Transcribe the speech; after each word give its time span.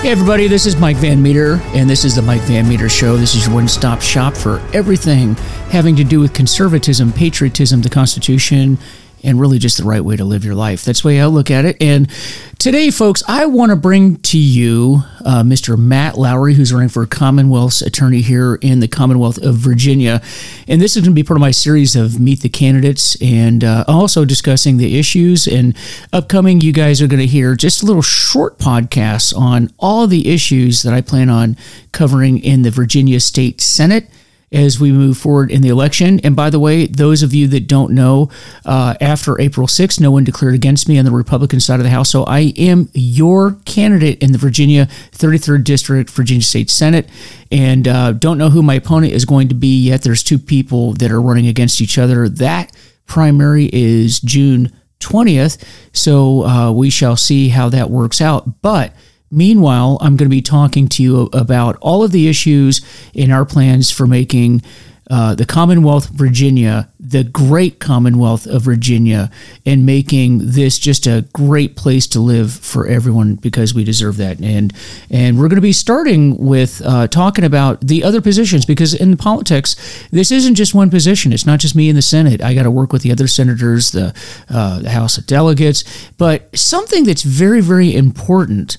Hey, 0.00 0.12
everybody, 0.12 0.48
this 0.48 0.64
is 0.64 0.76
Mike 0.76 0.96
Van 0.96 1.22
Meter, 1.22 1.60
and 1.74 1.88
this 1.88 2.06
is 2.06 2.16
the 2.16 2.22
Mike 2.22 2.40
Van 2.44 2.66
Meter 2.66 2.88
Show. 2.88 3.18
This 3.18 3.34
is 3.34 3.44
your 3.44 3.54
one 3.54 3.68
stop 3.68 4.00
shop 4.00 4.34
for 4.34 4.58
everything 4.72 5.34
having 5.68 5.94
to 5.96 6.04
do 6.04 6.20
with 6.20 6.32
conservatism, 6.32 7.12
patriotism, 7.12 7.82
the 7.82 7.90
Constitution, 7.90 8.78
and 9.22 9.40
really 9.40 9.58
just 9.58 9.78
the 9.78 9.84
right 9.84 10.04
way 10.04 10.16
to 10.16 10.24
live 10.24 10.44
your 10.44 10.54
life. 10.54 10.84
That's 10.84 11.02
the 11.02 11.08
way 11.08 11.20
I 11.20 11.26
look 11.26 11.50
at 11.50 11.64
it. 11.64 11.76
And 11.80 12.10
today, 12.58 12.90
folks, 12.90 13.22
I 13.28 13.46
want 13.46 13.70
to 13.70 13.76
bring 13.76 14.16
to 14.16 14.38
you 14.38 15.02
uh, 15.24 15.42
Mr. 15.42 15.78
Matt 15.78 16.16
Lowery, 16.16 16.54
who's 16.54 16.72
running 16.72 16.88
for 16.88 17.04
Commonwealth's 17.06 17.82
attorney 17.82 18.20
here 18.20 18.56
in 18.56 18.80
the 18.80 18.88
Commonwealth 18.88 19.38
of 19.38 19.56
Virginia. 19.56 20.22
And 20.66 20.80
this 20.80 20.96
is 20.96 21.02
going 21.02 21.12
to 21.12 21.14
be 21.14 21.22
part 21.22 21.36
of 21.36 21.40
my 21.40 21.50
series 21.50 21.96
of 21.96 22.20
Meet 22.20 22.40
the 22.40 22.48
Candidates 22.48 23.20
and 23.20 23.64
uh, 23.64 23.84
also 23.86 24.24
discussing 24.24 24.76
the 24.76 24.98
issues. 24.98 25.46
And 25.46 25.76
upcoming, 26.12 26.60
you 26.60 26.72
guys 26.72 27.02
are 27.02 27.06
going 27.06 27.20
to 27.20 27.26
hear 27.26 27.54
just 27.54 27.82
a 27.82 27.86
little 27.86 28.02
short 28.02 28.58
podcast 28.58 29.36
on 29.36 29.72
all 29.78 30.06
the 30.06 30.32
issues 30.32 30.82
that 30.82 30.94
I 30.94 31.00
plan 31.00 31.28
on 31.28 31.56
covering 31.92 32.38
in 32.38 32.62
the 32.62 32.70
Virginia 32.70 33.20
State 33.20 33.60
Senate 33.60 34.08
as 34.52 34.80
we 34.80 34.90
move 34.90 35.16
forward 35.16 35.50
in 35.50 35.62
the 35.62 35.68
election. 35.68 36.20
And 36.20 36.34
by 36.34 36.50
the 36.50 36.58
way, 36.58 36.86
those 36.86 37.22
of 37.22 37.32
you 37.32 37.46
that 37.48 37.68
don't 37.68 37.92
know, 37.92 38.30
uh, 38.64 38.94
after 39.00 39.40
April 39.40 39.66
6th, 39.66 40.00
no 40.00 40.10
one 40.10 40.24
declared 40.24 40.54
against 40.54 40.88
me 40.88 40.98
on 40.98 41.04
the 41.04 41.10
Republican 41.12 41.60
side 41.60 41.78
of 41.78 41.84
the 41.84 41.90
House. 41.90 42.10
So 42.10 42.24
I 42.24 42.52
am 42.56 42.88
your 42.92 43.52
candidate 43.64 44.20
in 44.22 44.32
the 44.32 44.38
Virginia 44.38 44.86
33rd 45.12 45.64
District, 45.64 46.10
Virginia 46.10 46.42
State 46.42 46.68
Senate. 46.68 47.08
And 47.52 47.86
uh, 47.86 48.12
don't 48.12 48.38
know 48.38 48.50
who 48.50 48.62
my 48.62 48.74
opponent 48.74 49.12
is 49.12 49.24
going 49.24 49.48
to 49.48 49.54
be 49.54 49.84
yet. 49.84 50.02
There's 50.02 50.22
two 50.22 50.38
people 50.38 50.94
that 50.94 51.12
are 51.12 51.22
running 51.22 51.46
against 51.46 51.80
each 51.80 51.96
other. 51.96 52.28
That 52.28 52.74
primary 53.06 53.70
is 53.72 54.20
June 54.20 54.72
20th. 54.98 55.62
So 55.92 56.44
uh, 56.44 56.72
we 56.72 56.90
shall 56.90 57.16
see 57.16 57.48
how 57.48 57.68
that 57.70 57.90
works 57.90 58.20
out. 58.20 58.62
But 58.62 58.94
Meanwhile, 59.30 59.98
I'm 60.00 60.16
going 60.16 60.28
to 60.28 60.34
be 60.34 60.42
talking 60.42 60.88
to 60.88 61.02
you 61.02 61.30
about 61.32 61.76
all 61.80 62.02
of 62.02 62.12
the 62.12 62.28
issues 62.28 62.80
in 63.14 63.30
our 63.30 63.44
plans 63.44 63.90
for 63.90 64.06
making 64.06 64.62
uh, 65.10 65.34
the 65.34 65.46
Commonwealth 65.46 66.10
of 66.10 66.16
Virginia 66.16 66.90
the 67.10 67.24
great 67.24 67.80
Commonwealth 67.80 68.46
of 68.46 68.62
Virginia 68.62 69.30
and 69.66 69.84
making 69.84 70.38
this 70.38 70.78
just 70.78 71.06
a 71.06 71.26
great 71.32 71.74
place 71.74 72.06
to 72.06 72.20
live 72.20 72.52
for 72.52 72.86
everyone 72.86 73.34
because 73.34 73.74
we 73.74 73.82
deserve 73.82 74.16
that. 74.18 74.40
And 74.40 74.72
and 75.10 75.36
we're 75.38 75.48
going 75.48 75.56
to 75.56 75.62
be 75.62 75.72
starting 75.72 76.36
with 76.36 76.80
uh, 76.84 77.08
talking 77.08 77.44
about 77.44 77.80
the 77.80 78.04
other 78.04 78.20
positions 78.20 78.64
because 78.64 78.94
in 78.94 79.16
politics, 79.16 79.74
this 80.12 80.30
isn't 80.30 80.54
just 80.54 80.74
one 80.74 80.90
position. 80.90 81.32
It's 81.32 81.46
not 81.46 81.58
just 81.58 81.74
me 81.74 81.88
in 81.88 81.96
the 81.96 82.02
Senate. 82.02 82.42
I 82.42 82.54
got 82.54 82.62
to 82.62 82.70
work 82.70 82.92
with 82.92 83.02
the 83.02 83.10
other 83.10 83.26
senators, 83.26 83.90
the, 83.90 84.14
uh, 84.48 84.80
the 84.80 84.90
House 84.90 85.18
of 85.18 85.26
Delegates. 85.26 85.82
But 86.16 86.56
something 86.56 87.04
that's 87.04 87.22
very 87.22 87.60
very 87.60 87.94
important 87.94 88.76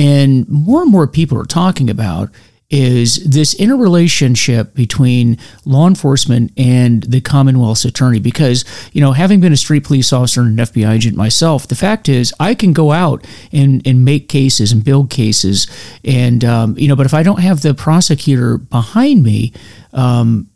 and 0.00 0.48
more 0.48 0.80
and 0.80 0.90
more 0.90 1.06
people 1.06 1.38
are 1.38 1.44
talking 1.44 1.90
about 1.90 2.30
is 2.70 3.16
this 3.24 3.52
interrelationship 3.54 4.74
between 4.74 5.36
law 5.66 5.86
enforcement 5.86 6.52
and 6.56 7.02
the 7.02 7.20
Commonwealth's 7.20 7.84
attorney. 7.84 8.18
Because, 8.18 8.64
you 8.92 9.02
know, 9.02 9.12
having 9.12 9.40
been 9.40 9.52
a 9.52 9.58
street 9.58 9.84
police 9.84 10.10
officer 10.10 10.40
and 10.40 10.58
an 10.58 10.66
FBI 10.66 10.90
agent 10.90 11.16
myself, 11.18 11.66
the 11.66 11.74
fact 11.74 12.08
is 12.08 12.32
I 12.40 12.54
can 12.54 12.72
go 12.72 12.92
out 12.92 13.26
and, 13.52 13.86
and 13.86 14.06
make 14.06 14.30
cases 14.30 14.72
and 14.72 14.82
build 14.82 15.10
cases. 15.10 15.66
And, 16.02 16.44
um, 16.46 16.78
you 16.78 16.88
know, 16.88 16.96
but 16.96 17.04
if 17.04 17.12
I 17.12 17.22
don't 17.22 17.40
have 17.40 17.60
the 17.60 17.74
prosecutor 17.74 18.56
behind 18.56 19.22
me, 19.22 19.52
um, 19.92 20.49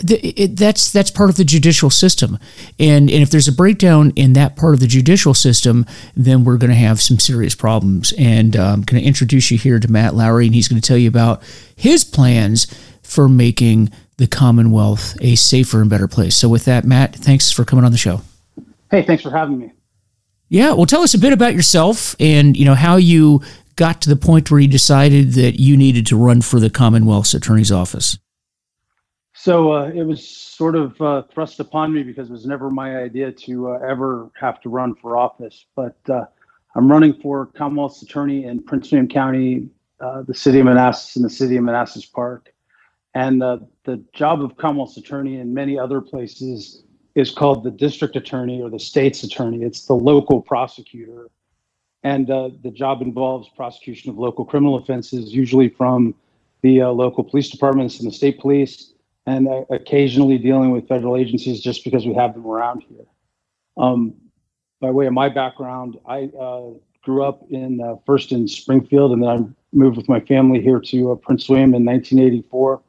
it, 0.00 0.56
that's 0.56 0.90
that's 0.90 1.10
part 1.10 1.30
of 1.30 1.36
the 1.36 1.44
judicial 1.44 1.90
system, 1.90 2.38
and 2.78 3.10
and 3.10 3.22
if 3.22 3.30
there's 3.30 3.48
a 3.48 3.52
breakdown 3.52 4.12
in 4.16 4.32
that 4.34 4.56
part 4.56 4.74
of 4.74 4.80
the 4.80 4.86
judicial 4.86 5.34
system, 5.34 5.86
then 6.16 6.44
we're 6.44 6.56
going 6.56 6.70
to 6.70 6.76
have 6.76 7.00
some 7.00 7.18
serious 7.18 7.54
problems. 7.54 8.12
And 8.18 8.56
um, 8.56 8.74
I'm 8.74 8.82
going 8.82 9.02
to 9.02 9.06
introduce 9.08 9.50
you 9.50 9.58
here 9.58 9.78
to 9.78 9.90
Matt 9.90 10.14
Lowery, 10.14 10.46
and 10.46 10.54
he's 10.54 10.68
going 10.68 10.80
to 10.80 10.86
tell 10.86 10.96
you 10.96 11.08
about 11.08 11.42
his 11.76 12.04
plans 12.04 12.66
for 13.02 13.28
making 13.28 13.90
the 14.18 14.26
Commonwealth 14.26 15.16
a 15.20 15.36
safer 15.36 15.80
and 15.80 15.88
better 15.88 16.08
place. 16.08 16.36
So 16.36 16.48
with 16.48 16.64
that, 16.66 16.84
Matt, 16.84 17.14
thanks 17.14 17.50
for 17.50 17.64
coming 17.64 17.84
on 17.84 17.92
the 17.92 17.98
show. 17.98 18.20
Hey, 18.90 19.02
thanks 19.02 19.22
for 19.22 19.30
having 19.30 19.58
me. 19.58 19.72
Yeah, 20.48 20.72
well, 20.72 20.86
tell 20.86 21.02
us 21.02 21.14
a 21.14 21.18
bit 21.18 21.32
about 21.32 21.54
yourself 21.54 22.16
and 22.18 22.56
you 22.56 22.64
know 22.64 22.74
how 22.74 22.96
you 22.96 23.42
got 23.76 24.00
to 24.02 24.08
the 24.08 24.16
point 24.16 24.50
where 24.50 24.60
you 24.60 24.68
decided 24.68 25.32
that 25.32 25.60
you 25.60 25.76
needed 25.76 26.06
to 26.06 26.16
run 26.16 26.40
for 26.42 26.58
the 26.58 26.70
Commonwealth's 26.70 27.34
Attorney's 27.34 27.70
Office. 27.70 28.18
So 29.40 29.72
uh, 29.72 29.92
it 29.94 30.02
was 30.02 30.26
sort 30.26 30.74
of 30.74 31.00
uh, 31.00 31.22
thrust 31.32 31.60
upon 31.60 31.92
me 31.94 32.02
because 32.02 32.28
it 32.28 32.32
was 32.32 32.44
never 32.44 32.70
my 32.70 32.96
idea 32.96 33.30
to 33.30 33.70
uh, 33.70 33.78
ever 33.88 34.32
have 34.34 34.60
to 34.62 34.68
run 34.68 34.96
for 34.96 35.16
office. 35.16 35.64
But 35.76 35.96
uh, 36.08 36.24
I'm 36.74 36.90
running 36.90 37.14
for 37.14 37.46
Commonwealth's 37.46 38.02
Attorney 38.02 38.46
in 38.46 38.60
Prince 38.60 38.90
William 38.90 39.06
County, 39.06 39.68
uh, 40.00 40.22
the 40.22 40.34
city 40.34 40.58
of 40.58 40.64
Manassas, 40.64 41.14
and 41.14 41.24
the 41.24 41.30
city 41.30 41.56
of 41.56 41.62
Manassas 41.62 42.04
Park. 42.04 42.52
And 43.14 43.40
uh, 43.40 43.58
the 43.84 44.04
job 44.12 44.42
of 44.42 44.56
Commonwealth's 44.56 44.96
Attorney 44.96 45.38
in 45.38 45.54
many 45.54 45.78
other 45.78 46.00
places 46.00 46.82
is 47.14 47.30
called 47.30 47.62
the 47.62 47.70
District 47.70 48.16
Attorney 48.16 48.60
or 48.60 48.70
the 48.70 48.80
State's 48.80 49.22
Attorney. 49.22 49.62
It's 49.62 49.86
the 49.86 49.94
local 49.94 50.42
prosecutor. 50.42 51.30
And 52.02 52.26
the 52.26 52.72
job 52.74 53.02
involves 53.02 53.48
prosecution 53.50 54.10
of 54.10 54.18
local 54.18 54.44
criminal 54.44 54.74
offenses, 54.74 55.32
usually 55.32 55.68
from 55.68 56.16
the 56.62 56.82
local 56.82 57.22
police 57.22 57.50
departments 57.50 58.00
and 58.00 58.08
the 58.08 58.12
state 58.12 58.40
police 58.40 58.94
and 59.28 59.46
uh, 59.46 59.64
occasionally 59.68 60.38
dealing 60.38 60.70
with 60.70 60.88
federal 60.88 61.14
agencies 61.14 61.60
just 61.60 61.84
because 61.84 62.06
we 62.06 62.14
have 62.14 62.32
them 62.32 62.46
around 62.46 62.82
here. 62.88 63.04
Um, 63.76 64.14
by 64.80 64.90
way 64.90 65.06
of 65.06 65.12
my 65.12 65.28
background, 65.28 65.98
I 66.06 66.30
uh, 66.40 66.70
grew 67.02 67.24
up 67.24 67.42
in 67.50 67.80
uh, 67.82 67.96
first 68.06 68.32
in 68.32 68.48
Springfield, 68.48 69.12
and 69.12 69.22
then 69.22 69.28
I 69.28 69.38
moved 69.72 69.98
with 69.98 70.08
my 70.08 70.20
family 70.20 70.62
here 70.62 70.80
to 70.80 71.12
uh, 71.12 71.14
Prince 71.16 71.46
William 71.48 71.74
in 71.74 71.84
1984. 71.84 72.82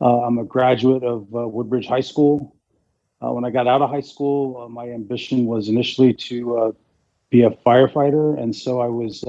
Uh, 0.00 0.20
I'm 0.20 0.38
a 0.38 0.44
graduate 0.44 1.02
of 1.02 1.22
uh, 1.34 1.48
Woodbridge 1.48 1.86
High 1.86 2.02
School. 2.02 2.54
when 3.18 3.44
I 3.44 3.50
got 3.50 3.66
out 3.66 3.82
of 3.82 3.90
high 3.90 4.00
school, 4.12 4.68
my 4.68 4.88
ambition 4.90 5.46
was 5.46 5.68
initially 5.68 6.14
to 6.14 6.76
be 7.30 7.42
a 7.42 7.50
firefighter, 7.50 8.40
and 8.40 8.54
so 8.54 8.80
I 8.80 8.86
was 8.86 9.24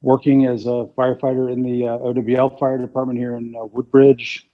working 0.00 0.46
as 0.46 0.66
a 0.66 0.86
firefighter 0.96 1.52
in 1.52 1.62
the 1.64 1.88
OWL 1.88 2.56
Fire 2.56 2.78
Department 2.78 3.18
here 3.18 3.34
in 3.34 3.52
Woodbridge 3.72 4.47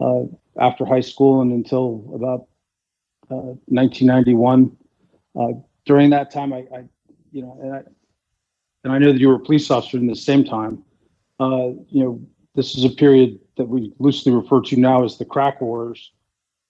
uh, 0.00 0.22
after 0.58 0.84
high 0.84 1.00
school 1.00 1.40
and 1.40 1.52
until 1.52 2.10
about 2.14 2.46
uh, 3.30 3.54
1991. 3.66 4.76
Uh, 5.38 5.48
during 5.84 6.10
that 6.10 6.30
time, 6.30 6.52
I, 6.52 6.66
I, 6.74 6.84
you 7.30 7.42
know, 7.42 7.58
and 7.62 7.74
I, 7.74 7.82
and 8.84 8.92
I 8.92 8.98
know 8.98 9.12
that 9.12 9.20
you 9.20 9.28
were 9.28 9.36
a 9.36 9.40
police 9.40 9.70
officer 9.70 9.96
in 9.96 10.06
the 10.06 10.16
same 10.16 10.44
time. 10.44 10.82
Uh, 11.40 11.70
you 11.88 12.04
know, 12.04 12.20
this 12.54 12.76
is 12.76 12.84
a 12.84 12.90
period 12.90 13.38
that 13.56 13.64
we 13.64 13.92
loosely 13.98 14.32
refer 14.32 14.60
to 14.60 14.76
now 14.76 15.04
as 15.04 15.18
the 15.18 15.24
crack 15.24 15.60
wars. 15.60 16.12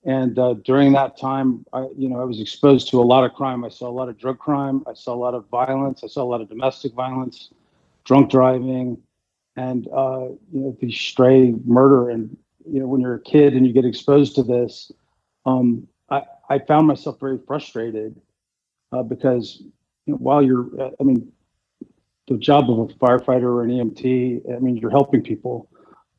And 0.05 0.39
uh, 0.39 0.55
during 0.65 0.93
that 0.93 1.17
time, 1.17 1.65
I, 1.73 1.87
you 1.97 2.09
know, 2.09 2.21
I 2.21 2.25
was 2.25 2.41
exposed 2.41 2.89
to 2.91 3.01
a 3.01 3.03
lot 3.03 3.25
of 3.25 3.35
crime. 3.35 3.65
I 3.65 3.69
saw 3.69 3.89
a 3.89 3.93
lot 3.93 4.09
of 4.09 4.19
drug 4.19 4.39
crime. 4.39 4.83
I 4.87 4.95
saw 4.95 5.15
a 5.15 5.17
lot 5.17 5.35
of 5.35 5.49
violence. 5.49 6.03
I 6.03 6.09
saw 6.09 6.23
a 6.23 6.31
lot 6.31 6.41
of 6.41 6.49
domestic 6.49 6.93
violence, 6.93 7.51
drunk 8.05 8.31
driving, 8.31 8.99
and 9.57 9.87
uh, 9.89 10.27
you 10.53 10.61
know, 10.61 10.77
the 10.81 10.91
stray 10.91 11.55
murder 11.65 12.11
and 12.11 12.37
you 12.69 12.81
know 12.81 12.87
when 12.87 13.01
you're 13.01 13.15
a 13.15 13.23
kid 13.23 13.55
and 13.55 13.67
you 13.67 13.73
get 13.73 13.85
exposed 13.85 14.35
to 14.35 14.43
this 14.43 14.91
um, 15.45 15.87
I, 16.11 16.23
I 16.49 16.59
found 16.61 16.87
myself 16.87 17.19
very 17.19 17.39
frustrated 17.47 18.21
uh, 18.93 19.03
because 19.03 19.63
you 20.07 20.13
know, 20.13 20.17
while 20.17 20.43
you're 20.43 20.69
i 21.01 21.03
mean 21.03 21.31
the 22.29 22.39
job 22.39 22.71
of 22.71 22.79
a 22.79 22.95
firefighter 22.95 23.45
or 23.45 23.63
an 23.63 23.71
emt 23.71 24.43
i 24.55 24.59
mean 24.59 24.77
you're 24.77 24.91
helping 24.91 25.23
people. 25.23 25.69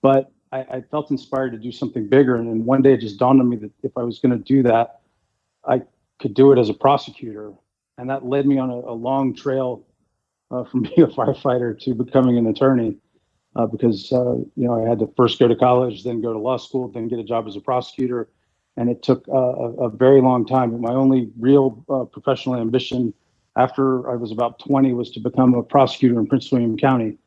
But 0.02 0.32
i, 0.52 0.60
I 0.60 0.82
felt 0.92 1.12
inspired 1.12 1.52
to 1.52 1.58
do 1.58 1.72
something 1.72 2.08
bigger 2.08 2.36
and 2.36 2.48
then 2.48 2.66
one 2.66 2.82
day 2.82 2.94
it 2.94 3.02
just 3.02 3.18
dawned 3.18 3.40
on 3.40 3.50
me 3.50 3.58
that 3.58 3.72
if 3.84 3.92
i 3.98 4.04
was 4.04 4.20
going 4.20 4.38
to 4.38 4.44
do 4.44 4.64
that 4.64 5.02
i 5.66 5.82
could 6.24 6.34
do 6.34 6.54
it 6.54 6.58
as 6.58 6.70
a 6.70 6.74
prosecutor. 6.74 7.54
And 7.98 8.10
that 8.10 8.26
led 8.26 8.48
me 8.48 8.58
on 8.58 8.70
a, 8.70 8.76
a 8.76 8.96
long 8.96 9.36
trail 9.36 9.86
uh, 10.50 10.64
from 10.72 10.84
being 10.84 11.04
a 11.04 11.08
firefighter 11.08 11.80
to 11.82 11.94
becoming 11.94 12.38
an 12.38 12.48
attorney 12.48 12.96
uh, 13.56 13.66
because 13.66 14.12
uh, 14.12 14.36
you 14.56 14.68
know 14.68 14.84
I 14.84 14.88
had 14.88 15.00
to 15.00 15.12
first 15.16 15.40
go 15.40 15.48
to 15.48 15.56
college, 15.56 16.04
then 16.04 16.22
go 16.22 16.34
to 16.34 16.40
law 16.40 16.58
school, 16.58 16.88
then 16.88 17.08
get 17.08 17.20
a 17.20 17.24
job 17.24 17.48
as 17.48 17.56
a 17.56 17.62
prosecutor, 17.62 18.30
and 18.78 18.90
it 18.90 19.04
took 19.04 19.28
uh, 19.30 19.34
a, 19.34 19.86
a, 19.86 19.90
very 19.90 20.22
long 20.22 20.46
time. 20.46 20.72
But 20.72 20.82
my 20.82 20.94
only 20.94 21.30
real 21.40 21.84
uh, 21.90 22.06
professional 22.06 22.56
ambition 22.56 23.14
after 23.56 24.10
I 24.10 24.16
was 24.16 24.32
about 24.32 24.60
20 24.60 24.94
was 24.94 25.12
to 25.12 25.20
become 25.20 25.54
a 25.54 25.62
prosecutor 25.62 26.20
in 26.20 26.26
Prince 26.28 26.52
William 26.52 26.78
County, 26.78 27.18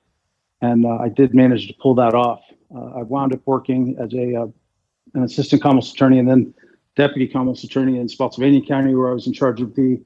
and 0.61 0.85
uh, 0.85 0.99
I 1.01 1.09
did 1.09 1.35
manage 1.35 1.69
to 1.69 1.75
pull 1.81 1.95
that 1.97 2.15
off. 2.15 2.41
Uh, 2.75 2.99
I 2.99 3.03
wound 3.03 3.33
up 3.33 3.41
working 3.47 3.97
as 4.01 4.13
a 4.15 4.53
an 5.15 5.23
assistant 5.23 5.63
commonwealth 5.63 5.93
attorney 5.93 6.19
and 6.19 6.29
then 6.29 6.53
deputy 6.97 7.29
commonwealth 7.29 7.63
attorney 7.63 7.99
in 7.99 8.09
Spotsylvania 8.09 8.63
County, 8.67 8.95
where 8.95 9.11
I 9.11 9.15
was 9.15 9.27
in 9.27 9.33
charge 9.33 9.61
of 9.61 9.75
the 9.77 10.03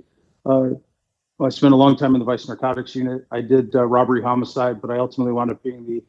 well, 1.41 1.47
I 1.47 1.51
spent 1.51 1.73
a 1.73 1.77
long 1.77 1.97
time 1.97 2.15
in 2.15 2.19
the 2.19 2.27
vice 2.27 2.47
narcotics 2.47 2.95
unit. 2.95 3.27
I 3.31 3.41
did 3.41 3.75
uh, 3.75 3.87
robbery 3.87 4.21
homicide, 4.21 4.83
but 4.83 4.91
I 4.91 4.99
ultimately 4.99 5.33
wound 5.33 5.51
up 5.51 5.63
being 5.63 5.87
the 5.87 6.03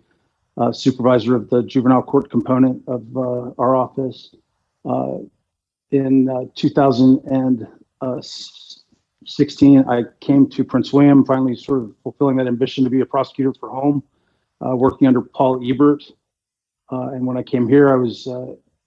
uh, 0.62 0.74
supervisor 0.74 1.38
of 1.38 1.50
the 1.50 1.64
juvenile 1.64 2.02
court 2.02 2.30
component 2.30 2.84
of 2.86 3.06
uh, 3.16 3.52
our 3.58 3.78
office. 3.78 4.36
Uh, 4.84 5.20
in 5.92 6.28
uh, 6.28 6.42
2006, 6.56 8.84
16, 9.26 9.86
I 9.88 10.04
came 10.20 10.50
to 10.50 10.66
Prince 10.66 10.92
William, 10.92 11.24
finally 11.24 11.56
sort 11.56 11.84
of 11.84 11.96
fulfilling 12.04 12.36
that 12.36 12.48
ambition 12.48 12.84
to 12.84 12.90
be 12.90 13.00
a 13.00 13.06
prosecutor 13.06 13.54
for 13.58 13.70
home, 13.70 14.04
uh, 14.60 14.76
working 14.76 15.08
under 15.08 15.22
Paul 15.22 15.66
Ebert. 15.66 16.04
And 16.90 17.26
when 17.26 17.38
I 17.38 17.44
came 17.44 17.70
here, 17.70 17.90
I 17.90 17.96
was 17.96 18.28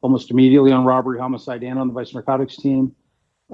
almost 0.02 0.30
immediately 0.30 0.72
on 0.72 0.84
robbery, 0.84 1.18
homicide, 1.18 1.62
and 1.62 1.78
on 1.78 1.88
the 1.88 1.94
vice 1.94 2.12
narcotics 2.12 2.56
team. 2.56 2.94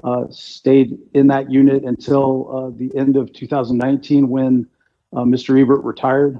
Uh, 0.03 0.25
stayed 0.31 0.97
in 1.13 1.27
that 1.27 1.51
unit 1.51 1.83
until 1.83 2.49
uh, 2.55 2.77
the 2.77 2.91
end 2.97 3.15
of 3.15 3.31
2019 3.33 4.27
when 4.29 4.67
uh, 5.13 5.19
Mr. 5.19 5.59
Ebert 5.61 5.83
retired. 5.83 6.39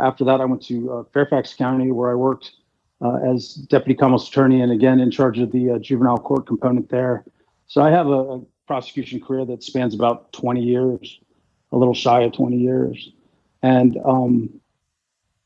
after 0.00 0.24
that, 0.24 0.40
I 0.40 0.44
went 0.44 0.62
to 0.66 1.06
Fairfax 1.12 1.54
County 1.54 1.92
where 1.92 2.10
I 2.10 2.14
worked 2.14 2.52
as 3.24 3.54
deputy 3.54 3.94
commonwealth 3.94 4.28
attorney 4.28 4.60
and 4.62 4.72
again 4.72 5.00
in 5.00 5.10
charge 5.10 5.38
of 5.38 5.52
the 5.52 5.78
juvenile 5.80 6.18
court 6.18 6.46
component 6.46 6.88
there. 6.88 7.24
So 7.66 7.82
I 7.82 7.90
have 7.90 8.06
a, 8.06 8.10
a 8.10 8.40
prosecution 8.66 9.20
career 9.20 9.44
that 9.46 9.62
spans 9.62 9.94
about 9.94 10.32
20 10.32 10.62
years, 10.62 11.20
a 11.72 11.76
little 11.76 11.94
shy 11.94 12.22
of 12.22 12.32
20 12.32 12.56
years. 12.56 13.10
And, 13.62 13.98
um, 14.04 14.60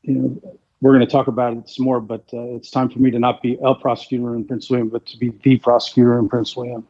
you 0.03 0.13
know, 0.13 0.59
we're 0.81 0.93
going 0.93 1.05
to 1.05 1.11
talk 1.11 1.27
about 1.27 1.57
it 1.57 1.69
some 1.69 1.85
more, 1.85 2.01
but 2.01 2.25
uh, 2.33 2.55
it's 2.55 2.69
time 2.69 2.89
for 2.89 2.99
me 2.99 3.09
to 3.11 3.19
not 3.19 3.41
be 3.41 3.57
a 3.63 3.73
prosecutor 3.73 4.35
in 4.35 4.45
Prince 4.45 4.69
William, 4.69 4.89
but 4.89 5.05
to 5.07 5.17
be 5.17 5.29
the 5.43 5.57
prosecutor 5.57 6.19
in 6.19 6.27
Prince 6.29 6.55
William. 6.55 6.85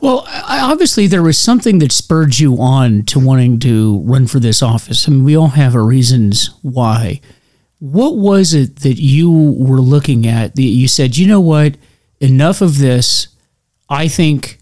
Well, 0.00 0.26
obviously, 0.28 1.06
there 1.06 1.22
was 1.22 1.38
something 1.38 1.78
that 1.78 1.92
spurred 1.92 2.38
you 2.38 2.56
on 2.60 3.04
to 3.04 3.20
wanting 3.20 3.60
to 3.60 4.00
run 4.00 4.26
for 4.26 4.40
this 4.40 4.62
office. 4.62 5.06
I 5.06 5.12
mean, 5.12 5.24
we 5.24 5.36
all 5.36 5.48
have 5.48 5.76
our 5.76 5.84
reasons 5.84 6.50
why. 6.62 7.20
What 7.78 8.16
was 8.16 8.52
it 8.52 8.80
that 8.80 9.00
you 9.00 9.30
were 9.30 9.80
looking 9.80 10.26
at 10.26 10.56
that 10.56 10.62
you 10.62 10.88
said, 10.88 11.16
you 11.16 11.26
know 11.26 11.40
what, 11.40 11.76
enough 12.20 12.60
of 12.60 12.78
this? 12.78 13.28
I 13.88 14.08
think 14.08 14.58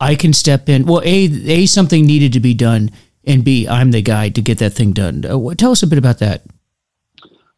I 0.00 0.14
can 0.14 0.32
step 0.32 0.68
in. 0.68 0.86
Well, 0.86 1.02
a 1.04 1.24
a 1.46 1.66
something 1.66 2.04
needed 2.06 2.32
to 2.34 2.40
be 2.40 2.54
done, 2.54 2.90
and 3.24 3.44
b 3.44 3.66
I'm 3.68 3.90
the 3.90 4.02
guy 4.02 4.28
to 4.30 4.42
get 4.42 4.58
that 4.58 4.74
thing 4.74 4.92
done. 4.92 5.24
Uh, 5.24 5.54
tell 5.54 5.72
us 5.72 5.82
a 5.82 5.86
bit 5.86 5.98
about 5.98 6.18
that. 6.18 6.42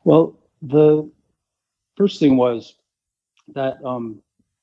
Well, 0.05 0.39
the 0.63 1.11
first 1.97 2.21
thing 2.21 2.37
was 2.37 2.75
that 3.55 3.85
um, 3.85 4.23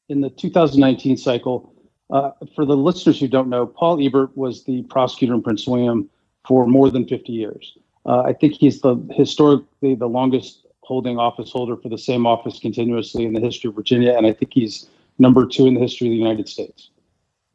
in 0.09 0.21
the 0.21 0.29
2019 0.29 1.17
cycle, 1.17 1.72
uh, 2.13 2.31
for 2.55 2.65
the 2.65 2.77
listeners 2.77 3.19
who 3.19 3.27
don't 3.27 3.49
know, 3.49 3.65
Paul 3.65 4.05
Ebert 4.05 4.37
was 4.37 4.63
the 4.63 4.83
prosecutor 4.83 5.33
in 5.33 5.41
Prince 5.41 5.67
William 5.67 6.09
for 6.47 6.65
more 6.65 6.89
than 6.89 7.07
50 7.07 7.31
years. 7.31 7.77
Uh, 8.05 8.21
I 8.21 8.33
think 8.33 8.53
he's 8.53 8.81
the 8.81 8.95
historically 9.11 9.95
the 9.95 10.07
longest 10.07 10.65
holding 10.81 11.17
office 11.17 11.51
holder 11.51 11.77
for 11.77 11.89
the 11.89 11.97
same 11.97 12.25
office 12.25 12.59
continuously 12.59 13.25
in 13.25 13.33
the 13.33 13.39
history 13.39 13.69
of 13.69 13.75
Virginia, 13.75 14.13
and 14.15 14.25
I 14.25 14.33
think 14.33 14.51
he's 14.53 14.87
number 15.19 15.45
two 15.45 15.67
in 15.67 15.73
the 15.73 15.79
history 15.79 16.07
of 16.07 16.11
the 16.11 16.17
United 16.17 16.47
States 16.47 16.89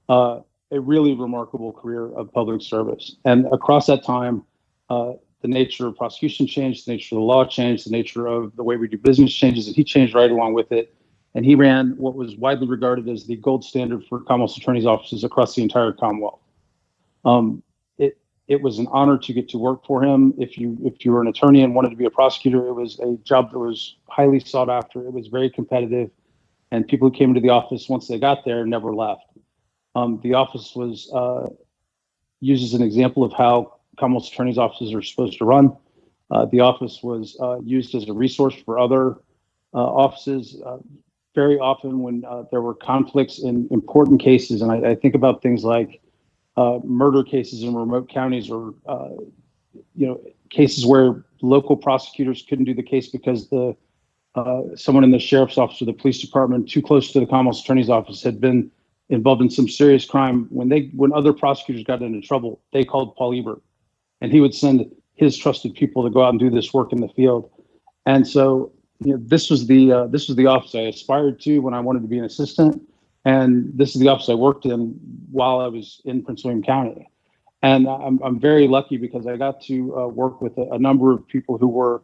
uh, 0.08 0.40
a 0.70 0.80
really 0.80 1.14
remarkable 1.14 1.72
career 1.72 2.12
of 2.12 2.32
public 2.32 2.62
service. 2.62 3.16
And 3.24 3.46
across 3.52 3.86
that 3.86 4.04
time, 4.04 4.44
uh, 4.90 5.12
the 5.40 5.48
nature 5.48 5.86
of 5.86 5.96
prosecution 5.96 6.46
changed, 6.46 6.86
the 6.86 6.92
nature 6.92 7.14
of 7.14 7.20
the 7.20 7.24
law 7.24 7.44
changed, 7.44 7.86
the 7.86 7.90
nature 7.90 8.26
of 8.26 8.54
the 8.56 8.62
way 8.62 8.76
we 8.76 8.88
do 8.88 8.98
business 8.98 9.32
changes, 9.32 9.66
and 9.66 9.76
he 9.76 9.84
changed 9.84 10.14
right 10.14 10.30
along 10.30 10.54
with 10.54 10.72
it. 10.72 10.94
And 11.34 11.44
he 11.44 11.54
ran 11.54 11.94
what 11.96 12.14
was 12.14 12.36
widely 12.36 12.66
regarded 12.66 13.08
as 13.08 13.26
the 13.26 13.36
gold 13.36 13.64
standard 13.64 14.04
for 14.08 14.20
Commonwealth 14.20 14.56
attorneys' 14.56 14.86
offices 14.86 15.24
across 15.24 15.54
the 15.54 15.62
entire 15.62 15.92
Commonwealth. 15.92 16.40
Um, 17.24 17.62
it 17.98 18.18
it 18.48 18.62
was 18.62 18.78
an 18.78 18.88
honor 18.90 19.18
to 19.18 19.32
get 19.32 19.48
to 19.50 19.58
work 19.58 19.84
for 19.84 20.02
him. 20.02 20.34
If 20.38 20.56
you 20.56 20.78
if 20.82 21.04
you 21.04 21.12
were 21.12 21.20
an 21.20 21.28
attorney 21.28 21.62
and 21.62 21.74
wanted 21.74 21.90
to 21.90 21.96
be 21.96 22.06
a 22.06 22.10
prosecutor, 22.10 22.66
it 22.66 22.72
was 22.72 22.98
a 23.00 23.16
job 23.24 23.52
that 23.52 23.58
was 23.58 23.96
highly 24.08 24.40
sought 24.40 24.70
after. 24.70 25.06
It 25.06 25.12
was 25.12 25.28
very 25.28 25.50
competitive, 25.50 26.10
and 26.70 26.86
people 26.88 27.08
who 27.10 27.16
came 27.16 27.30
into 27.30 27.40
the 27.40 27.50
office 27.50 27.88
once 27.88 28.08
they 28.08 28.18
got 28.18 28.44
there 28.44 28.64
never 28.66 28.94
left. 28.94 29.26
Um, 29.94 30.20
the 30.22 30.34
office 30.34 30.74
was 30.74 31.10
uh, 31.12 31.48
used 32.40 32.64
as 32.64 32.74
an 32.74 32.82
example 32.82 33.22
of 33.22 33.32
how 33.32 33.80
Commonwealth 33.98 34.28
attorneys' 34.28 34.58
offices 34.58 34.94
are 34.94 35.02
supposed 35.02 35.38
to 35.38 35.44
run. 35.44 35.76
Uh, 36.30 36.44
the 36.46 36.60
office 36.60 37.02
was 37.02 37.36
uh, 37.40 37.58
used 37.64 37.94
as 37.94 38.08
a 38.08 38.12
resource 38.12 38.54
for 38.64 38.78
other 38.78 39.16
uh, 39.74 39.78
offices. 39.78 40.60
Uh, 41.38 41.42
very 41.42 41.58
often, 41.58 42.00
when 42.00 42.24
uh, 42.24 42.44
there 42.50 42.62
were 42.62 42.74
conflicts 42.74 43.38
in 43.38 43.68
important 43.70 44.20
cases, 44.20 44.62
and 44.62 44.72
I, 44.72 44.90
I 44.90 44.94
think 44.94 45.14
about 45.14 45.42
things 45.42 45.64
like 45.64 46.00
murder 46.84 47.22
cases 47.22 47.62
in 47.62 47.74
remote 47.74 48.08
counties, 48.08 48.50
or 48.50 48.74
you 49.94 50.06
know, 50.06 50.20
cases 50.50 50.84
where 50.84 51.24
local 51.40 51.76
prosecutors 51.76 52.44
couldn't 52.48 52.64
do 52.64 52.74
the 52.74 52.82
case 52.82 53.08
because 53.08 53.48
the 53.48 53.76
someone 54.76 55.04
in 55.04 55.10
the 55.10 55.18
sheriff's 55.18 55.58
office 55.58 55.82
or 55.82 55.84
the 55.84 55.92
police 55.92 56.20
department 56.20 56.68
too 56.68 56.82
close 56.82 57.12
to 57.12 57.20
the 57.20 57.26
Commonwealth 57.26 57.60
attorney's 57.60 57.90
office 57.90 58.22
had 58.22 58.40
been 58.40 58.70
involved 59.08 59.40
in 59.40 59.50
some 59.50 59.68
serious 59.68 60.04
crime, 60.04 60.46
when 60.50 60.68
they 60.68 60.90
when 60.94 61.12
other 61.12 61.32
prosecutors 61.32 61.84
got 61.84 62.02
into 62.02 62.20
trouble, 62.20 62.60
they 62.72 62.84
called 62.84 63.16
Paul 63.16 63.38
Ebert, 63.38 63.62
and 64.20 64.32
he 64.32 64.40
would 64.40 64.54
send 64.54 64.90
his 65.14 65.36
trusted 65.36 65.74
people 65.74 66.04
to 66.04 66.10
go 66.10 66.22
out 66.22 66.30
and 66.30 66.38
do 66.38 66.50
this 66.50 66.72
work 66.72 66.92
in 66.92 67.00
the 67.00 67.08
field. 67.08 67.50
And 68.06 68.26
so, 68.26 68.72
you 69.00 69.12
know, 69.12 69.22
this 69.24 69.50
was 69.50 69.66
the 69.66 69.92
uh, 69.92 70.06
this 70.06 70.28
was 70.28 70.36
the 70.36 70.46
office 70.46 70.74
I 70.74 70.80
aspired 70.80 71.40
to 71.42 71.60
when 71.60 71.74
I 71.74 71.80
wanted 71.80 72.02
to 72.02 72.08
be 72.08 72.18
an 72.18 72.24
assistant, 72.24 72.82
and 73.24 73.70
this 73.74 73.94
is 73.94 74.00
the 74.00 74.08
office 74.08 74.28
I 74.28 74.34
worked 74.34 74.66
in 74.66 74.98
while 75.30 75.60
I 75.60 75.68
was 75.68 76.00
in 76.04 76.22
Prince 76.22 76.44
William 76.44 76.62
County. 76.62 77.08
And 77.62 77.88
I'm 77.88 78.20
I'm 78.22 78.40
very 78.40 78.66
lucky 78.66 78.96
because 78.96 79.26
I 79.26 79.36
got 79.36 79.60
to 79.62 79.96
uh, 79.96 80.06
work 80.08 80.40
with 80.40 80.56
a, 80.58 80.62
a, 80.72 80.78
number 80.78 81.12
of 81.12 81.26
people 81.26 81.58
who 81.58 81.68
were 81.68 82.02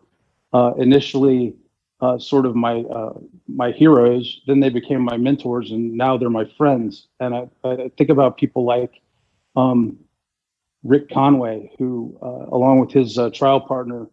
uh, 0.52 0.72
initially 0.78 1.54
uh, 2.00 2.18
sort 2.18 2.46
of 2.46 2.54
my 2.54 2.80
uh, 2.82 3.14
my 3.48 3.72
heroes. 3.72 4.42
Then 4.46 4.60
they 4.60 4.70
became 4.70 5.02
my 5.02 5.16
mentors, 5.16 5.72
and 5.72 5.92
now 5.92 6.16
they're 6.16 6.30
my 6.30 6.48
friends. 6.56 7.08
And 7.18 7.34
I, 7.34 7.48
I 7.64 7.90
think 7.96 8.10
about 8.10 8.36
people 8.36 8.64
like 8.64 9.00
um, 9.56 9.96
Rick 10.82 11.10
Conway, 11.10 11.72
who, 11.78 12.18
uh, 12.22 12.54
along 12.54 12.80
with 12.80 12.92
his 12.92 13.18
trial 13.32 13.60
partner, 13.60 14.06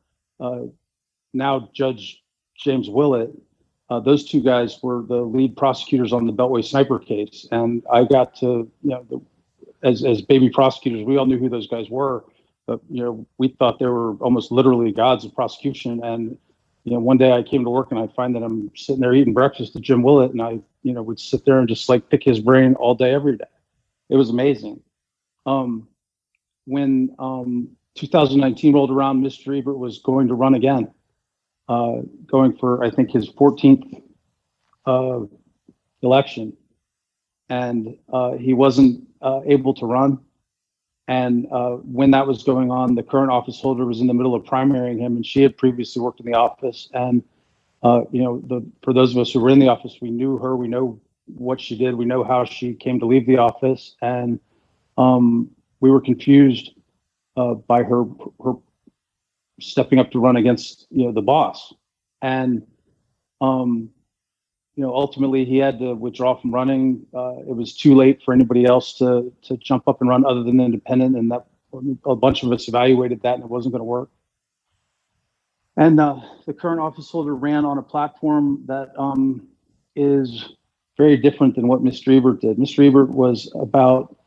now 1.33 1.69
Judge 1.73 2.20
James 2.61 2.89
Willett, 2.89 3.31
uh, 3.89 3.99
those 3.99 4.23
two 4.23 4.41
guys 4.41 4.79
were 4.81 5.03
the 5.03 5.21
lead 5.21 5.57
prosecutors 5.57 6.13
on 6.13 6.25
the 6.25 6.33
Beltway 6.33 6.63
sniper 6.63 6.99
case, 6.99 7.47
and 7.51 7.83
I 7.91 8.05
got 8.05 8.35
to 8.37 8.71
you 8.83 8.89
know 8.89 9.05
the, 9.09 9.21
as 9.83 10.05
as 10.05 10.21
baby 10.21 10.49
prosecutors, 10.49 11.03
we 11.03 11.17
all 11.17 11.25
knew 11.25 11.37
who 11.37 11.49
those 11.49 11.67
guys 11.67 11.89
were. 11.89 12.23
But 12.67 12.79
you 12.89 13.03
know, 13.03 13.27
we 13.37 13.49
thought 13.49 13.79
they 13.79 13.87
were 13.87 14.13
almost 14.17 14.51
literally 14.51 14.91
gods 14.91 15.25
of 15.25 15.35
prosecution, 15.35 16.03
and 16.03 16.37
you 16.83 16.93
know, 16.93 16.99
one 16.99 17.17
day 17.17 17.31
I 17.31 17.43
came 17.43 17.63
to 17.63 17.69
work 17.69 17.91
and 17.91 17.99
I 17.99 18.07
find 18.07 18.35
that 18.35 18.43
I'm 18.43 18.71
sitting 18.75 19.01
there 19.01 19.13
eating 19.13 19.33
breakfast 19.33 19.73
with 19.73 19.83
Jim 19.83 20.03
Willett, 20.03 20.31
and 20.31 20.41
I, 20.41 20.59
you 20.83 20.93
know, 20.93 21.03
would 21.03 21.19
sit 21.19 21.45
there 21.45 21.59
and 21.59 21.67
just 21.67 21.89
like 21.89 22.09
pick 22.09 22.23
his 22.23 22.39
brain 22.39 22.75
all 22.75 22.95
day, 22.95 23.13
every 23.13 23.37
day. 23.37 23.45
It 24.09 24.15
was 24.15 24.29
amazing. 24.29 24.81
Um, 25.45 25.87
when 26.65 27.15
um, 27.19 27.69
2019 27.95 28.73
rolled 28.73 28.91
around, 28.91 29.23
Mr. 29.23 29.57
Ebert 29.57 29.77
was 29.77 29.99
going 29.99 30.27
to 30.27 30.33
run 30.33 30.55
again, 30.55 30.91
uh, 31.71 32.01
going 32.27 32.51
for 32.57 32.83
I 32.83 32.89
think 32.89 33.11
his 33.11 33.29
14th 33.29 34.03
uh, 34.85 35.21
election, 36.01 36.51
and 37.47 37.95
uh, 38.11 38.33
he 38.33 38.53
wasn't 38.53 39.07
uh, 39.21 39.39
able 39.45 39.73
to 39.75 39.85
run. 39.85 40.19
And 41.07 41.47
when 41.83 42.11
that 42.11 42.27
was 42.27 42.43
going 42.43 42.71
on, 42.71 42.95
the 42.95 43.03
current 43.03 43.31
office 43.31 43.59
holder 43.59 43.85
was 43.85 44.01
in 44.01 44.07
the 44.07 44.13
middle 44.13 44.35
of 44.35 44.43
primarying 44.43 44.99
him, 44.99 45.15
and 45.15 45.25
she 45.25 45.41
had 45.41 45.57
previously 45.57 46.01
worked 46.01 46.19
in 46.19 46.25
the 46.25 46.37
office. 46.37 46.89
And 46.93 47.23
you 48.11 48.21
know, 48.23 48.41
the 48.47 48.65
for 48.83 48.93
those 48.93 49.11
of 49.11 49.17
us 49.17 49.31
who 49.31 49.39
were 49.39 49.49
in 49.49 49.59
the 49.59 49.69
office, 49.69 49.97
we 50.01 50.11
knew 50.11 50.37
her. 50.37 50.55
We 50.57 50.67
know 50.67 50.99
what 51.25 51.61
she 51.61 51.77
did. 51.77 51.95
We 51.95 52.05
know 52.05 52.23
how 52.23 52.43
she 52.43 52.73
came 52.73 52.99
to 52.99 53.05
leave 53.05 53.27
the 53.27 53.37
office, 53.37 53.95
and 54.01 54.39
um, 54.97 55.49
we 55.79 55.89
were 55.89 56.01
confused 56.01 56.71
uh, 57.37 57.53
by 57.55 57.83
her 57.83 58.03
her 58.43 58.53
stepping 59.61 59.99
up 59.99 60.11
to 60.11 60.19
run 60.19 60.35
against 60.35 60.87
you 60.89 61.05
know 61.05 61.11
the 61.11 61.21
boss. 61.21 61.73
And 62.21 62.67
um, 63.39 63.89
you 64.75 64.83
know, 64.83 64.93
ultimately 64.95 65.45
he 65.45 65.57
had 65.57 65.79
to 65.79 65.93
withdraw 65.93 66.39
from 66.39 66.53
running. 66.53 67.05
Uh, 67.13 67.39
it 67.39 67.55
was 67.55 67.75
too 67.75 67.95
late 67.95 68.21
for 68.23 68.33
anybody 68.33 68.65
else 68.65 68.97
to 68.99 69.31
to 69.43 69.57
jump 69.57 69.87
up 69.87 70.01
and 70.01 70.09
run 70.09 70.25
other 70.25 70.43
than 70.43 70.59
independent, 70.59 71.15
and 71.15 71.31
that 71.31 71.45
a 72.05 72.15
bunch 72.15 72.43
of 72.43 72.51
us 72.51 72.67
evaluated 72.67 73.21
that, 73.23 73.35
and 73.35 73.43
it 73.43 73.49
wasn't 73.49 73.73
going 73.73 73.79
to 73.79 73.85
work. 73.85 74.09
And 75.77 75.99
uh, 75.99 76.19
the 76.45 76.53
current 76.53 76.81
office 76.81 77.09
holder 77.09 77.35
ran 77.35 77.65
on 77.65 77.77
a 77.77 77.81
platform 77.81 78.63
that 78.67 78.91
um, 78.97 79.47
is 79.95 80.53
very 80.97 81.17
different 81.17 81.55
than 81.55 81.67
what 81.67 81.81
Mr. 81.81 82.15
Ebert 82.15 82.41
did. 82.41 82.57
Mr. 82.57 82.85
Ebert 82.85 83.09
was 83.09 83.51
about 83.55 84.17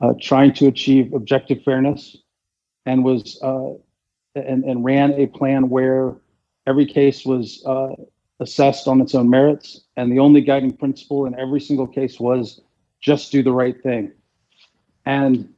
uh, 0.00 0.12
trying 0.20 0.52
to 0.54 0.66
achieve 0.66 1.12
objective 1.12 1.62
fairness, 1.62 2.16
and 2.86 3.04
was 3.04 3.40
uh, 3.42 3.72
and 4.34 4.64
and 4.64 4.84
ran 4.84 5.12
a 5.14 5.26
plan 5.26 5.68
where 5.68 6.16
every 6.66 6.86
case 6.86 7.24
was 7.24 7.64
uh, 7.66 7.94
assessed 8.40 8.88
on 8.88 9.00
its 9.00 9.14
own 9.14 9.28
merits. 9.28 9.82
And 9.96 10.10
the 10.10 10.18
only 10.18 10.40
guiding 10.40 10.76
principle 10.76 11.26
in 11.26 11.38
every 11.38 11.60
single 11.60 11.86
case 11.86 12.18
was 12.18 12.60
just 13.00 13.32
do 13.32 13.42
the 13.42 13.52
right 13.52 13.80
thing. 13.82 14.12
And 15.06 15.52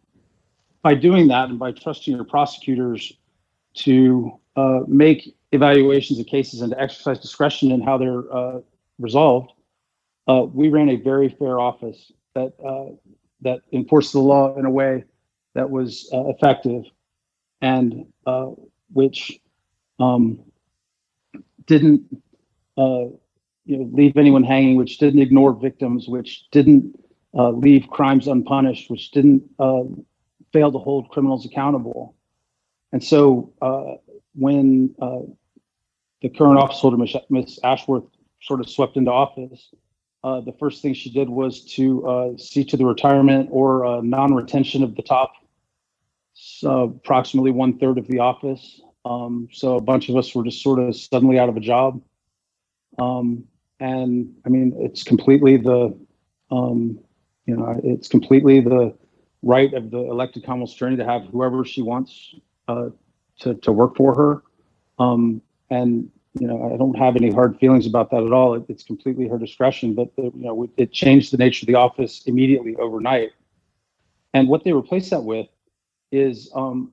by 0.83 0.95
doing 0.95 1.29
that 1.29 1.49
and 1.49 1.59
by 1.59 1.73
trusting 1.73 2.15
your 2.15 2.25
prosecutors 2.25 3.13
to 3.75 4.39
uh, 4.57 4.81
make 4.87 5.35
evaluations 5.53 6.19
of 6.19 6.27
cases 6.27 6.61
and 6.61 6.73
to 6.73 6.81
exercise 6.81 7.19
discretion 7.19 7.71
in 7.71 7.81
how 7.81 7.99
they're 7.99 8.35
uh, 8.35 8.61
resolved, 8.99 9.53
uh, 10.29 10.45
we 10.53 10.69
ran 10.69 10.89
a 10.89 10.97
very 10.97 11.29
fair 11.29 11.59
office 11.59 12.13
that 12.35 12.53
uh, 12.65 12.95
that 13.41 13.61
enforced 13.73 14.13
the 14.13 14.21
law 14.21 14.57
in 14.57 14.65
a 14.65 14.71
way 14.71 15.05
that 15.55 15.69
was 15.69 16.09
uh, 16.13 16.29
effective 16.29 16.85
and 17.61 18.07
uh, 18.27 18.51
which 18.93 19.41
um, 19.99 20.41
didn't 21.67 22.03
uh, 22.77 23.07
you 23.65 23.77
know 23.77 23.89
leave 23.93 24.17
anyone 24.17 24.45
hanging, 24.45 24.77
which 24.77 24.99
didn't 24.99 25.21
ignore 25.21 25.53
victims, 25.53 26.09
which 26.09 26.51
didn't 26.51 26.99
uh, 27.35 27.51
leave 27.51 27.89
crimes 27.89 28.29
unpunished, 28.29 28.91
which 28.91 29.11
didn't 29.11 29.43
uh, 29.59 29.83
fail 30.53 30.71
to 30.73 30.79
hold 30.79 31.09
criminals 31.11 31.47
accountable. 31.47 32.15
And 32.93 33.03
so 33.03 33.53
uh, 33.63 33.95
when 34.35 34.95
uh, 35.01 35.21
the 36.21 36.29
current 36.29 36.59
office 36.59 36.79
holder, 36.79 36.99
Miss 37.31 37.59
Ashworth, 37.65 38.05
sort 38.43 38.61
of 38.61 38.69
swept 38.69 38.97
into 38.97 39.11
office, 39.11 39.73
uh, 40.25 40.41
the 40.41 40.53
first 40.53 40.83
thing 40.83 40.95
she 40.95 41.11
did 41.11 41.29
was 41.29 41.65
to 41.65 42.07
uh, 42.07 42.37
see 42.37 42.65
to 42.65 42.77
the 42.77 42.85
retirement 42.85 43.49
or 43.51 43.85
uh, 43.85 44.01
non-retention 44.03 44.83
of 44.83 44.95
the 44.95 45.03
top 45.03 45.33
so 46.45 46.83
approximately 46.83 47.53
one 47.53 47.79
third 47.79 47.99
of 47.99 48.09
the 48.09 48.19
office. 48.19 48.81
Um, 49.05 49.49
so 49.53 49.77
a 49.77 49.81
bunch 49.81 50.09
of 50.09 50.17
us 50.17 50.35
were 50.35 50.43
just 50.43 50.61
sort 50.61 50.81
of 50.81 50.97
suddenly 50.97 51.39
out 51.39 51.49
of 51.49 51.57
a 51.57 51.61
job. 51.61 52.03
Um, 52.99 53.45
and 53.79 54.35
I 54.45 54.49
mean, 54.49 54.75
it's 54.77 55.05
completely 55.05 55.57
the, 55.57 55.97
um, 56.51 56.99
you 57.47 57.57
know, 57.57 57.81
it's 57.85 58.09
completely 58.09 58.61
the 58.61 58.93
right 59.43 59.73
of 59.73 59.93
the 59.93 59.99
elected 59.99 60.45
Commonwealth 60.45 60.75
attorney 60.75 60.97
to 60.97 61.05
have 61.05 61.27
whoever 61.27 61.65
she 61.65 61.81
wants 61.81 62.35
uh, 62.67 62.91
to 63.41 63.55
to 63.55 63.71
work 63.71 63.97
for 63.97 64.13
her. 64.15 64.43
Um, 64.99 65.43
and 65.71 66.11
you 66.35 66.49
know, 66.49 66.73
I 66.75 66.77
don't 66.77 66.99
have 66.99 67.15
any 67.15 67.31
hard 67.31 67.59
feelings 67.61 67.87
about 67.87 68.11
that 68.11 68.25
at 68.25 68.33
all. 68.33 68.55
It, 68.55 68.65
it's 68.69 68.83
completely 68.83 69.29
her 69.29 69.39
discretion. 69.39 69.95
But 69.95 70.15
the, 70.17 70.25
you 70.25 70.33
know, 70.35 70.69
it 70.77 70.93
changed 70.93 71.33
the 71.33 71.37
nature 71.37 71.65
of 71.65 71.69
the 71.69 71.77
office 71.77 72.23
immediately 72.27 72.75
overnight. 72.77 73.31
And 74.35 74.49
what 74.49 74.65
they 74.65 74.73
replaced 74.73 75.11
that 75.11 75.23
with 75.23 75.47
is 76.13 76.51
um, 76.55 76.93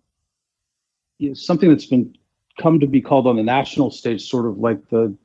you 1.20 1.30
know, 1.30 1.34
something 1.34 1.70
that's 1.70 1.86
been 1.86 2.16
come 2.60 2.80
to 2.80 2.88
be 2.88 3.02
called 3.02 3.28
on 3.28 3.36
the 3.36 3.44
national 3.44 3.92
stage, 3.92 4.28
sort 4.28 4.46
of 4.46 4.58
like 4.58 4.90
the 4.90 5.16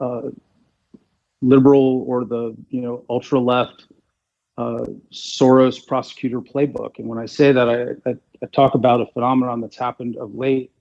uh, 0.00 0.22
liberal 1.42 2.04
or 2.08 2.24
the 2.24 2.56
you 2.70 2.80
know 2.80 3.04
ultra 3.08 3.38
left 3.38 3.86
uh, 4.58 4.86
Soros 5.12 5.86
prosecutor 5.86 6.40
playbook. 6.40 6.98
And 6.98 7.06
when 7.06 7.18
I 7.18 7.26
say 7.26 7.52
that, 7.52 7.68
I, 7.68 8.10
I, 8.10 8.16
I, 8.42 8.46
talk 8.52 8.74
about 8.74 9.00
a 9.02 9.06
phenomenon 9.06 9.60
that's 9.60 9.76
happened 9.76 10.16
of 10.16 10.34
late, 10.34 10.72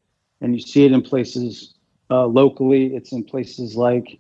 and 0.41 0.55
you 0.55 0.61
see 0.61 0.85
it 0.85 0.93
in 0.93 1.01
places 1.01 1.75
uh, 2.09 2.25
locally, 2.25 2.95
it's 2.95 3.11
in 3.11 3.23
places 3.23 3.75
like 3.75 4.19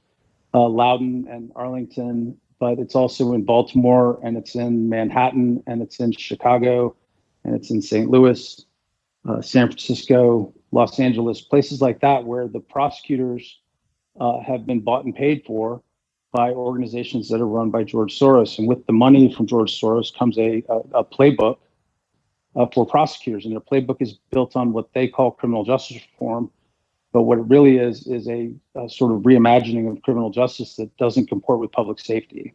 uh, 0.53 0.67
Loudoun 0.67 1.27
and 1.29 1.51
Arlington, 1.55 2.37
but 2.59 2.79
it's 2.79 2.95
also 2.95 3.33
in 3.33 3.43
Baltimore 3.43 4.19
and 4.23 4.37
it's 4.37 4.55
in 4.55 4.89
Manhattan 4.89 5.63
and 5.67 5.81
it's 5.81 5.99
in 5.99 6.11
Chicago 6.11 6.95
and 7.45 7.55
it's 7.55 7.69
in 7.69 7.81
St. 7.81 8.09
Louis, 8.09 8.65
uh, 9.29 9.41
San 9.41 9.67
Francisco, 9.67 10.53
Los 10.71 10.99
Angeles, 10.99 11.41
places 11.41 11.79
like 11.79 12.01
that 12.01 12.25
where 12.25 12.47
the 12.47 12.59
prosecutors 12.59 13.59
uh, 14.19 14.39
have 14.39 14.65
been 14.65 14.79
bought 14.79 15.05
and 15.05 15.15
paid 15.15 15.43
for 15.45 15.81
by 16.31 16.51
organizations 16.51 17.29
that 17.29 17.39
are 17.39 17.47
run 17.47 17.69
by 17.69 17.83
George 17.83 18.17
Soros. 18.17 18.57
And 18.59 18.67
with 18.67 18.85
the 18.87 18.93
money 18.93 19.33
from 19.33 19.47
George 19.47 19.79
Soros 19.79 20.13
comes 20.13 20.37
a, 20.37 20.63
a, 20.67 20.99
a 20.99 21.03
playbook 21.05 21.57
uh, 22.55 22.65
for 22.73 22.85
prosecutors. 22.85 23.45
And 23.45 23.53
their 23.53 23.61
playbook 23.61 24.01
is 24.01 24.17
built 24.31 24.55
on 24.55 24.73
what 24.73 24.91
they 24.93 25.07
call 25.07 25.31
criminal 25.31 25.63
justice 25.63 26.01
reform, 26.11 26.51
but 27.13 27.21
what 27.23 27.37
it 27.37 27.43
really 27.43 27.77
is 27.77 28.07
is 28.07 28.27
a, 28.27 28.51
a, 28.75 28.89
sort 28.89 29.13
of 29.13 29.19
reimagining 29.19 29.89
of 29.89 30.01
criminal 30.01 30.29
justice 30.29 30.75
that 30.75 30.95
doesn't 30.97 31.27
comport 31.27 31.59
with 31.59 31.71
public 31.71 31.99
safety. 31.99 32.53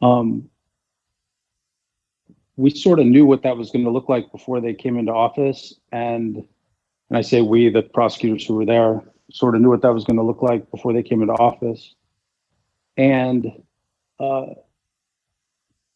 Um, 0.00 0.48
we 2.56 2.70
sort 2.70 2.98
of 2.98 3.06
knew 3.06 3.24
what 3.24 3.42
that 3.42 3.56
was 3.56 3.70
going 3.70 3.84
to 3.84 3.90
look 3.90 4.08
like 4.08 4.30
before 4.30 4.60
they 4.60 4.74
came 4.74 4.98
into 4.98 5.12
office, 5.12 5.74
and 5.90 6.36
and 6.36 7.18
I 7.18 7.22
say 7.22 7.42
we, 7.42 7.68
the 7.68 7.82
prosecutors 7.82 8.46
who 8.46 8.54
were 8.54 8.64
there, 8.64 9.02
sort 9.30 9.54
of 9.54 9.60
knew 9.60 9.70
what 9.70 9.82
that 9.82 9.92
was 9.92 10.04
going 10.04 10.16
to 10.16 10.22
look 10.22 10.42
like 10.42 10.70
before 10.70 10.92
they 10.92 11.02
came 11.02 11.22
into 11.22 11.34
office, 11.34 11.94
and 12.96 13.46
uh, 14.20 14.46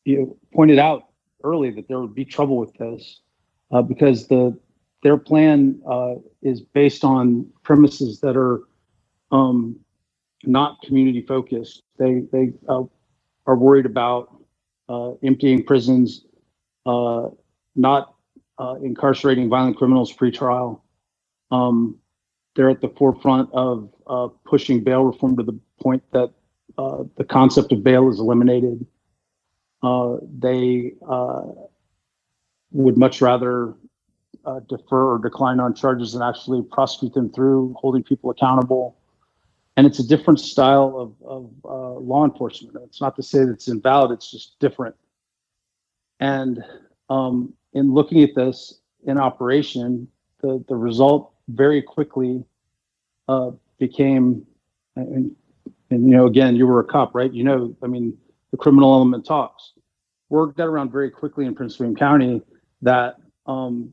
you 0.04 0.36
pointed 0.52 0.78
out 0.78 1.04
early 1.44 1.70
that 1.70 1.88
there 1.88 2.00
would 2.00 2.14
be 2.14 2.24
trouble 2.24 2.56
with 2.56 2.72
this 2.74 3.20
uh, 3.70 3.82
because 3.82 4.26
the 4.28 4.58
their 5.02 5.16
plan 5.16 5.80
uh, 5.88 6.14
is 6.42 6.60
based 6.60 7.04
on 7.04 7.46
premises 7.62 8.20
that 8.20 8.36
are 8.36 8.62
um, 9.30 9.78
not 10.44 10.80
community 10.82 11.22
focused. 11.22 11.82
They 11.98 12.22
they 12.32 12.52
uh, 12.68 12.84
are 13.46 13.56
worried 13.56 13.86
about 13.86 14.42
uh, 14.88 15.12
emptying 15.22 15.64
prisons, 15.64 16.24
not 17.74 18.14
uh, 18.58 18.76
incarcerating 18.82 19.48
violent 19.48 19.76
criminals 19.76 20.12
pre-trial. 20.12 20.84
Um, 21.50 21.98
they're 22.54 22.70
at 22.70 22.80
the 22.80 22.88
forefront 22.88 23.50
of 23.52 23.92
uh, 24.06 24.28
pushing 24.44 24.82
bail 24.82 25.04
reform 25.04 25.36
to 25.36 25.42
the 25.42 25.58
point 25.80 26.02
that 26.12 26.30
the 26.76 27.24
concept 27.24 27.72
of 27.72 27.82
bail 27.84 28.08
is 28.08 28.18
eliminated. 28.18 28.86
they 30.38 30.94
would 32.72 32.96
much 32.96 33.20
rather 33.20 33.74
uh, 34.46 34.60
defer 34.68 35.12
or 35.14 35.18
decline 35.18 35.60
on 35.60 35.74
charges 35.74 36.14
and 36.14 36.22
actually 36.22 36.62
prosecute 36.62 37.12
them 37.14 37.30
through 37.32 37.74
holding 37.78 38.02
people 38.02 38.30
accountable. 38.30 38.96
And 39.76 39.86
it's 39.86 39.98
a 39.98 40.06
different 40.06 40.40
style 40.40 40.94
of, 40.96 41.28
of 41.28 41.50
uh, 41.64 41.98
law 41.98 42.24
enforcement. 42.24 42.76
It's 42.84 43.00
not 43.00 43.16
to 43.16 43.22
say 43.22 43.40
that 43.40 43.50
it's 43.50 43.68
invalid, 43.68 44.12
it's 44.12 44.30
just 44.30 44.58
different. 44.60 44.94
And 46.20 46.62
um, 47.10 47.52
in 47.72 47.92
looking 47.92 48.22
at 48.22 48.34
this 48.34 48.80
in 49.04 49.18
operation, 49.18 50.08
the, 50.40 50.64
the 50.68 50.76
result 50.76 51.32
very 51.48 51.82
quickly 51.82 52.44
uh, 53.28 53.50
became, 53.78 54.46
and, 54.96 55.34
and 55.90 56.10
you 56.10 56.16
know, 56.16 56.26
again, 56.26 56.56
you 56.56 56.66
were 56.66 56.80
a 56.80 56.84
cop, 56.84 57.14
right? 57.14 57.32
You 57.32 57.44
know, 57.44 57.76
I 57.82 57.86
mean, 57.86 58.16
the 58.50 58.56
criminal 58.56 58.94
element 58.94 59.24
talks. 59.26 59.72
Word 60.28 60.56
got 60.56 60.66
around 60.66 60.90
very 60.90 61.10
quickly 61.10 61.46
in 61.46 61.54
Prince 61.54 61.78
William 61.78 61.94
County 61.96 62.42
that 62.82 63.16
um, 63.46 63.92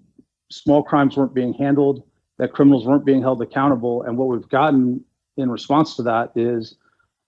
small 0.49 0.83
crimes 0.83 1.15
weren't 1.17 1.33
being 1.33 1.53
handled, 1.53 2.03
that 2.37 2.53
criminals 2.53 2.85
weren't 2.85 3.05
being 3.05 3.21
held 3.21 3.41
accountable. 3.41 4.03
And 4.03 4.17
what 4.17 4.27
we've 4.29 4.49
gotten 4.49 5.03
in 5.37 5.49
response 5.49 5.95
to 5.97 6.03
that 6.03 6.31
is 6.35 6.75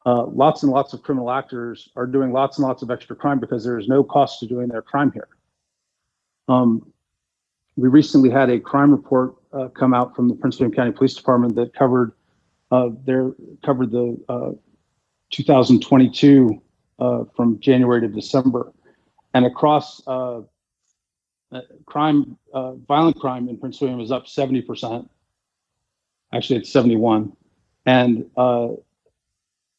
uh, 0.06 0.26
lots 0.28 0.62
and 0.64 0.72
lots 0.72 0.94
of 0.94 1.02
criminal 1.02 1.32
actors 1.32 1.90
are 1.96 2.06
doing 2.06 2.32
lots 2.32 2.58
and 2.58 2.68
lots 2.68 2.84
of 2.84 2.92
extra 2.92 3.16
crime 3.16 3.40
because 3.40 3.64
there 3.64 3.80
is 3.80 3.88
no 3.88 4.04
cost 4.04 4.40
to 4.40 4.46
doing 4.46 4.68
their 4.68 4.82
crime 4.82 5.12
here. 5.12 5.28
Um, 6.48 6.92
we 7.76 7.90
recently 7.90 8.30
had 8.30 8.50
a 8.50 8.60
crime 8.60 8.92
report 8.92 9.36
uh, 9.52 9.68
come 9.70 9.94
out 9.94 10.16
from 10.16 10.28
the 10.28 10.36
Prince 10.36 10.60
William 10.60 10.76
County 10.76 10.92
Police 10.92 11.16
Department 11.16 11.56
that 11.56 11.74
covered 11.74 12.14
uh, 12.72 12.90
their 13.04 13.32
covered 13.64 13.92
the 13.92 14.18
uh, 14.30 14.52
2022 15.32 16.62
uh, 17.00 17.24
from 17.36 17.60
January 17.60 18.02
to 18.02 18.08
December, 18.08 18.72
and 19.34 19.46
across 19.46 20.06
uh, 20.08 20.42
crime, 21.86 22.38
violent 22.88 23.18
crime 23.18 23.50
in 23.50 23.58
Prince 23.58 23.82
William 23.82 24.00
is 24.00 24.12
up 24.12 24.26
70%. 24.26 25.08
Actually, 26.34 26.60
it's 26.60 26.72
71. 26.72 27.32
And 27.86 28.26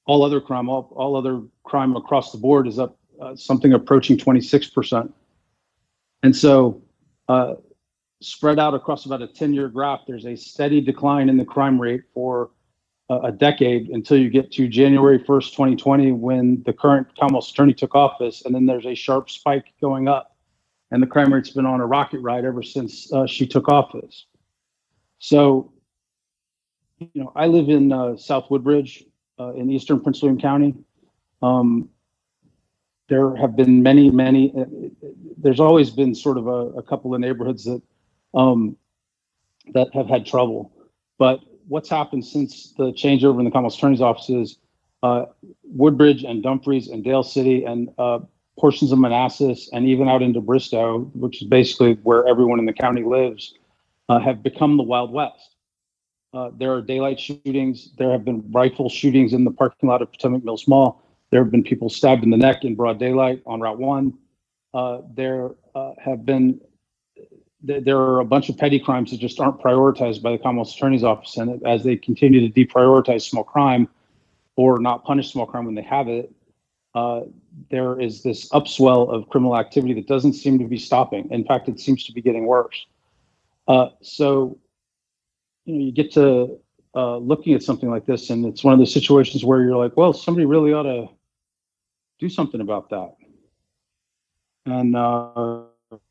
all 0.06 0.24
other 0.24 0.40
crime, 0.40 0.68
all, 0.68 0.92
all 0.96 1.16
other 1.16 1.42
crime 1.64 1.96
across 1.96 2.32
the 2.32 2.38
board 2.38 2.66
is 2.66 2.78
up 2.78 2.96
uh, 3.20 3.34
something 3.34 3.72
approaching 3.72 4.16
26%. 4.16 5.12
And 6.22 6.34
so, 6.34 6.82
uh, 7.28 7.54
spread 8.22 8.58
out 8.58 8.74
across 8.74 9.04
about 9.04 9.20
a 9.20 9.26
10 9.26 9.52
year 9.52 9.68
graph, 9.68 10.00
there's 10.06 10.26
a 10.26 10.36
steady 10.36 10.80
decline 10.80 11.28
in 11.28 11.36
the 11.36 11.44
crime 11.44 11.80
rate 11.80 12.02
for 12.14 12.50
a 13.08 13.30
decade 13.30 13.88
until 13.90 14.16
you 14.16 14.28
get 14.28 14.50
to 14.50 14.66
January 14.66 15.20
1st, 15.20 15.52
2020, 15.52 16.10
when 16.10 16.60
the 16.66 16.72
current 16.72 17.06
Commonwealth 17.16 17.48
Attorney 17.48 17.72
took 17.72 17.94
office. 17.94 18.44
And 18.44 18.52
then 18.52 18.66
there's 18.66 18.84
a 18.84 18.96
sharp 18.96 19.30
spike 19.30 19.66
going 19.80 20.08
up 20.08 20.36
and 20.90 21.02
the 21.02 21.06
crime 21.06 21.32
rate's 21.32 21.50
been 21.50 21.66
on 21.66 21.80
a 21.80 21.86
rocket 21.86 22.20
ride 22.20 22.44
ever 22.44 22.62
since 22.62 23.12
uh, 23.12 23.26
she 23.26 23.46
took 23.46 23.68
office. 23.68 24.26
So, 25.18 25.72
you 26.98 27.08
know, 27.14 27.32
I 27.34 27.46
live 27.46 27.68
in 27.68 27.92
uh, 27.92 28.16
South 28.16 28.50
Woodbridge 28.50 29.04
uh, 29.38 29.52
in 29.54 29.70
eastern 29.70 30.00
Prince 30.00 30.22
William 30.22 30.40
County. 30.40 30.74
Um, 31.42 31.88
there 33.08 33.36
have 33.36 33.54
been 33.56 33.82
many, 33.82 34.10
many. 34.10 34.52
Uh, 34.56 34.64
there's 35.36 35.60
always 35.60 35.90
been 35.90 36.14
sort 36.14 36.38
of 36.38 36.46
a, 36.46 36.78
a 36.78 36.82
couple 36.82 37.14
of 37.14 37.20
neighborhoods 37.20 37.64
that 37.64 37.82
um, 38.34 38.76
that 39.72 39.88
have 39.94 40.08
had 40.08 40.26
trouble, 40.26 40.72
but 41.18 41.40
what's 41.68 41.88
happened 41.88 42.24
since 42.24 42.72
the 42.76 42.92
changeover 42.92 43.38
in 43.38 43.44
the 43.44 43.50
Commonwealth 43.50 43.76
Attorney's 43.76 44.00
office 44.00 44.30
is 44.30 44.58
uh, 45.02 45.26
Woodbridge 45.64 46.24
and 46.24 46.42
Dumfries 46.42 46.88
and 46.88 47.04
Dale 47.04 47.22
City 47.22 47.64
and 47.64 47.90
uh, 47.98 48.20
portions 48.58 48.92
of 48.92 48.98
Manassas 48.98 49.68
and 49.72 49.86
even 49.86 50.08
out 50.08 50.22
into 50.22 50.40
Bristow, 50.40 51.00
which 51.14 51.42
is 51.42 51.48
basically 51.48 51.94
where 52.02 52.26
everyone 52.26 52.58
in 52.58 52.66
the 52.66 52.72
county 52.72 53.02
lives, 53.02 53.54
uh, 54.08 54.18
have 54.18 54.42
become 54.42 54.76
the 54.76 54.82
Wild 54.82 55.12
West. 55.12 55.55
Uh, 56.36 56.50
there 56.58 56.74
are 56.74 56.82
daylight 56.82 57.18
shootings. 57.18 57.92
There 57.96 58.10
have 58.12 58.22
been 58.22 58.44
rifle 58.50 58.90
shootings 58.90 59.32
in 59.32 59.44
the 59.44 59.50
parking 59.50 59.88
lot 59.88 60.02
of 60.02 60.12
Potomac 60.12 60.44
Mills 60.44 60.68
Mall. 60.68 61.02
There 61.30 61.42
have 61.42 61.50
been 61.50 61.62
people 61.62 61.88
stabbed 61.88 62.24
in 62.24 62.30
the 62.30 62.36
neck 62.36 62.62
in 62.62 62.74
broad 62.74 62.98
daylight 62.98 63.40
on 63.46 63.60
Route 63.60 63.78
1. 63.78 64.12
uh, 64.74 65.00
there 65.14 65.52
uh, 65.74 65.92
have 65.98 66.26
been 66.26 66.60
there 67.62 67.98
are 67.98 68.20
a 68.20 68.24
bunch 68.24 68.50
of 68.50 68.58
petty 68.58 68.78
crimes 68.78 69.10
that 69.10 69.18
just 69.18 69.40
aren't 69.40 69.58
prioritized 69.60 70.22
by 70.22 70.30
the 70.30 70.38
Commonwealth 70.38 70.72
Attorney's 70.72 71.02
Office, 71.02 71.38
and 71.38 71.66
as 71.66 71.82
they 71.82 71.96
continue 71.96 72.46
to 72.46 72.64
deprioritize 72.64 73.22
small 73.22 73.42
crime 73.42 73.88
or 74.56 74.78
not 74.78 75.04
punish 75.04 75.32
small 75.32 75.46
crime 75.46 75.64
when 75.64 75.74
they 75.74 75.82
have 75.82 76.06
it, 76.06 76.32
uh, 76.94 77.22
there 77.70 77.98
is 77.98 78.22
this 78.22 78.48
upswell 78.50 79.08
of 79.08 79.28
criminal 79.30 79.56
activity 79.56 79.94
that 79.94 80.06
doesn't 80.06 80.34
seem 80.34 80.58
to 80.58 80.66
be 80.66 80.76
stopping. 80.76 81.28
In 81.30 81.44
fact, 81.44 81.68
it 81.68 81.80
seems 81.80 82.04
to 82.04 82.12
be 82.12 82.20
getting 82.20 82.46
worse. 82.46 82.86
Uh, 83.66 83.88
so, 84.02 84.58
you 85.66 85.74
know, 85.74 85.84
you 85.84 85.92
get 85.92 86.12
to 86.12 86.58
uh, 86.94 87.18
looking 87.18 87.52
at 87.52 87.62
something 87.62 87.90
like 87.90 88.06
this, 88.06 88.30
and 88.30 88.46
it's 88.46 88.64
one 88.64 88.72
of 88.72 88.78
those 88.78 88.94
situations 88.94 89.44
where 89.44 89.62
you're 89.62 89.76
like, 89.76 89.96
well, 89.96 90.12
somebody 90.12 90.46
really 90.46 90.72
ought 90.72 90.84
to 90.84 91.08
do 92.18 92.28
something 92.28 92.60
about 92.60 92.88
that. 92.88 93.14
And 94.64 94.96
uh, 94.96 95.64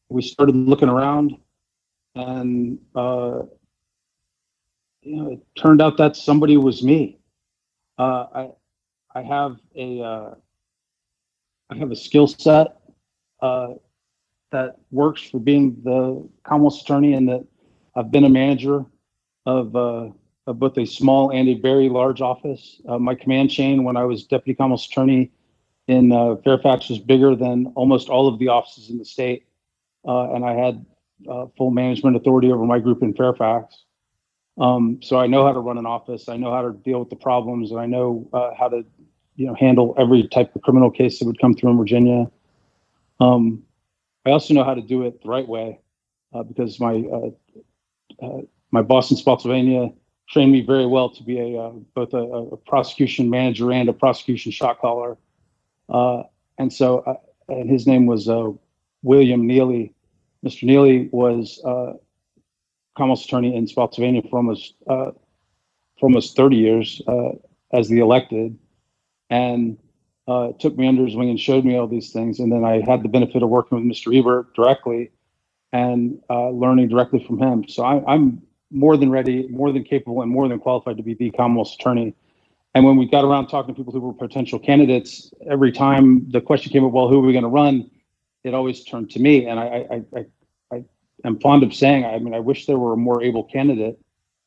we 0.09 0.21
started 0.21 0.55
looking 0.55 0.89
around, 0.89 1.37
and 2.15 2.77
uh, 2.95 3.43
you 5.01 5.15
know, 5.15 5.31
it 5.31 5.39
turned 5.57 5.81
out 5.81 5.97
that 5.97 6.15
somebody 6.15 6.57
was 6.57 6.83
me. 6.83 7.17
Uh, 7.97 8.25
I 8.35 8.49
I 9.15 9.21
have 9.21 9.57
a 9.75 10.01
uh, 10.01 10.35
I 11.69 11.75
have 11.77 11.91
a 11.91 11.95
skill 11.95 12.27
set 12.27 12.77
uh, 13.41 13.73
that 14.51 14.75
works 14.91 15.21
for 15.21 15.39
being 15.39 15.81
the 15.83 16.27
Commonwealth 16.43 16.81
attorney, 16.81 17.13
and 17.13 17.27
that 17.29 17.45
I've 17.95 18.11
been 18.11 18.25
a 18.25 18.29
manager 18.29 18.85
of, 19.45 19.75
uh, 19.75 20.09
of 20.47 20.59
both 20.59 20.77
a 20.77 20.85
small 20.85 21.31
and 21.31 21.47
a 21.49 21.55
very 21.55 21.89
large 21.89 22.21
office. 22.21 22.81
Uh, 22.87 22.97
my 22.97 23.15
command 23.15 23.49
chain 23.51 23.83
when 23.83 23.97
I 23.97 24.03
was 24.03 24.23
deputy 24.23 24.55
Commonwealth 24.55 24.85
attorney 24.85 25.31
in 25.87 26.11
uh, 26.11 26.35
Fairfax 26.43 26.89
was 26.89 26.99
bigger 26.99 27.35
than 27.35 27.67
almost 27.75 28.09
all 28.09 28.27
of 28.27 28.39
the 28.39 28.47
offices 28.47 28.89
in 28.89 28.97
the 28.97 29.05
state, 29.05 29.45
uh, 30.07 30.33
and 30.33 30.43
I 30.43 30.53
had 30.53 30.85
uh, 31.29 31.45
full 31.57 31.71
management 31.71 32.15
authority 32.15 32.51
over 32.51 32.65
my 32.65 32.79
group 32.79 33.03
in 33.03 33.13
Fairfax. 33.13 33.83
Um, 34.57 34.99
so 35.03 35.19
I 35.19 35.27
know 35.27 35.45
how 35.45 35.51
to 35.51 35.59
run 35.59 35.77
an 35.77 35.85
office. 35.85 36.27
I 36.29 36.37
know 36.37 36.51
how 36.51 36.61
to 36.61 36.71
deal 36.71 36.99
with 36.99 37.09
the 37.09 37.15
problems, 37.15 37.71
and 37.71 37.79
I 37.79 37.85
know 37.85 38.27
how 38.57 38.69
to 38.69 38.83
you 39.35 39.45
know 39.45 39.53
handle 39.53 39.93
every 39.97 40.27
type 40.27 40.55
of 40.55 40.61
criminal 40.61 40.89
case 40.89 41.19
that 41.19 41.25
would 41.25 41.39
come 41.39 41.53
through 41.53 41.71
in 41.71 41.77
Virginia. 41.77 42.31
Um, 43.19 43.63
I 44.25 44.31
also 44.31 44.53
know 44.53 44.63
how 44.63 44.73
to 44.73 44.81
do 44.81 45.03
it 45.03 45.21
the 45.21 45.29
right 45.29 45.47
way 45.47 45.79
uh, 46.33 46.43
because 46.43 46.79
my 46.79 47.03
uh, 47.11 48.25
uh, 48.25 48.41
my 48.75 48.81
boss 48.81 49.09
in 49.09 49.17
Spotsylvania 49.17 49.89
trained 50.29 50.51
me 50.51 50.61
very 50.61 50.85
well 50.85 51.09
to 51.09 51.23
be 51.23 51.39
a 51.39 51.61
uh, 51.61 51.69
both 51.93 52.13
a, 52.13 52.17
a, 52.17 52.57
prosecution 52.57 53.29
manager 53.29 53.71
and 53.71 53.87
a 53.87 53.93
prosecution 53.93 54.51
shot 54.51 54.79
caller. 54.79 55.17
Uh, 55.87 56.23
and 56.57 56.73
so, 56.73 56.99
uh, 56.99 57.15
and 57.47 57.69
his 57.69 57.87
name 57.87 58.05
was 58.05 58.27
William 59.01 59.47
Neely. 59.47 59.93
Mr. 60.45 60.63
Neely 60.63 61.09
was 61.11 61.61
Commonwealth 62.97 63.23
attorney 63.23 63.55
in 63.55 63.65
Spotsylvania 63.65 64.23
for 64.29 64.37
almost 64.37 64.75
for 64.85 65.13
almost 66.01 66.35
30 66.35 66.55
years 66.57 67.01
as 67.71 67.87
the 67.87 67.99
elected 67.99 68.57
and 69.29 69.77
uh, 70.27 70.51
took 70.59 70.77
me 70.77 70.87
under 70.87 71.05
his 71.05 71.15
wing 71.15 71.29
and 71.29 71.39
showed 71.39 71.63
me 71.65 71.77
all 71.77 71.87
these 71.87 72.11
things. 72.11 72.39
And 72.39 72.51
then 72.51 72.65
I 72.65 72.81
had 72.81 73.03
the 73.03 73.09
benefit 73.09 73.43
of 73.43 73.49
working 73.49 73.77
with 73.77 73.85
Mr. 73.85 74.17
Ebert 74.17 74.53
directly 74.53 75.11
and 75.71 76.19
uh, 76.29 76.49
learning 76.49 76.87
directly 76.87 77.23
from 77.23 77.39
him. 77.39 77.67
So 77.67 77.83
I, 77.83 78.13
am 78.13 78.41
more 78.71 78.97
than 78.97 79.09
ready, 79.09 79.47
more 79.47 79.71
than 79.71 79.83
capable, 79.83 80.21
and 80.21 80.31
more 80.31 80.47
than 80.47 80.59
qualified 80.59 80.97
to 80.97 81.03
be 81.03 81.13
the 81.13 81.31
Commonwealth 81.31 81.73
attorney. 81.79 82.13
And 82.73 82.83
when 82.83 82.97
we 82.97 83.07
got 83.07 83.23
around 83.23 83.47
talking 83.47 83.73
to 83.73 83.79
people 83.79 83.93
who 83.93 84.01
were 84.01 84.13
potential 84.13 84.59
candidates, 84.59 85.31
every 85.49 85.71
time 85.71 86.29
the 86.29 86.41
question 86.41 86.71
came 86.71 86.83
up, 86.83 86.91
well, 86.91 87.07
who 87.07 87.19
are 87.19 87.25
we 87.25 87.31
going 87.31 87.43
to 87.43 87.49
run? 87.49 87.89
It 88.43 88.53
always 88.53 88.83
turned 88.83 89.09
to 89.11 89.19
me. 89.19 89.45
And 89.45 89.59
I, 89.59 89.85
I, 89.89 90.01
I, 90.17 90.25
I 90.73 90.83
am 91.23 91.39
fond 91.39 91.63
of 91.63 91.73
saying, 91.73 92.05
I 92.05 92.19
mean, 92.19 92.33
I 92.33 92.39
wish 92.39 92.65
there 92.65 92.77
were 92.77 92.93
a 92.93 92.97
more 92.97 93.23
able 93.23 93.45
candidate, 93.45 93.97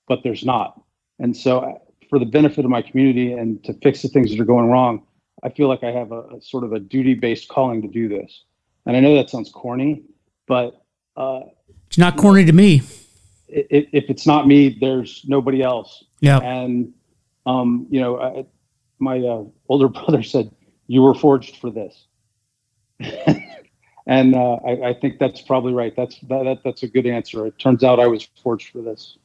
but 0.07 0.23
there's 0.23 0.45
not. 0.45 0.81
And 1.19 1.35
so 1.35 1.81
for 2.11 2.19
the 2.19 2.27
benefit 2.27 2.65
of 2.65 2.71
my 2.71 2.83
community 2.83 3.33
and 3.33 3.65
to 3.65 3.73
fix 3.83 4.03
the 4.03 4.09
things 4.09 4.31
that 4.31 4.41
are 4.41 4.45
going 4.45 4.67
wrong, 4.67 5.05
I 5.43 5.49
feel 5.49 5.69
like 5.69 5.83
I 5.83 5.91
have 5.91 6.13
a, 6.13 6.23
a 6.37 6.41
sort 6.43 6.65
of 6.65 6.73
a 6.73 6.81
duty-based 6.81 7.49
calling 7.49 7.81
to 7.83 7.89
do 7.89 8.09
this. 8.09 8.45
And 8.85 8.97
I 8.97 9.01
know 9.01 9.15
that 9.15 9.31
sounds 9.31 9.51
corny, 9.51 10.03
but 10.47 10.83
uh, 11.17 11.41
it's 11.87 11.99
not 11.99 12.17
corny 12.17 12.45
to 12.45 12.53
me. 12.53 12.83
If, 13.49 13.89
if 13.93 14.11
it's 14.11 14.27
not 14.27 14.47
me, 14.47 14.77
there's 14.81 15.25
nobody 15.27 15.63
else. 15.63 16.05
Yeah. 16.21 16.39
And 16.39 16.93
um, 17.47 17.87
you 17.91 18.01
know, 18.01 18.21
I, 18.21 18.45
my 18.99 19.19
uh, 19.19 19.45
older 19.69 19.89
brother 19.89 20.23
said, 20.23 20.51
"You 20.87 21.03
were 21.03 21.15
forged 21.15 21.57
for 21.57 21.71
this," 21.71 22.07
and 24.07 24.35
uh, 24.35 24.55
I, 24.67 24.89
I, 24.89 24.95
think 24.95 25.19
that's 25.19 25.41
probably 25.41 25.73
right. 25.73 25.95
That's 25.97 26.19
that, 26.21 26.45
that, 26.45 26.59
that's 26.65 26.83
a 26.83 26.89
good 26.89 27.07
answer. 27.07 27.47
It 27.47 27.59
turns 27.59 27.83
out 27.83 28.01
I 28.01 28.07
was 28.07 28.29
forged 28.43 28.71
for 28.73 28.83
this. 28.83 29.17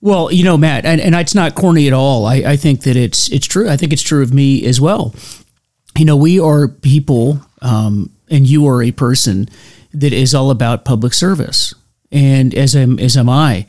Well, 0.00 0.30
you 0.30 0.44
know, 0.44 0.56
Matt, 0.56 0.84
and, 0.84 1.00
and 1.00 1.14
it's 1.14 1.34
not 1.34 1.54
corny 1.54 1.86
at 1.86 1.92
all. 1.92 2.26
I, 2.26 2.34
I 2.36 2.56
think 2.56 2.82
that 2.82 2.96
it's 2.96 3.30
it's 3.32 3.46
true. 3.46 3.68
I 3.68 3.76
think 3.76 3.92
it's 3.92 4.02
true 4.02 4.22
of 4.22 4.32
me 4.32 4.64
as 4.64 4.80
well. 4.80 5.14
You 5.98 6.04
know, 6.04 6.16
we 6.16 6.38
are 6.38 6.68
people, 6.68 7.40
um, 7.62 8.10
and 8.30 8.46
you 8.46 8.68
are 8.68 8.82
a 8.82 8.92
person 8.92 9.48
that 9.92 10.12
is 10.12 10.34
all 10.34 10.50
about 10.50 10.84
public 10.84 11.14
service, 11.14 11.74
and 12.10 12.54
as 12.54 12.74
am 12.76 12.98
as 12.98 13.16
am 13.16 13.28
I. 13.28 13.66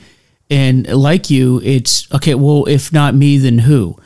And 0.50 0.88
like 0.88 1.30
you, 1.30 1.62
it's 1.64 2.12
okay. 2.14 2.36
Well, 2.36 2.66
if 2.66 2.94
not 2.94 3.16
me, 3.16 3.38
then 3.38 3.60
who? 3.60 3.98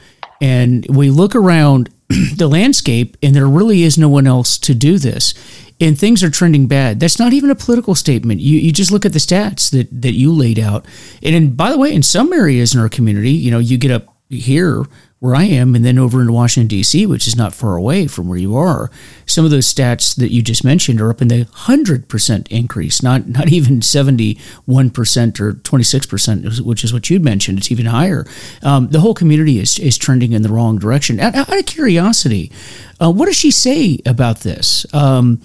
And 0.41 0.85
we 0.89 1.09
look 1.11 1.35
around 1.35 1.89
the 2.35 2.47
landscape, 2.47 3.15
and 3.21 3.35
there 3.35 3.47
really 3.47 3.83
is 3.83 3.97
no 3.97 4.09
one 4.09 4.25
else 4.25 4.57
to 4.59 4.73
do 4.73 4.97
this 4.97 5.33
and 5.81 5.97
things 5.99 6.23
are 6.23 6.29
trending 6.29 6.67
bad. 6.67 6.99
That's 6.99 7.17
not 7.17 7.33
even 7.33 7.49
a 7.49 7.55
political 7.55 7.95
statement. 7.95 8.39
You 8.39 8.59
you 8.59 8.71
just 8.71 8.91
look 8.91 9.05
at 9.05 9.13
the 9.13 9.19
stats 9.19 9.71
that 9.71 9.89
that 10.01 10.13
you 10.13 10.31
laid 10.31 10.59
out. 10.59 10.85
And 11.23 11.35
in, 11.35 11.55
by 11.55 11.71
the 11.71 11.77
way, 11.77 11.93
in 11.93 12.03
some 12.03 12.31
areas 12.31 12.73
in 12.73 12.79
our 12.79 12.87
community, 12.87 13.31
you 13.31 13.51
know, 13.51 13.59
you 13.59 13.77
get 13.77 13.91
up 13.91 14.15
here 14.29 14.85
where 15.21 15.35
I 15.35 15.43
am, 15.43 15.75
and 15.75 15.85
then 15.85 15.99
over 15.99 16.19
in 16.19 16.33
Washington 16.33 16.67
D.C., 16.67 17.05
which 17.05 17.27
is 17.27 17.35
not 17.35 17.53
far 17.53 17.75
away 17.75 18.07
from 18.07 18.27
where 18.27 18.39
you 18.39 18.57
are. 18.57 18.89
Some 19.27 19.45
of 19.45 19.51
those 19.51 19.71
stats 19.71 20.15
that 20.15 20.31
you 20.31 20.41
just 20.41 20.63
mentioned 20.63 20.99
are 20.99 21.11
up 21.11 21.21
in 21.21 21.27
the 21.27 21.47
hundred 21.53 22.07
percent 22.09 22.51
increase, 22.51 23.03
not 23.03 23.27
not 23.27 23.51
even 23.51 23.83
seventy 23.83 24.39
one 24.65 24.89
percent 24.89 25.39
or 25.39 25.53
twenty 25.53 25.83
six 25.83 26.07
percent, 26.07 26.59
which 26.61 26.83
is 26.83 26.91
what 26.91 27.11
you'd 27.11 27.23
mentioned. 27.23 27.59
It's 27.59 27.71
even 27.71 27.85
higher. 27.85 28.25
Um, 28.63 28.87
the 28.89 29.01
whole 29.01 29.13
community 29.13 29.59
is 29.59 29.77
is 29.77 29.95
trending 29.95 30.31
in 30.31 30.41
the 30.41 30.49
wrong 30.49 30.79
direction. 30.79 31.19
Out, 31.19 31.35
out 31.35 31.55
of 31.55 31.67
curiosity, 31.67 32.51
uh, 32.99 33.11
what 33.11 33.27
does 33.27 33.37
she 33.37 33.51
say 33.51 33.99
about 34.07 34.39
this? 34.39 34.91
Um, 34.91 35.39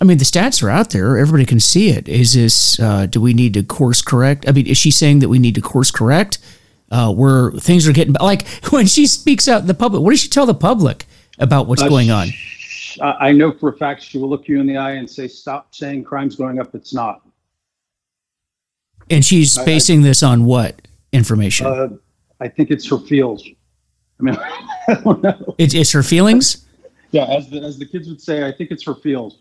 I 0.00 0.04
mean, 0.04 0.16
the 0.16 0.24
stats 0.24 0.62
are 0.62 0.70
out 0.70 0.88
there. 0.90 1.18
Everybody 1.18 1.44
can 1.44 1.60
see 1.60 1.90
it. 1.90 2.08
Is 2.08 2.32
this, 2.32 2.78
uh, 2.78 3.06
do 3.06 3.20
we 3.20 3.34
need 3.34 3.52
to 3.54 3.62
course 3.64 4.00
correct? 4.00 4.48
I 4.48 4.52
mean, 4.52 4.66
is 4.66 4.78
she 4.78 4.92
saying 4.92 5.18
that 5.18 5.28
we 5.28 5.40
need 5.40 5.56
to 5.56 5.60
course 5.60 5.90
correct 5.90 6.38
uh, 6.90 7.12
where 7.12 7.50
things 7.52 7.86
are 7.88 7.92
getting, 7.92 8.14
like 8.14 8.46
when 8.70 8.86
she 8.86 9.06
speaks 9.06 9.48
out 9.48 9.62
in 9.62 9.66
the 9.66 9.74
public, 9.74 10.02
what 10.02 10.10
does 10.10 10.20
she 10.20 10.28
tell 10.28 10.46
the 10.46 10.54
public 10.54 11.06
about 11.38 11.66
what's 11.66 11.82
uh, 11.82 11.88
going 11.88 12.10
on? 12.10 12.28
I 13.00 13.30
know 13.30 13.52
for 13.52 13.68
a 13.68 13.76
fact 13.76 14.02
she 14.02 14.18
will 14.18 14.28
look 14.28 14.48
you 14.48 14.58
in 14.58 14.66
the 14.66 14.76
eye 14.76 14.92
and 14.92 15.08
say, 15.08 15.28
stop 15.28 15.72
saying 15.72 16.02
crime's 16.02 16.34
going 16.34 16.58
up. 16.58 16.74
It's 16.74 16.92
not. 16.92 17.22
And 19.08 19.24
she's 19.24 19.56
basing 19.58 20.00
I, 20.00 20.04
this 20.04 20.22
on 20.22 20.44
what 20.44 20.88
information? 21.12 21.66
Uh, 21.66 21.88
I 22.40 22.48
think 22.48 22.70
it's 22.70 22.88
her 22.90 22.98
feels. 22.98 23.46
I 23.46 24.22
mean, 24.22 24.36
I 24.88 24.94
don't 24.94 25.22
know. 25.22 25.54
It's, 25.58 25.74
it's 25.74 25.92
her 25.92 26.02
feelings? 26.02 26.66
yeah, 27.10 27.24
as 27.24 27.48
the, 27.48 27.60
as 27.60 27.78
the 27.78 27.86
kids 27.86 28.08
would 28.08 28.20
say, 28.20 28.46
I 28.46 28.52
think 28.52 28.70
it's 28.70 28.84
her 28.84 28.94
feels. 28.94 29.38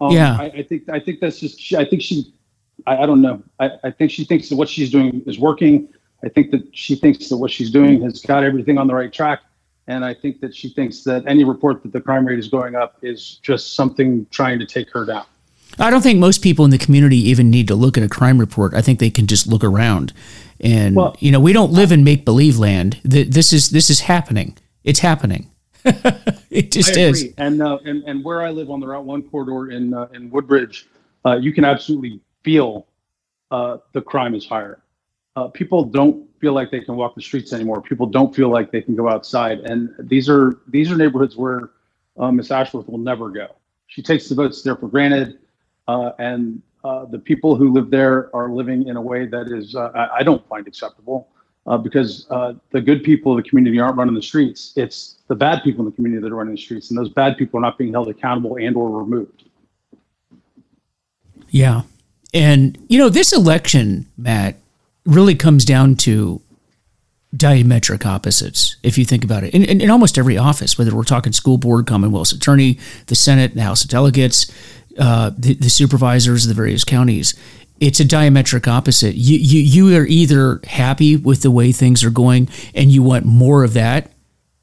Um, 0.00 0.12
yeah, 0.12 0.36
I, 0.38 0.44
I, 0.46 0.62
think 0.62 0.88
I 0.88 0.98
think 0.98 1.20
that's 1.20 1.38
just. 1.38 1.74
I 1.74 1.84
think 1.84 2.02
she. 2.02 2.32
I, 2.86 2.98
I 2.98 3.06
don't 3.06 3.20
know. 3.20 3.42
I, 3.60 3.70
I 3.84 3.90
think 3.90 4.10
she 4.10 4.24
thinks 4.24 4.48
that 4.48 4.56
what 4.56 4.68
she's 4.68 4.90
doing 4.90 5.22
is 5.26 5.38
working. 5.38 5.88
I 6.24 6.28
think 6.28 6.50
that 6.52 6.76
she 6.76 6.94
thinks 6.94 7.28
that 7.28 7.36
what 7.36 7.50
she's 7.50 7.70
doing 7.70 8.02
has 8.02 8.22
got 8.22 8.44
everything 8.44 8.78
on 8.78 8.86
the 8.86 8.94
right 8.94 9.12
track. 9.12 9.40
And 9.88 10.04
I 10.04 10.14
think 10.14 10.40
that 10.40 10.54
she 10.54 10.68
thinks 10.68 11.02
that 11.04 11.24
any 11.26 11.42
report 11.42 11.82
that 11.82 11.92
the 11.92 12.00
crime 12.00 12.26
rate 12.26 12.38
is 12.38 12.48
going 12.48 12.76
up 12.76 12.96
is 13.02 13.40
just 13.42 13.74
something 13.74 14.26
trying 14.30 14.58
to 14.60 14.66
take 14.66 14.90
her 14.90 15.04
down. 15.04 15.24
I 15.78 15.90
don't 15.90 16.02
think 16.02 16.18
most 16.18 16.42
people 16.42 16.64
in 16.64 16.70
the 16.70 16.78
community 16.78 17.16
even 17.16 17.50
need 17.50 17.66
to 17.68 17.74
look 17.74 17.96
at 17.96 18.04
a 18.04 18.08
crime 18.08 18.38
report. 18.38 18.74
I 18.74 18.82
think 18.82 18.98
they 18.98 19.10
can 19.10 19.26
just 19.26 19.46
look 19.46 19.64
around. 19.64 20.12
And 20.60 20.94
well, 20.94 21.16
you 21.18 21.32
know, 21.32 21.40
we 21.40 21.52
don't 21.52 21.72
live 21.72 21.90
in 21.90 22.04
make 22.04 22.24
believe 22.24 22.58
land. 22.58 23.00
This 23.02 23.52
is 23.52 23.70
this 23.70 23.90
is 23.90 24.00
happening. 24.00 24.56
It's 24.84 25.00
happening. 25.00 25.50
it 25.84 26.70
just 26.70 26.96
is. 26.96 27.32
And, 27.38 27.60
uh, 27.60 27.78
and 27.84 28.04
and 28.04 28.24
where 28.24 28.42
I 28.42 28.50
live 28.50 28.70
on 28.70 28.80
the 28.80 28.86
Route 28.86 29.04
One 29.04 29.22
corridor 29.22 29.72
in 29.72 29.94
uh, 29.94 30.08
in 30.12 30.30
Woodbridge, 30.30 30.86
uh, 31.24 31.36
you 31.36 31.52
can 31.52 31.64
absolutely 31.64 32.20
feel 32.44 32.86
uh, 33.50 33.78
the 33.92 34.02
crime 34.02 34.34
is 34.34 34.46
higher. 34.46 34.81
Uh, 35.34 35.48
people 35.48 35.84
don't 35.84 36.28
feel 36.40 36.52
like 36.52 36.70
they 36.70 36.80
can 36.80 36.96
walk 36.96 37.14
the 37.14 37.22
streets 37.22 37.52
anymore. 37.52 37.80
People 37.80 38.06
don't 38.06 38.34
feel 38.34 38.50
like 38.50 38.70
they 38.70 38.82
can 38.82 38.94
go 38.94 39.08
outside, 39.08 39.60
and 39.60 39.94
these 39.98 40.28
are 40.28 40.60
these 40.68 40.90
are 40.90 40.96
neighborhoods 40.96 41.36
where 41.36 41.70
uh, 42.18 42.30
Miss 42.30 42.50
Ashworth 42.50 42.88
will 42.88 42.98
never 42.98 43.30
go. 43.30 43.48
She 43.86 44.02
takes 44.02 44.28
the 44.28 44.34
votes 44.34 44.62
there 44.62 44.76
for 44.76 44.88
granted, 44.88 45.38
and 45.88 46.62
the 46.84 47.22
people 47.24 47.56
who 47.56 47.72
live 47.72 47.90
there 47.90 48.34
are 48.34 48.50
living 48.50 48.88
in 48.88 48.96
a 48.96 49.00
way 49.00 49.26
that 49.26 49.48
is 49.48 49.74
I, 49.74 50.08
I 50.18 50.22
don't 50.22 50.46
find 50.48 50.66
acceptable 50.66 51.28
uh, 51.66 51.78
because 51.78 52.26
uh, 52.30 52.54
the 52.70 52.80
good 52.80 53.04
people 53.04 53.32
of 53.32 53.42
the 53.42 53.48
community 53.48 53.78
aren't 53.78 53.96
running 53.96 54.14
the 54.14 54.22
streets. 54.22 54.72
It's 54.76 55.18
the 55.28 55.34
bad 55.34 55.62
people 55.62 55.84
in 55.84 55.90
the 55.90 55.96
community 55.96 56.22
that 56.22 56.32
are 56.32 56.36
running 56.36 56.54
the 56.54 56.60
streets, 56.60 56.90
and 56.90 56.98
those 56.98 57.08
bad 57.08 57.36
people 57.36 57.58
are 57.58 57.62
not 57.62 57.78
being 57.78 57.92
held 57.92 58.08
accountable 58.08 58.56
and 58.56 58.76
or 58.76 58.90
removed. 58.90 59.44
Yeah. 61.50 61.82
And, 62.34 62.78
you 62.88 62.98
know, 62.98 63.10
this 63.10 63.32
election, 63.32 64.06
Matt, 64.16 64.56
really 65.04 65.34
comes 65.34 65.64
down 65.64 65.96
to 65.96 66.40
diametric 67.34 68.04
opposites, 68.04 68.76
if 68.82 68.98
you 68.98 69.04
think 69.04 69.24
about 69.24 69.42
it. 69.42 69.54
In, 69.54 69.64
in, 69.64 69.80
in, 69.80 69.90
almost 69.90 70.18
every 70.18 70.36
office, 70.36 70.76
whether 70.76 70.94
we're 70.94 71.04
talking 71.04 71.32
school 71.32 71.56
board, 71.56 71.86
Commonwealth's 71.86 72.32
attorney, 72.32 72.78
the 73.06 73.14
Senate, 73.14 73.54
the 73.54 73.62
House 73.62 73.84
of 73.84 73.90
Delegates, 73.90 74.50
uh, 74.98 75.30
the, 75.36 75.54
the 75.54 75.70
supervisors 75.70 76.44
of 76.44 76.48
the 76.48 76.54
various 76.54 76.84
counties, 76.84 77.34
it's 77.80 78.00
a 78.00 78.04
diametric 78.04 78.68
opposite. 78.68 79.14
You, 79.14 79.38
you, 79.38 79.60
you 79.60 79.98
are 79.98 80.06
either 80.06 80.60
happy 80.64 81.16
with 81.16 81.42
the 81.42 81.50
way 81.50 81.72
things 81.72 82.04
are 82.04 82.10
going 82.10 82.48
and 82.74 82.92
you 82.92 83.02
want 83.02 83.24
more 83.24 83.64
of 83.64 83.72
that. 83.72 84.12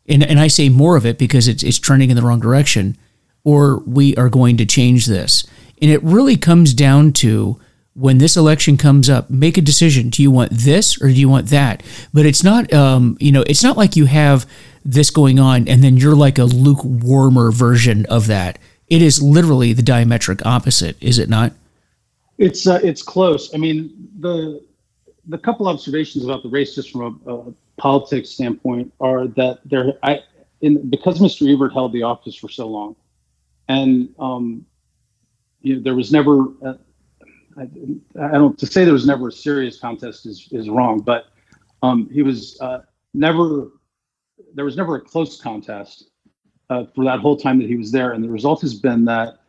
And, 0.08 0.24
and 0.24 0.40
I 0.40 0.48
say 0.48 0.70
more 0.70 0.96
of 0.96 1.06
it 1.06 1.18
because 1.18 1.48
it's, 1.48 1.64
it's 1.64 1.80
trending 1.80 2.12
in 2.12 2.16
the 2.16 2.22
wrong 2.22 2.40
direction, 2.40 2.98
or 3.44 3.80
we 3.80 4.16
are 4.16 4.30
going 4.30 4.58
to 4.58 4.66
change 4.66 5.06
this. 5.08 5.46
And 5.82 5.92
it 5.92 6.02
really 6.04 6.38
comes 6.38 6.74
down 6.74 7.14
to 7.14 7.60
when 8.00 8.18
this 8.18 8.38
election 8.38 8.78
comes 8.78 9.10
up, 9.10 9.30
make 9.30 9.58
a 9.58 9.62
decision. 9.62 10.10
Do 10.10 10.24
you 10.24 10.32
want 10.32 10.52
this 10.52 11.02
or 11.02 11.08
do 11.08 11.16
you 11.16 11.28
want 11.28 11.48
that? 11.48 11.84
But 12.14 12.26
it's 12.26 12.44
not, 12.44 12.72
um, 12.74 13.18
you 13.20 13.32
know, 13.32 13.44
it's 13.46 13.62
not 13.62 13.76
like 13.76 13.98
you 13.98 14.06
have 14.06 14.50
this 14.86 15.10
going 15.10 15.38
on 15.38 15.68
and 15.68 15.84
then 15.84 15.98
you're 15.98 16.16
like 16.16 16.38
a 16.38 16.46
lukewarmer 16.46 17.54
version 17.54 18.06
of 18.06 18.28
that. 18.28 18.58
It 18.88 19.02
is 19.02 19.22
literally 19.22 19.74
the 19.74 19.82
diametric 19.82 20.46
opposite, 20.46 20.96
is 21.02 21.20
it 21.20 21.28
not? 21.28 21.52
It's 22.38 22.66
uh, 22.66 22.80
it's 22.82 23.04
close. 23.04 23.54
I 23.54 23.58
mean, 23.58 23.92
the 24.20 24.64
the 25.28 25.38
couple 25.38 25.68
observations 25.68 26.24
about 26.24 26.42
the 26.42 26.50
race, 26.50 26.74
just 26.74 26.92
from 26.92 27.22
a, 27.28 27.36
a 27.36 27.54
politics 27.76 28.30
standpoint, 28.30 28.94
are 29.02 29.28
that 29.28 29.60
there, 29.66 29.94
I, 30.04 30.22
in 30.62 30.90
because 30.90 31.20
Mr. 31.20 31.54
Ebert 31.54 31.74
held 31.74 31.92
the 31.92 32.04
office 32.04 32.36
for 32.36 32.48
so 32.48 32.68
long, 32.68 32.96
and 33.68 34.16
um, 34.20 34.66
you 35.62 35.76
know, 35.76 35.82
there 35.82 35.96
was 35.96 36.14
never. 36.14 36.46
Uh, 36.66 36.74
I, 37.60 37.64
I, 38.22 38.32
don't 38.32 38.58
to 38.58 38.66
say 38.66 38.84
there 38.84 38.94
was 38.94 39.06
never 39.06 39.28
a 39.28 39.32
serious 39.32 39.80
contest 39.80 40.26
is 40.26 40.48
is 40.52 40.70
wrong, 40.70 41.02
but 41.02 41.26
um, 41.84 42.10
he 42.12 42.22
was 42.22 42.60
uh, 42.62 42.80
never 43.14 43.72
there 44.54 44.66
was 44.66 44.78
never 44.78 44.96
a 44.96 45.02
close 45.02 45.40
contest 45.40 46.10
uh, 46.70 46.86
for 46.96 47.04
that 47.06 47.20
whole 47.20 47.36
time 47.36 47.60
that 47.60 47.68
he 47.68 47.76
was 47.76 47.92
there, 47.92 48.14
and 48.14 48.24
the 48.24 48.30
result 48.30 48.62
has 48.62 48.74
been 48.74 49.04
that 49.06 49.40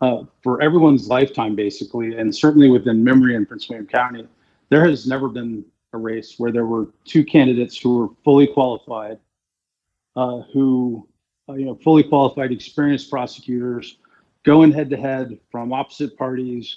uh, 0.00 0.24
for 0.42 0.60
everyone's 0.60 1.08
lifetime, 1.08 1.54
basically, 1.54 2.16
and 2.16 2.34
certainly 2.34 2.68
within 2.68 3.04
memory 3.04 3.36
in 3.36 3.46
Prince 3.46 3.68
William 3.68 3.86
County, 3.86 4.26
there 4.68 4.84
has 4.84 5.06
never 5.06 5.28
been 5.28 5.64
a 5.92 5.98
race 5.98 6.34
where 6.38 6.50
there 6.50 6.66
were 6.66 6.88
two 7.04 7.24
candidates 7.24 7.78
who 7.78 7.98
were 7.98 8.08
fully 8.24 8.46
qualified, 8.46 9.18
uh, 10.16 10.40
who 10.52 11.06
uh, 11.48 11.54
you 11.54 11.64
know 11.64 11.76
fully 11.76 12.02
qualified, 12.02 12.50
experienced 12.50 13.08
prosecutors 13.08 13.98
going 14.44 14.72
head 14.72 14.90
to 14.90 14.96
head 14.96 15.38
from 15.52 15.72
opposite 15.72 16.18
parties 16.18 16.76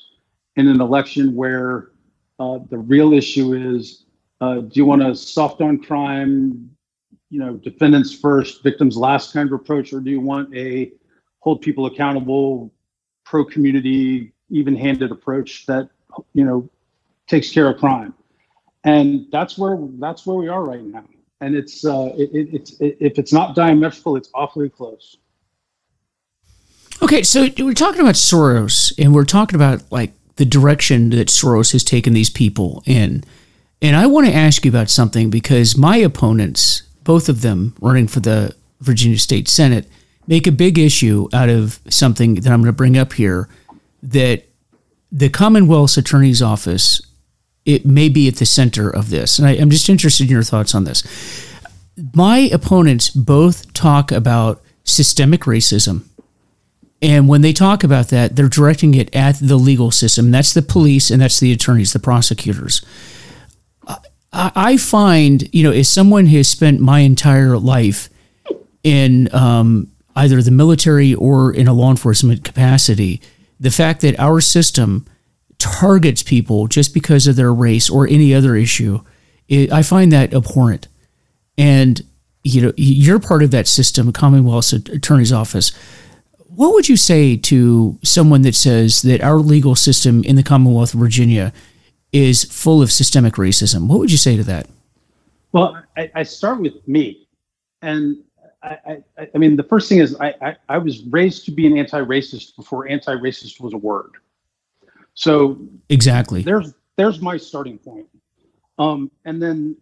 in 0.56 0.68
an 0.68 0.82
election 0.82 1.36
where 1.36 1.92
uh, 2.40 2.60
the 2.70 2.78
real 2.78 3.14
issue 3.14 3.54
is 3.54 4.06
uh, 4.42 4.56
do 4.56 4.72
you 4.74 4.86
want 4.86 5.02
a 5.02 5.16
soft 5.16 5.62
on 5.62 5.82
crime, 5.82 6.70
you 7.30 7.40
know, 7.40 7.54
defendants 7.54 8.14
first, 8.14 8.64
victims 8.64 8.98
last 8.98 9.34
kind 9.34 9.48
of 9.48 9.54
approach, 9.54 9.94
or 9.94 10.00
do 10.00 10.12
you 10.12 10.20
want 10.20 10.54
a 10.56 10.92
hold 11.40 11.62
people 11.62 11.86
accountable, 11.86 12.74
pro 13.24 13.46
community, 13.46 14.34
even 14.50 14.76
handed 14.76 15.12
approach 15.12 15.66
that, 15.68 15.90
you 16.34 16.44
know, 16.44 16.70
takes 17.28 17.50
care 17.50 17.70
of 17.70 17.78
crime? 17.78 18.14
And 18.84 19.26
that's 19.32 19.58
where 19.58 19.78
that's 20.00 20.26
where 20.26 20.36
we 20.38 20.48
are 20.48 20.64
right 20.64 20.84
now. 20.84 21.06
And 21.42 21.56
it's 21.56 21.86
uh, 21.86 22.14
it, 22.18 22.30
it, 22.34 22.50
it's 22.54 22.80
it, 22.80 22.98
if 23.00 23.18
it's 23.18 23.34
not 23.34 23.56
diametrical, 23.56 24.16
it's 24.16 24.30
awfully 24.34 24.70
close. 24.70 25.18
Okay, 27.02 27.24
so 27.24 27.48
we're 27.60 27.74
talking 27.74 28.02
about 28.02 28.16
Soros, 28.16 28.94
and 28.98 29.14
we're 29.14 29.26
talking 29.26 29.56
about 29.56 29.92
like 29.92 30.14
the 30.38 30.46
direction 30.46 31.10
that 31.12 31.28
Soros 31.28 31.72
has 31.72 31.84
taken 31.84 32.14
these 32.14 32.30
people 32.30 32.84
in. 32.86 33.24
And 33.82 33.96
I 33.96 34.08
want 34.08 34.28
to 34.28 34.34
ask 34.34 34.66
you 34.66 34.72
about 34.72 34.90
something 34.90 35.30
because 35.30 35.78
my 35.78 35.98
opponents, 35.98 36.84
both 37.04 37.30
of 37.30 37.42
them 37.42 37.76
running 37.80 38.08
for 38.08 38.20
the 38.20 38.56
Virginia 38.82 39.18
State 39.18 39.48
Senate, 39.48 39.88
make 40.28 40.48
a 40.48 40.52
big 40.52 40.78
issue 40.78 41.28
out 41.34 41.50
of 41.50 41.80
something 41.90 42.36
that 42.36 42.52
I'm 42.52 42.62
going 42.62 42.74
to 42.74 42.74
bring 42.74 42.98
up 42.98 43.14
here 43.14 43.48
that 44.04 44.44
the 45.12 45.30
Commonwealth's 45.30 45.98
Attorney's 45.98 46.42
Office 46.42 47.02
it 47.66 47.86
may 47.86 48.10
be 48.10 48.28
at 48.28 48.36
the 48.36 48.46
center 48.46 48.90
of 48.90 49.10
this. 49.10 49.40
And 49.40 49.48
I, 49.48 49.52
I'm 49.54 49.72
just 49.72 49.90
interested 49.90 50.26
in 50.26 50.30
your 50.30 50.44
thoughts 50.44 50.76
on 50.76 50.84
this. 50.84 51.04
My 52.14 52.38
opponents 52.54 53.10
both 53.10 53.74
talk 53.74 54.12
about 54.12 54.62
systemic 54.84 55.42
racism 55.42 56.04
and 57.02 57.28
when 57.28 57.42
they 57.42 57.54
talk 57.54 57.84
about 57.84 58.10
that, 58.10 58.36
they're 58.36 58.48
directing 58.48 58.96
it 58.96 59.14
at 59.16 59.38
the 59.40 59.58
legal 59.58 59.92
system. 59.92 60.32
That's 60.32 60.54
the 60.54 60.62
police 60.62 61.12
and 61.12 61.22
that's 61.22 61.40
the 61.40 61.52
attorneys, 61.52 61.94
the 61.94 62.00
prosecutors. 62.00 62.82
I 64.38 64.76
find, 64.76 65.48
you 65.56 65.64
know, 65.64 65.72
as 65.72 65.88
someone 65.88 66.26
who 66.26 66.38
has 66.38 66.50
spent 66.50 66.82
my 66.82 67.00
entire 67.00 67.58
life 67.58 68.10
in 68.84 69.34
um, 69.34 69.90
either 70.14 70.42
the 70.42 70.52
military 70.52 71.14
or 71.14 71.54
in 71.54 71.70
a 71.70 71.74
law 71.74 71.90
enforcement 71.90 72.44
capacity, 72.44 73.22
the 73.62 73.72
fact 73.72 74.02
that 74.02 74.20
our 74.20 74.42
system 74.42 75.06
targets 75.58 76.22
people 76.22 76.68
just 76.68 76.94
because 76.94 77.28
of 77.28 77.38
their 77.38 77.54
race 77.54 77.90
or 77.90 78.08
any 78.08 78.34
other 78.34 78.58
issue, 78.58 79.00
it, 79.48 79.72
I 79.72 79.84
find 79.84 80.12
that 80.12 80.34
abhorrent. 80.34 80.90
And, 81.58 82.02
you 82.44 82.62
know, 82.62 82.74
you're 82.76 83.20
part 83.20 83.42
of 83.42 83.52
that 83.52 83.68
system, 83.68 84.12
Commonwealth 84.12 84.74
Attorney's 84.74 85.32
Office 85.32 85.72
what 86.56 86.74
would 86.74 86.90
you 86.90 86.98
say 86.98 87.36
to 87.38 87.98
someone 88.04 88.42
that 88.44 88.56
says 88.56 89.02
that 89.02 89.22
our 89.22 89.38
legal 89.38 89.76
system 89.76 90.24
in 90.24 90.36
the 90.36 90.44
Commonwealth 90.44 90.94
of 90.94 91.00
Virginia 91.00 91.54
is 92.12 92.44
full 92.46 92.82
of 92.82 92.92
systemic 92.92 93.34
racism? 93.34 93.88
What 93.88 94.00
would 94.00 94.12
you 94.12 94.18
say 94.18 94.38
to 94.38 94.44
that? 94.44 94.68
Well, 95.52 95.82
I, 95.98 96.12
I 96.16 96.24
start 96.24 96.60
with 96.60 96.86
me. 96.88 97.28
And 97.82 98.24
I, 98.64 99.04
I, 99.18 99.30
I, 99.34 99.38
mean, 99.38 99.56
the 99.56 99.64
first 99.64 99.88
thing 99.90 100.00
is 100.00 100.16
I, 100.20 100.34
I, 100.42 100.56
I 100.70 100.78
was 100.78 101.04
raised 101.04 101.46
to 101.46 101.52
be 101.52 101.68
an 101.68 101.78
anti-racist 101.78 102.56
before 102.56 102.88
anti-racist 102.88 103.62
was 103.62 103.74
a 103.74 103.78
word. 103.78 104.12
So 105.14 105.60
exactly, 105.90 106.42
there's 106.42 106.74
there's 106.98 107.22
my 107.22 107.38
starting 107.38 107.78
point. 107.78 108.08
Um, 108.78 109.10
and 109.24 109.42
then 109.42 109.78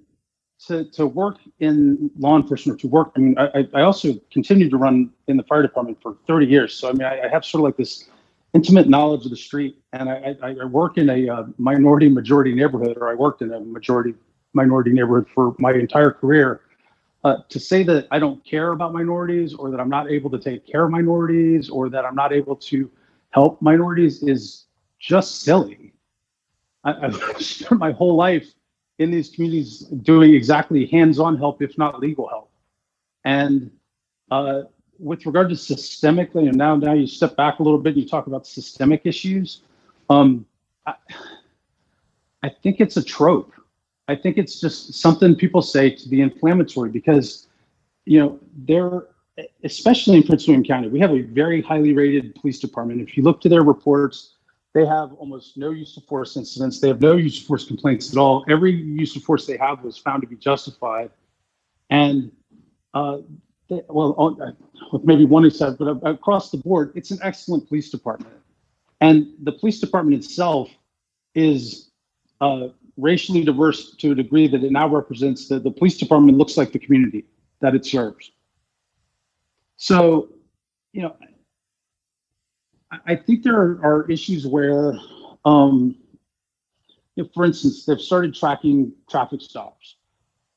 to, 0.68 0.86
to 0.92 1.06
work 1.08 1.38
in 1.60 2.10
law 2.18 2.38
enforcement, 2.38 2.80
or 2.80 2.82
to 2.82 2.88
work, 2.88 3.12
I 3.16 3.20
mean, 3.20 3.38
I, 3.38 3.68
I 3.74 3.82
also 3.82 4.14
continued 4.32 4.72
to 4.72 4.78
run 4.78 5.10
in 5.28 5.38
the 5.38 5.44
fire 5.44 5.62
department 5.62 6.02
for 6.02 6.18
30 6.28 6.46
years. 6.46 6.74
So, 6.74 6.90
I 6.90 6.94
mean, 6.94 7.04
I, 7.04 7.22
I 7.22 7.28
have 7.28 7.44
sort 7.44 7.62
of 7.62 7.66
like 7.66 7.78
this 7.78 8.10
intimate 8.54 8.88
knowledge 8.88 9.26
of 9.26 9.32
the 9.32 9.38
street. 9.38 9.78
And 9.92 10.10
I, 10.10 10.36
I, 10.42 10.56
I 10.62 10.66
work 10.66 10.98
in 10.98 11.10
a 11.10 11.28
uh, 11.28 11.44
minority 11.58 12.08
majority 12.08 12.54
neighborhood, 12.54 12.98
or 13.00 13.10
I 13.10 13.16
worked 13.16 13.42
in 13.42 13.54
a 13.54 13.60
majority 13.60 14.14
minority 14.54 14.92
neighborhood 14.92 15.28
for 15.34 15.56
my 15.60 15.74
entire 15.74 16.12
career. 16.12 16.62
Uh, 17.24 17.38
to 17.50 17.60
say 17.60 17.84
that 17.84 18.08
I 18.12 18.20
don't 18.20 18.44
care 18.46 18.74
about 18.74 18.94
minorities 18.94 19.54
or 19.54 19.72
that 19.72 19.80
I'm 19.80 19.90
not 19.90 20.12
able 20.12 20.30
to 20.30 20.38
take 20.38 20.68
care 20.68 20.86
of 20.86 20.92
minorities 20.92 21.70
or 21.70 21.90
that 21.90 22.06
I'm 22.06 22.16
not 22.16 22.34
able 22.34 22.56
to 22.58 22.92
help 23.32 23.62
minorities 23.62 24.22
is 24.24 24.66
just 25.00 25.42
silly. 25.42 25.94
I, 26.84 27.06
I've 27.06 27.16
spent 27.40 27.80
my 27.80 27.92
whole 27.92 28.16
life 28.16 28.54
in 29.00 29.12
these 29.12 29.30
communities 29.30 29.80
doing 29.80 30.34
exactly 30.34 30.86
hands-on 30.86 31.38
help, 31.38 31.62
if 31.62 31.78
not 31.78 32.00
legal 32.00 32.28
help. 32.28 32.52
And 33.26 33.72
uh, 34.32 34.64
with 35.00 35.26
regard 35.26 35.50
to 35.50 35.56
systemically, 35.56 36.48
and 36.48 36.58
now 36.58 36.76
now 36.76 36.94
you 36.94 37.08
step 37.08 37.36
back 37.36 37.60
a 37.60 37.64
little 37.64 37.80
bit, 37.80 37.94
and 37.94 38.04
you 38.04 38.10
talk 38.10 38.28
about 38.28 38.46
systemic 38.46 39.02
issues. 39.06 39.62
Um, 40.10 40.46
I, 40.86 40.94
I 42.44 42.50
think 42.50 42.80
it's 42.80 42.98
a 42.98 43.04
trope. 43.04 43.54
I 44.08 44.16
think 44.16 44.38
it's 44.38 44.60
just 44.60 44.94
something 44.94 45.36
people 45.36 45.62
say 45.62 45.90
to 45.90 46.10
be 46.10 46.22
inflammatory 46.22 46.90
because, 46.90 47.48
you 48.06 48.20
know, 48.20 48.40
they're 48.68 49.08
especially 49.64 50.18
in 50.18 50.24
Prince 50.24 50.48
William 50.48 50.64
County, 50.64 50.88
we 50.90 51.00
have 51.00 51.12
a 51.12 51.22
very 51.22 51.62
highly 51.62 51.94
rated 51.94 52.36
police 52.36 52.60
department. 52.60 53.02
If 53.02 53.18
you 53.18 53.24
look 53.24 53.42
to 53.42 53.50
their 53.50 53.64
reports, 53.64 54.36
they 54.74 54.86
have 54.86 55.14
almost 55.14 55.56
no 55.56 55.70
use 55.70 55.96
of 55.98 56.04
force 56.06 56.36
incidents. 56.36 56.80
They 56.80 56.88
have 56.88 57.02
no 57.02 57.16
use 57.16 57.40
of 57.40 57.46
force 57.46 57.66
complaints 57.66 58.12
at 58.12 58.18
all. 58.18 58.44
Every 58.50 58.72
use 58.72 59.16
of 59.16 59.24
force 59.24 59.46
they 59.46 59.58
have 59.58 59.84
was 59.84 59.98
found 59.98 60.22
to 60.24 60.28
be 60.28 60.36
justified. 60.36 61.12
And 61.90 62.32
uh, 62.94 63.20
they, 63.70 63.82
well, 63.88 64.36
with 64.92 65.04
maybe 65.04 65.26
one 65.26 65.46
exception, 65.46 65.78
but 65.80 66.10
across 66.10 66.50
the 66.50 66.58
board, 66.58 66.92
it's 66.96 67.12
an 67.12 67.20
excellent 67.22 67.68
police 67.68 67.92
department. 67.92 68.34
And 69.00 69.34
the 69.44 69.52
police 69.52 69.80
department 69.80 70.24
itself 70.24 70.70
is 71.36 71.92
uh, 72.42 72.70
racially 72.98 73.44
diverse 73.44 73.96
to 73.98 74.12
a 74.12 74.16
degree 74.16 74.48
that 74.48 74.64
it 74.64 74.72
now 74.72 74.88
represents 74.88 75.48
that 75.50 75.64
the 75.64 75.72
police 75.72 75.98
department 75.98 76.38
looks 76.38 76.58
like 76.58 76.72
the 76.72 76.80
community 76.80 77.26
that 77.60 77.76
it 77.76 77.86
serves. 77.86 78.32
So, 79.78 80.30
you 80.94 81.02
know, 81.04 81.16
I 83.06 83.16
think 83.16 83.44
there 83.44 83.56
are, 83.56 84.10
issues 84.10 84.46
where, 84.46 84.94
um, 85.46 85.96
if, 87.16 87.28
for 87.34 87.46
instance, 87.46 87.86
they've 87.86 88.00
started 88.00 88.36
tracking 88.36 88.92
traffic 89.10 89.42
stops. 89.42 89.96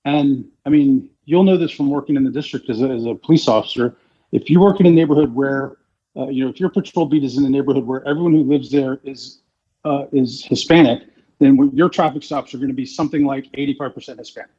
And 0.05 0.47
I 0.65 0.71
mean, 0.71 1.11
you'll 1.25 1.45
know 1.45 1.57
this 1.57 1.71
from 1.71 1.91
working 1.91 2.17
in 2.17 2.25
the 2.25 2.31
district 2.31 2.71
as 2.71 2.81
a, 2.81 2.89
as 2.89 3.05
a 3.05 3.15
police 3.15 3.49
officer. 3.49 3.97
If 4.33 4.49
you 4.51 4.61
work 4.61 4.81
in 4.81 4.87
a 4.87 4.91
neighborhood 4.91 5.35
where, 5.35 5.77
uh, 6.17 6.29
you 6.29 6.45
know, 6.45 6.51
if 6.51 6.61
your 6.61 6.71
patrol 6.71 7.07
beat 7.07 7.25
is 7.25 7.37
in 7.37 7.45
a 7.45 7.51
neighborhood 7.51 7.85
where 7.85 8.07
everyone 8.07 8.33
who 8.33 8.43
lives 8.43 8.71
there 8.71 9.01
is 9.05 9.41
uh, 9.85 10.07
is 10.13 10.45
Hispanic, 10.45 11.03
then 11.39 11.71
your 11.75 11.89
traffic 11.89 12.23
stops 12.23 12.55
are 12.55 12.59
going 12.59 12.69
to 12.69 12.75
be 12.75 12.87
something 12.87 13.25
like 13.25 13.51
85% 13.53 14.19
Hispanic. 14.19 14.51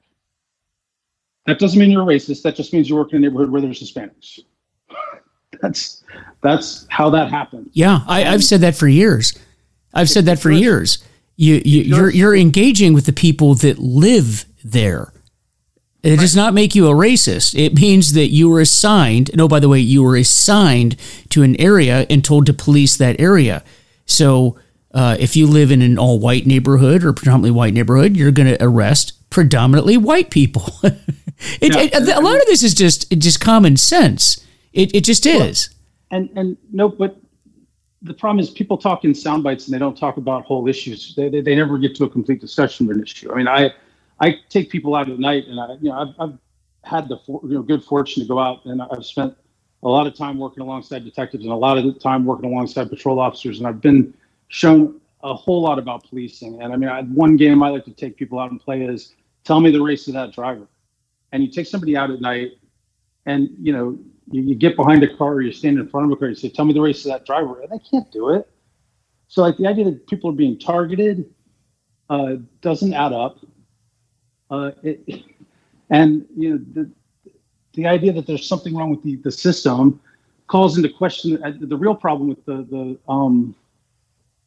That 1.46 1.60
doesn't 1.60 1.80
mean 1.80 1.92
you're 1.92 2.04
a 2.04 2.06
racist. 2.06 2.44
That 2.44 2.56
just 2.56 2.74
means 2.74 2.90
you 2.90 2.96
work 2.96 3.12
in 3.12 3.18
a 3.18 3.20
neighborhood 3.20 3.50
where 3.50 3.62
there's 3.62 3.82
Hispanics. 3.82 4.40
That's 5.62 6.04
that's 6.42 6.86
how 6.90 7.10
that 7.10 7.32
happens. 7.32 7.70
Yeah, 7.74 8.02
I, 8.08 8.22
have 8.22 8.44
said 8.44 8.62
that 8.62 8.76
for 8.76 8.88
years. 8.88 9.38
I've 9.94 10.10
said 10.10 10.26
that 10.26 10.40
for 10.40 10.52
years. 10.52 11.04
You, 11.36 11.62
you 11.66 11.82
you're 11.82 12.10
you're 12.12 12.36
engaging 12.36 12.94
with 12.94 13.06
the 13.06 13.14
people 13.14 13.56
that 13.56 13.80
live 13.80 14.46
there. 14.64 15.12
It 16.04 16.12
right. 16.12 16.20
does 16.20 16.36
not 16.36 16.54
make 16.54 16.76
you 16.76 16.88
a 16.88 16.94
racist. 16.94 17.58
It 17.58 17.74
means 17.74 18.14
that 18.14 18.28
you 18.28 18.50
were 18.50 18.62
assigned. 18.62 19.36
No, 19.36 19.48
by 19.48 19.60
the 19.60 19.68
way, 19.68 19.80
you 19.80 20.04
were 20.04 20.16
assigned 20.16 20.96
to 21.30 21.44
an 21.44 21.60
area 21.60 22.06
and 22.10 22.24
told 22.24 22.46
to 22.46 22.54
police 22.54 22.98
that 22.98 23.20
area. 23.20 23.64
So, 24.06 24.58
uh, 24.94 25.18
if 25.20 25.36
you 25.36 25.48
live 25.48 25.72
in 25.72 25.82
an 25.82 25.98
all 25.98 26.20
white 26.20 26.46
neighborhood 26.46 27.04
or 27.04 27.14
predominantly 27.14 27.52
white 27.52 27.74
neighborhood, 27.74 28.16
you're 28.16 28.32
going 28.32 28.48
to 28.48 28.64
arrest 28.64 29.14
predominantly 29.30 29.98
white 29.98 30.30
people. 30.30 30.72
it, 30.84 31.76
yeah. 31.76 32.00
it, 32.00 32.16
a 32.16 32.22
lot 32.22 32.36
of 32.36 32.46
this 32.46 32.64
is 32.64 32.74
just 32.74 33.12
just 33.12 33.42
common 33.42 33.76
sense. 33.76 34.44
It, 34.78 34.94
it 34.94 35.04
just 35.04 35.26
is. 35.26 35.70
Well, 36.12 36.20
and 36.20 36.38
and 36.38 36.58
no, 36.72 36.88
but 36.88 37.18
the 38.04 38.14
problem 38.14 38.40
is 38.40 38.52
people 38.52 38.78
talk 38.78 39.04
in 39.04 39.16
sound 39.16 39.44
bites 39.44 39.66
and 39.66 39.74
they 39.74 39.80
don't 39.80 39.98
talk 39.98 40.18
about 40.18 40.46
whole 40.46 40.68
issues. 40.68 41.16
They, 41.16 41.30
they, 41.30 41.42
they 41.42 41.56
never 41.56 41.80
get 41.80 41.96
to 41.96 42.04
a 42.04 42.10
complete 42.10 42.40
discussion 42.40 42.90
of 42.90 42.96
an 42.96 43.02
issue. 43.02 43.32
I 43.32 43.36
mean, 43.36 43.48
I 43.48 43.74
I 44.22 44.36
take 44.50 44.70
people 44.70 44.96
out 44.96 45.10
at 45.10 45.18
night, 45.18 45.48
and 45.48 45.60
I 45.60 45.74
you 45.82 45.90
know 45.90 46.00
I've, 46.00 46.30
I've 46.30 46.38
had 46.84 47.10
the 47.10 47.18
you 47.28 47.56
know 47.56 47.64
good 47.64 47.84
fortune 47.84 48.22
to 48.22 48.28
go 48.28 48.38
out, 48.38 48.66
and 48.66 48.82
I've 48.84 49.06
spent 49.06 49.36
a 49.82 49.90
lot 49.90 50.06
of 50.06 50.16
time 50.16 50.38
working 50.38 50.62
alongside 50.62 51.04
detectives 51.04 51.44
and 51.44 51.52
a 51.52 51.56
lot 51.56 51.80
of 51.80 51.84
the 51.84 51.94
time 51.94 52.24
working 52.24 52.52
alongside 52.52 52.90
patrol 52.90 53.20
officers, 53.20 53.58
and 53.58 53.68
I've 53.68 53.82
been 53.82 54.14
shown 54.50 55.02
a 55.24 55.34
whole 55.34 55.64
lot 55.64 55.80
about 55.80 56.08
policing. 56.08 56.62
And 56.62 56.72
I 56.72 56.76
mean, 56.76 56.90
I, 56.90 57.02
one 57.02 57.36
game 57.36 57.64
I 57.64 57.70
like 57.70 57.86
to 57.86 57.92
take 57.92 58.16
people 58.16 58.40
out 58.40 58.52
and 58.52 58.62
play 58.62 58.84
is 58.84 59.16
tell 59.44 59.60
me 59.60 59.72
the 59.72 59.82
race 59.82 60.08
of 60.08 60.14
that 60.14 60.34
driver, 60.34 60.68
and 61.32 61.44
you 61.44 61.50
take 61.50 61.66
somebody 61.66 61.98
out 61.98 62.12
at 62.12 62.22
night, 62.22 62.52
and 63.26 63.50
you 63.60 63.74
know 63.74 63.98
you, 64.32 64.42
you 64.42 64.56
get 64.56 64.76
behind 64.76 65.04
a 65.04 65.16
car 65.16 65.34
or 65.34 65.42
you 65.42 65.52
stand 65.52 65.80
in 65.80 65.88
front 65.88 66.06
of 66.06 66.12
a 66.12 66.16
car 66.16 66.28
and 66.28 66.38
say, 66.38 66.50
"Tell 66.50 66.66
me 66.66 66.74
the 66.74 66.82
race 66.82 67.06
of 67.06 67.12
that 67.12 67.26
driver," 67.26 67.62
and 67.62 67.72
they 67.72 67.80
can't 67.80 68.12
do 68.12 68.30
it. 68.30 68.50
So 69.28 69.42
like 69.42 69.58
the 69.58 69.68
idea 69.68 69.86
that 69.86 70.08
people 70.08 70.30
are 70.30 70.34
being 70.34 70.58
targeted 70.58 71.34
uh, 72.10 72.36
doesn't 72.62 72.94
add 72.94 73.14
up. 73.14 73.40
Uh, 74.50 74.72
it, 74.84 75.24
and 75.90 76.26
you 76.36 76.52
know 76.52 76.60
the 76.74 76.92
the 77.74 77.88
idea 77.88 78.12
that 78.14 78.26
there's 78.26 78.46
something 78.46 78.76
wrong 78.76 78.90
with 78.90 79.04
the, 79.04 79.16
the 79.18 79.32
system 79.32 80.00
calls 80.48 80.78
into 80.78 80.90
question 80.90 81.42
uh, 81.44 81.54
the 81.60 81.78
real 81.78 81.96
problem 81.96 82.28
with 82.28 82.44
the 82.46 82.66
the 82.70 82.98
um, 83.12 83.56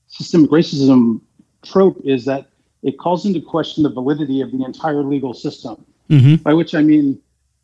systemic 0.09 0.51
racism 0.51 1.21
trope 1.63 2.01
is 2.05 2.25
that 2.25 2.49
it 2.83 2.99
calls 2.99 3.27
into 3.27 3.41
question 3.41 3.83
the 3.83 3.91
validity 3.91 4.41
of 4.41 4.51
the 4.51 4.65
entire 4.65 5.03
legal 5.03 5.35
system. 5.35 5.85
Mm-hmm. 6.09 6.37
By 6.37 6.55
which 6.55 6.75
I 6.75 6.83
mean, 6.83 7.21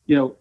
you 0.07 0.16
know, 0.16 0.37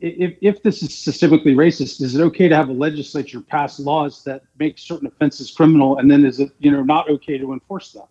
if, 0.00 0.36
if 0.40 0.62
this 0.62 0.82
is 0.82 0.90
systemically 0.90 1.54
racist, 1.54 2.00
is 2.00 2.14
it 2.14 2.22
okay 2.22 2.48
to 2.48 2.56
have 2.56 2.68
a 2.68 2.72
legislature 2.72 3.40
pass 3.40 3.78
laws 3.78 4.24
that 4.24 4.42
make 4.58 4.78
certain 4.78 5.06
offenses 5.06 5.50
criminal, 5.50 5.98
and 5.98 6.10
then 6.10 6.24
is 6.24 6.40
it 6.40 6.50
you 6.58 6.70
know 6.70 6.82
not 6.82 7.08
okay 7.10 7.38
to 7.38 7.52
enforce 7.52 7.92
them? 7.92 8.06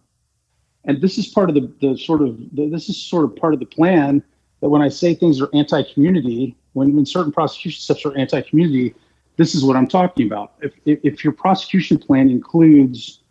And 0.86 1.02
this 1.02 1.18
is 1.18 1.28
part 1.28 1.50
of 1.50 1.56
the, 1.56 1.72
the 1.82 1.98
sort 1.98 2.22
of 2.22 2.38
the, 2.54 2.70
this 2.70 2.90
is 2.90 2.98
sort 2.98 3.26
of 3.26 3.36
part 3.36 3.54
of 3.54 3.60
the 3.60 3.66
plan 3.66 4.24
that 4.62 4.70
when 4.70 4.82
I 4.82 4.90
say 4.90 5.16
things 5.16 5.42
are 5.42 5.50
anti-community, 5.54 6.56
when, 6.74 6.96
when 6.96 7.06
certain 7.06 7.32
prosecution 7.32 7.82
steps 7.82 8.06
are 8.06 8.16
anti-community, 8.18 8.94
this 9.38 9.56
is 9.56 9.64
what 9.64 9.76
I'm 9.76 9.88
talking 9.88 10.28
about. 10.28 10.54
If 10.62 10.74
if, 10.86 11.00
if 11.04 11.24
your 11.24 11.34
prosecution 11.34 11.98
plan 11.98 12.30
includes 12.30 13.22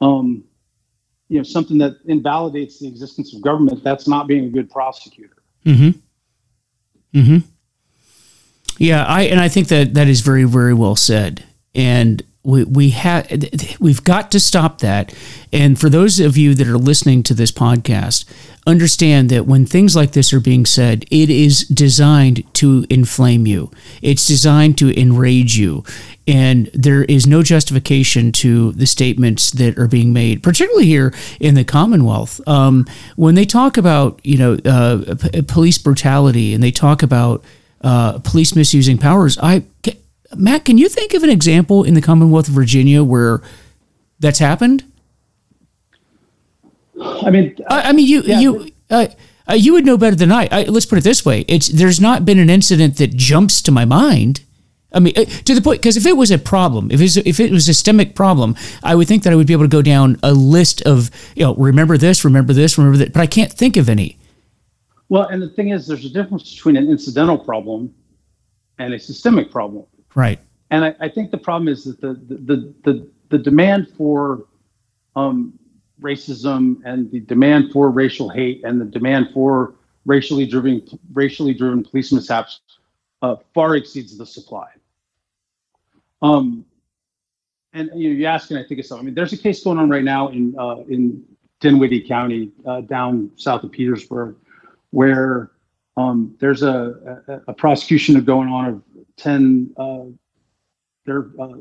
um, 0.00 0.44
you 1.28 1.38
know 1.38 1.42
something 1.42 1.78
that 1.78 1.96
invalidates 2.04 2.78
the 2.78 2.86
existence 2.86 3.34
of 3.34 3.42
government, 3.42 3.82
that's 3.82 4.06
not 4.06 4.28
being 4.28 4.44
a 4.44 4.50
good 4.50 4.70
prosecutor. 4.70 5.36
Mm-hmm. 5.64 7.18
Mm-hmm. 7.18 7.38
Yeah, 8.78 9.04
I 9.04 9.22
and 9.22 9.40
I 9.40 9.48
think 9.48 9.68
that 9.68 9.94
that 9.94 10.08
is 10.08 10.20
very 10.20 10.44
very 10.44 10.74
well 10.74 10.96
said. 10.96 11.44
And 11.74 12.22
we 12.46 12.64
we 12.64 12.90
have 12.90 13.26
we've 13.80 14.04
got 14.04 14.30
to 14.30 14.40
stop 14.40 14.78
that. 14.78 15.12
And 15.52 15.78
for 15.78 15.88
those 15.88 16.20
of 16.20 16.36
you 16.36 16.54
that 16.54 16.68
are 16.68 16.78
listening 16.78 17.22
to 17.24 17.34
this 17.34 17.50
podcast, 17.50 18.24
understand 18.66 19.30
that 19.30 19.46
when 19.46 19.66
things 19.66 19.96
like 19.96 20.12
this 20.12 20.32
are 20.32 20.40
being 20.40 20.64
said, 20.64 21.04
it 21.10 21.28
is 21.28 21.66
designed 21.68 22.42
to 22.54 22.86
inflame 22.88 23.46
you. 23.46 23.70
It's 24.00 24.26
designed 24.26 24.78
to 24.78 24.98
enrage 24.98 25.56
you. 25.56 25.82
And 26.28 26.70
there 26.72 27.04
is 27.04 27.26
no 27.26 27.42
justification 27.42 28.32
to 28.32 28.72
the 28.72 28.86
statements 28.86 29.50
that 29.52 29.78
are 29.78 29.88
being 29.88 30.12
made, 30.12 30.42
particularly 30.42 30.86
here 30.86 31.14
in 31.40 31.54
the 31.54 31.64
Commonwealth. 31.64 32.40
Um, 32.48 32.86
when 33.16 33.34
they 33.34 33.44
talk 33.44 33.76
about, 33.76 34.20
you 34.24 34.38
know, 34.38 34.58
uh, 34.64 35.14
p- 35.14 35.42
police 35.42 35.78
brutality 35.78 36.54
and 36.54 36.62
they 36.62 36.72
talk 36.72 37.02
about 37.02 37.44
uh, 37.86 38.18
police 38.18 38.56
misusing 38.56 38.98
powers. 38.98 39.38
I 39.40 39.62
Matt, 40.34 40.64
can 40.64 40.76
you 40.76 40.88
think 40.88 41.14
of 41.14 41.22
an 41.22 41.30
example 41.30 41.84
in 41.84 41.94
the 41.94 42.02
Commonwealth 42.02 42.48
of 42.48 42.54
Virginia 42.54 43.04
where 43.04 43.42
that's 44.18 44.40
happened? 44.40 44.82
I 47.00 47.30
mean, 47.30 47.56
I, 47.70 47.90
I 47.90 47.92
mean, 47.92 48.08
you 48.08 48.22
yeah, 48.22 48.40
you 48.40 48.72
uh, 48.90 49.06
uh, 49.48 49.54
you 49.54 49.72
would 49.74 49.86
know 49.86 49.96
better 49.96 50.16
than 50.16 50.32
I. 50.32 50.48
I. 50.50 50.62
Let's 50.64 50.86
put 50.86 50.98
it 50.98 51.04
this 51.04 51.24
way: 51.24 51.44
it's 51.46 51.68
there's 51.68 52.00
not 52.00 52.24
been 52.24 52.40
an 52.40 52.50
incident 52.50 52.96
that 52.96 53.14
jumps 53.14 53.62
to 53.62 53.70
my 53.70 53.84
mind. 53.84 54.40
I 54.92 54.98
mean, 54.98 55.14
uh, 55.16 55.24
to 55.24 55.54
the 55.54 55.60
point 55.60 55.80
because 55.80 55.96
if 55.96 56.06
it 56.06 56.16
was 56.16 56.32
a 56.32 56.38
problem, 56.38 56.90
if 56.90 56.98
it 56.98 57.04
was, 57.04 57.16
if 57.18 57.38
it 57.38 57.52
was 57.52 57.68
a 57.68 57.72
systemic 57.72 58.16
problem, 58.16 58.56
I 58.82 58.96
would 58.96 59.06
think 59.06 59.22
that 59.22 59.32
I 59.32 59.36
would 59.36 59.46
be 59.46 59.52
able 59.52 59.64
to 59.64 59.68
go 59.68 59.82
down 59.82 60.18
a 60.24 60.32
list 60.32 60.82
of 60.82 61.10
you 61.36 61.44
know, 61.44 61.54
remember 61.54 61.96
this, 61.96 62.24
remember 62.24 62.52
this, 62.52 62.78
remember 62.78 62.98
that, 62.98 63.12
but 63.12 63.20
I 63.20 63.26
can't 63.28 63.52
think 63.52 63.76
of 63.76 63.88
any. 63.88 64.18
Well, 65.08 65.24
and 65.28 65.40
the 65.40 65.48
thing 65.48 65.68
is, 65.68 65.86
there's 65.86 66.04
a 66.04 66.10
difference 66.10 66.54
between 66.54 66.76
an 66.76 66.90
incidental 66.90 67.38
problem 67.38 67.94
and 68.78 68.92
a 68.92 68.98
systemic 68.98 69.50
problem. 69.50 69.84
Right. 70.14 70.40
And 70.70 70.84
I, 70.84 70.96
I 71.00 71.08
think 71.08 71.30
the 71.30 71.38
problem 71.38 71.68
is 71.68 71.84
that 71.84 72.00
the 72.00 72.14
the 72.14 72.74
the, 72.84 73.08
the 73.28 73.38
demand 73.38 73.88
for 73.96 74.46
um, 75.14 75.58
racism 76.00 76.80
and 76.84 77.10
the 77.10 77.20
demand 77.20 77.72
for 77.72 77.90
racial 77.90 78.28
hate 78.28 78.64
and 78.64 78.80
the 78.80 78.84
demand 78.84 79.30
for 79.32 79.74
racially 80.04 80.46
driven 80.46 80.82
racially 81.12 81.54
driven 81.54 81.84
police 81.84 82.12
mishaps 82.12 82.60
uh, 83.22 83.36
far 83.54 83.76
exceeds 83.76 84.16
the 84.16 84.26
supply. 84.26 84.68
Um, 86.22 86.64
and 87.72 87.90
you 87.94 88.08
know, 88.08 88.16
you 88.16 88.26
ask, 88.26 88.50
and 88.50 88.58
I 88.58 88.64
think 88.64 88.80
it's 88.80 88.88
so. 88.88 88.98
I 88.98 89.02
mean, 89.02 89.14
there's 89.14 89.32
a 89.32 89.38
case 89.38 89.62
going 89.62 89.78
on 89.78 89.88
right 89.88 90.04
now 90.04 90.28
in 90.28 90.54
uh, 90.58 90.78
in 90.88 91.24
Dinwiddie 91.60 92.02
County, 92.02 92.50
uh, 92.66 92.80
down 92.82 93.30
south 93.36 93.64
of 93.64 93.72
Petersburg, 93.72 94.36
where 94.96 95.50
um, 95.98 96.34
there's 96.40 96.62
a, 96.62 97.20
a, 97.28 97.40
a, 97.48 97.52
prosecution 97.52 98.18
going 98.24 98.48
on 98.48 98.64
of 98.64 98.82
10 99.18 99.74
uh, 99.76 100.04
there, 101.04 101.26
uh, 101.38 101.52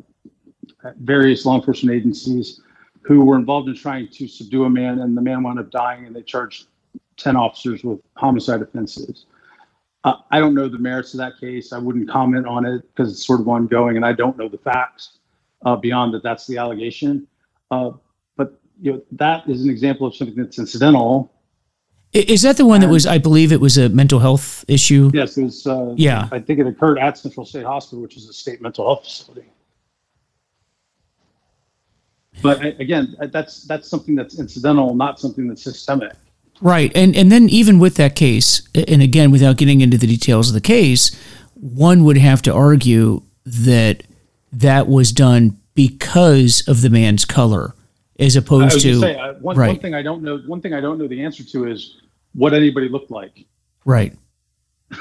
various 1.02 1.46
law 1.46 1.58
enforcement 1.58 1.94
agencies 1.94 2.62
who 3.02 3.26
were 3.26 3.36
involved 3.36 3.68
in 3.68 3.76
trying 3.76 4.08
to 4.08 4.26
subdue 4.26 4.64
a 4.64 4.70
man, 4.70 5.00
and 5.00 5.18
the 5.18 5.22
man 5.22 5.44
wound 5.44 5.60
up 5.60 5.70
dying, 5.70 6.06
and 6.06 6.16
they 6.16 6.22
charged 6.22 6.68
10 7.18 7.36
officers 7.36 7.84
with 7.84 8.00
homicide 8.16 8.62
offenses. 8.62 9.26
Uh, 10.06 10.16
I 10.32 10.40
don't 10.40 10.56
know 10.56 10.70
the 10.70 10.78
merits 10.78 11.14
of 11.14 11.18
that 11.18 11.38
case. 11.38 11.74
I 11.74 11.78
wouldn't 11.78 12.10
comment 12.10 12.48
on 12.48 12.66
it 12.66 12.84
because 12.96 13.12
it's 13.12 13.28
sort 13.28 13.42
of 13.42 13.50
ongoing, 13.50 13.98
and 13.98 14.06
I 14.06 14.14
don't 14.14 14.38
know 14.38 14.48
the 14.48 14.60
facts 14.60 15.18
uh, 15.66 15.76
beyond 15.76 16.14
that. 16.14 16.24
That's 16.24 16.48
the 16.48 16.58
allegation. 16.58 17.28
Uh, 17.70 17.92
but 18.38 18.62
you 18.82 18.94
know, 18.94 19.02
that 19.12 19.50
is 19.50 19.62
an 19.62 19.70
example 19.70 20.08
of 20.08 20.16
something 20.16 20.38
that's 20.38 20.58
incidental 20.58 21.35
is 22.16 22.42
that 22.44 22.58
the 22.58 22.66
one 22.66 22.82
that 22.82 22.90
was? 22.90 23.06
I 23.06 23.18
believe 23.18 23.52
it 23.52 23.60
was 23.60 23.78
a 23.78 23.90
mental 23.90 24.20
health 24.20 24.64
issue. 24.68 25.12
Yes, 25.14 25.38
it 25.38 25.44
was. 25.44 25.68
Uh, 25.68 25.94
yeah, 25.98 26.30
I 26.32 26.40
think 26.40 26.60
it 26.60 26.68
occurred 26.68 26.98
at 26.98 27.18
Central 27.18 27.46
State 27.46 27.66
Hospital, 27.66 28.02
which 28.02 28.18
is 28.18 28.30
a 28.30 28.34
state 28.34 28.62
mental 28.62 28.86
health 28.86 29.04
facility. 29.04 29.50
But 32.42 32.64
again, 32.80 33.16
that's 33.32 33.64
that's 33.64 33.90
something 33.90 34.16
that's 34.16 34.40
incidental, 34.40 34.96
not 34.96 35.20
something 35.20 35.48
that's 35.48 35.64
systemic. 35.64 36.14
Right, 36.62 36.92
and 36.96 37.16
and 37.16 37.32
then 37.32 37.50
even 37.50 37.80
with 37.80 37.96
that 37.96 38.16
case, 38.16 38.68
and 38.74 39.02
again, 39.02 39.32
without 39.32 39.58
getting 39.58 39.82
into 39.82 39.98
the 39.98 40.08
details 40.08 40.48
of 40.48 40.54
the 40.54 40.62
case, 40.62 41.16
one 41.56 42.04
would 42.04 42.18
have 42.18 42.42
to 42.44 42.54
argue 42.54 43.24
that 43.46 44.04
that 44.54 44.88
was 44.88 45.12
done 45.12 45.58
because 45.74 46.64
of 46.68 46.82
the 46.82 46.90
man's 46.90 47.26
color, 47.26 47.76
as 48.20 48.36
opposed 48.36 48.80
to 48.82 49.00
say, 49.00 49.16
uh, 49.16 49.34
one, 49.36 49.58
right. 49.58 49.68
one 49.68 49.80
thing 49.80 49.94
I 49.94 50.02
don't 50.02 50.24
know. 50.24 50.38
One 50.48 50.62
thing 50.62 50.74
I 50.74 50.80
don't 50.80 50.98
know 50.98 51.08
the 51.08 51.24
answer 51.24 51.44
to 51.44 51.68
is 51.68 52.02
what 52.36 52.54
anybody 52.54 52.90
looked 52.90 53.12
like. 53.12 53.46
Right. 53.86 54.14
I 54.92 54.98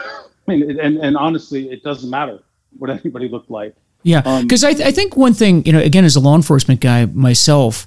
mean, 0.47 0.79
and, 0.79 0.99
and 0.99 1.17
honestly, 1.17 1.71
it 1.71 1.83
doesn't 1.83 2.09
matter 2.09 2.39
what 2.79 2.91
anybody 2.91 3.29
looked 3.29 3.51
like. 3.51 3.75
Yeah, 4.03 4.41
because 4.43 4.63
um, 4.65 4.71
I, 4.71 4.75
th- 4.75 4.87
I 4.87 4.93
think 4.93 5.17
one 5.17 5.33
thing, 5.35 5.65
you 5.65 5.73
know, 5.73 5.81
again, 5.81 6.05
as 6.05 6.15
a 6.15 6.21
law 6.21 6.37
enforcement 6.37 6.81
guy 6.81 7.07
myself, 7.07 7.87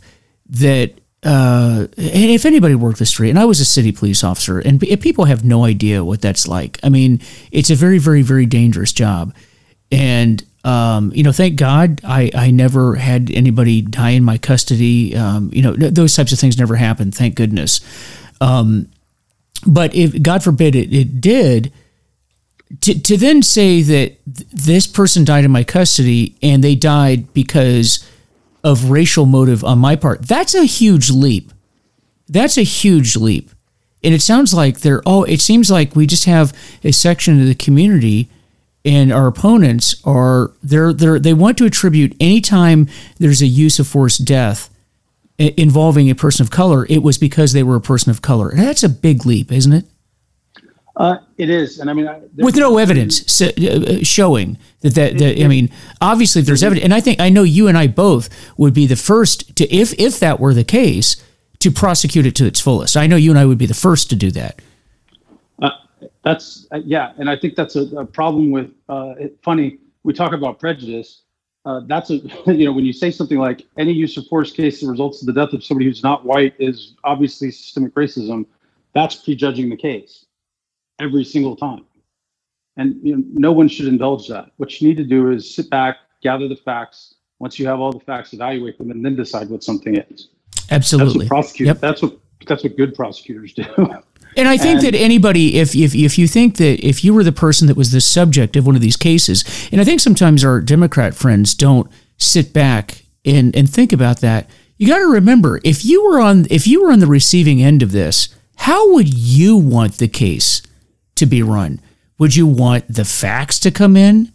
that 0.50 0.94
uh, 1.24 1.88
and 1.96 2.32
if 2.32 2.46
anybody 2.46 2.74
worked 2.76 3.00
the 3.00 3.06
street, 3.06 3.30
and 3.30 3.38
I 3.38 3.46
was 3.46 3.60
a 3.60 3.66
city 3.66 3.92
police 3.92 4.24
officer, 4.24 4.60
and 4.60 4.80
people 4.82 5.26
have 5.26 5.46
no 5.46 5.64
idea 5.64 6.04
what 6.04 6.22
that's 6.22 6.48
like. 6.48 6.80
I 6.84 6.90
mean, 6.90 7.22
it's 7.52 7.70
a 7.70 7.76
very, 7.76 8.00
very, 8.00 8.24
very 8.24 8.46
dangerous 8.48 8.92
job, 8.92 9.36
and 9.92 10.44
Um, 10.64 11.14
you 11.16 11.24
know, 11.24 11.32
thank 11.32 11.56
God 11.56 12.02
I, 12.04 12.30
I 12.36 12.52
never 12.52 12.96
had 12.96 13.32
anybody 13.32 13.82
die 13.82 14.10
in 14.10 14.24
my 14.26 14.38
custody. 14.38 15.16
Um, 15.16 15.50
you 15.54 15.62
know, 15.62 15.72
those 15.74 16.14
types 16.14 16.34
of 16.34 16.40
things 16.40 16.58
never 16.58 16.76
happened. 16.76 17.16
Thank 17.16 17.36
goodness. 17.36 17.80
Um, 18.42 18.90
but 19.65 19.93
if 19.96 20.22
God 20.22 20.43
forbid 20.43 20.76
it, 20.76 20.93
it 20.93 21.22
did, 21.22 21.72
to, 22.82 23.00
to 23.00 23.17
then 23.17 23.41
say 23.41 23.82
that 23.82 24.17
th- 24.26 24.50
this 24.52 24.88
person 24.88 25.24
died 25.24 25.46
in 25.46 25.52
my 25.52 25.63
custody 25.63 26.36
and 26.41 26.63
they 26.63 26.76
died 26.76 27.34
because 27.34 28.08
of 28.63 28.89
racial 28.89 29.26
motive 29.26 29.63
on 29.63 29.80
my 29.80 29.96
part, 29.96 30.28
that's 30.28 30.54
a 30.54 30.65
huge 30.65 31.10
leap. 31.10 31.52
That's 32.28 32.58
a 32.58 32.63
huge 32.63 33.15
leap. 33.15 33.52
And 34.04 34.13
it 34.13 34.22
sounds 34.22 34.54
like 34.54 34.82
they're, 34.82 35.02
oh, 35.06 35.24
it 35.24 35.41
seems 35.41 35.72
like 35.72 35.96
we 35.96 36.06
just 36.06 36.26
have 36.26 36.54
a 36.84 36.91
section 36.91 37.39
of 37.41 37.48
the 37.48 37.56
community 37.56 38.30
and 38.86 39.12
our 39.12 39.28
opponents 39.28 40.02
are 40.06 40.52
they're, 40.63 40.93
they're 40.93 41.20
they 41.20 41.34
want 41.34 41.58
to 41.58 41.65
attribute 41.65 42.15
anytime 42.20 42.88
there's 43.17 43.41
a 43.41 43.48
use 43.48 43.80
of 43.80 43.88
force 43.88 44.17
death 44.17 44.70
involving 45.38 46.10
a 46.10 46.15
person 46.15 46.43
of 46.43 46.50
color 46.50 46.86
it 46.89 47.04
was 47.04 47.17
because 47.17 47.54
they 47.54 47.63
were 47.63 47.76
a 47.76 47.82
person 47.82 48.10
of 48.10 48.21
color. 48.21 48.50
And 48.50 48.60
that's 48.60 48.84
a 48.84 48.89
big 48.89 49.26
leap 49.26 49.52
isn't 49.52 49.73
it? 49.73 49.86
Uh, 50.95 51.17
it 51.38 51.50
is. 51.50 51.80
And 51.80 51.89
i 51.89 51.93
mean 51.93 52.08
I, 52.08 52.21
with 52.38 52.56
no 52.56 52.78
evidence 52.78 53.41
uh, 53.41 53.52
uh, 53.58 54.04
showing 54.04 54.58
that 54.82 54.95
that, 54.95 55.17
that 55.19 55.43
i 55.43 55.47
mean 55.47 55.69
obviously 56.02 56.41
if 56.41 56.47
there's 56.47 56.63
evidence 56.63 56.84
and 56.84 56.93
i 56.93 57.00
think 57.00 57.19
i 57.19 57.30
know 57.30 57.43
you 57.43 57.67
and 57.67 57.78
i 57.78 57.86
both 57.86 58.30
would 58.58 58.73
be 58.73 58.88
the 58.88 58.95
first 58.95 59.56
to 59.58 59.71
if 59.71 59.93
if 60.00 60.19
that 60.19 60.39
were 60.39 60.56
the 60.56 60.63
case 60.63 61.17
to 61.60 61.71
prosecute 61.71 62.26
it 62.26 62.36
to 62.36 62.45
its 62.45 62.60
fullest. 62.60 62.95
I 62.95 63.08
know 63.08 63.15
you 63.15 63.32
and 63.32 63.39
i 63.39 63.45
would 63.45 63.58
be 63.58 63.65
the 63.65 63.73
first 63.73 64.10
to 64.10 64.15
do 64.15 64.32
that. 64.32 64.62
That's 66.23 66.67
uh, 66.71 66.82
yeah, 66.84 67.13
and 67.17 67.30
I 67.30 67.38
think 67.38 67.56
that's 67.56 67.78
a, 67.78 67.84
a 67.95 68.06
problem 68.06 68.52
with 68.52 68.71
uh, 68.89 69.13
it, 69.17 69.38
funny. 69.41 69.80
We 70.04 70.13
talk 70.13 70.34
about 70.34 70.60
prejudice. 70.60 71.21
Uh, 71.68 71.82
that's 71.86 72.10
a 72.10 72.16
you 72.48 72.66
know 72.66 72.72
when 72.72 72.86
you 72.86 72.94
say 72.94 73.12
something 73.12 73.38
like 73.38 73.68
any 73.78 73.92
use 73.92 74.16
of 74.16 74.26
force 74.28 74.52
case 74.52 74.80
that 74.80 74.88
results 74.88 75.22
in 75.22 75.26
the 75.26 75.34
death 75.34 75.54
of 75.54 75.64
somebody 75.64 75.86
who's 75.86 76.02
not 76.02 76.26
white 76.26 76.56
is 76.60 76.96
obviously 77.04 77.52
systemic 77.52 77.94
racism. 77.94 78.46
That's 78.94 79.16
prejudging 79.16 79.70
the 79.70 79.76
case 79.76 80.26
every 80.98 81.26
single 81.26 81.58
time, 81.58 81.86
and 82.78 82.96
you 83.04 83.18
know, 83.18 83.24
no 83.34 83.52
one 83.52 83.68
should 83.68 83.88
indulge 83.88 84.30
that. 84.30 84.52
What 84.56 84.80
you 84.80 84.88
need 84.88 84.96
to 84.98 85.04
do 85.04 85.30
is 85.32 85.54
sit 85.54 85.70
back, 85.70 85.98
gather 86.24 86.48
the 86.48 86.56
facts. 86.56 87.16
Once 87.40 87.60
you 87.60 87.68
have 87.68 87.80
all 87.82 87.92
the 87.92 88.00
facts, 88.00 88.34
evaluate 88.34 88.78
them, 88.78 88.90
and 88.90 89.06
then 89.06 89.16
decide 89.16 89.50
what 89.50 89.62
something 89.62 89.98
is. 89.98 90.30
Absolutely. 90.72 91.10
That's 91.10 91.18
what 91.20 91.28
prosecutors. 91.28 91.68
Yep. 91.68 91.80
That's 91.82 92.02
what 92.02 92.18
that's 92.48 92.64
what 92.64 92.78
good 92.78 92.96
prosecutors 92.96 93.54
do. 93.54 93.66
And 94.38 94.47
I 94.47 94.56
think 94.56 94.84
and, 94.84 94.93
that 94.93 94.95
anybody, 94.95 95.58
if, 95.58 95.76
if 95.76 95.95
if 95.95 96.17
you 96.19 96.28
think 96.28 96.58
that 96.58 96.80
if 96.88 97.04
you 97.04 97.13
were 97.13 97.23
the 97.23 97.32
person 97.32 97.67
that 97.67 97.76
was 97.76 97.91
the 97.91 98.00
subject 98.00 98.56
of 98.56 98.67
one 98.67 98.76
of 98.76 98.82
these 98.82 98.95
cases, 98.95 99.43
and 99.71 99.82
I 99.82 99.84
think 99.84 100.00
sometimes 100.00 100.45
our 100.45 100.62
Democrat 100.62 101.15
friends 101.15 101.56
don't 101.56 101.89
sit 102.17 102.54
back 102.54 103.04
and 103.26 103.56
and 103.56 103.67
think 103.67 103.91
about 103.91 104.21
that. 104.21 104.47
You 104.78 104.88
got 104.88 105.00
to 105.00 105.12
remember 105.12 105.60
if 105.63 105.84
you 105.84 106.06
were 106.06 106.19
on 106.19 106.45
if 106.52 106.67
you 106.67 106.84
were 106.84 106.91
on 106.91 107.00
the 107.00 107.08
receiving 107.08 107.63
end 107.63 107.82
of 107.82 107.91
this, 107.91 108.30
how 108.58 108.93
would 108.93 109.12
you 109.12 109.58
want 109.58 109.93
the 109.97 110.08
case 110.08 110.62
to 111.15 111.26
be 111.26 111.41
run? 111.41 111.82
Would 112.19 112.36
you 112.36 112.45
want 112.45 112.88
the 112.88 113.06
facts 113.06 113.60
to 113.62 113.71
come 113.71 113.97
in, 113.97 114.32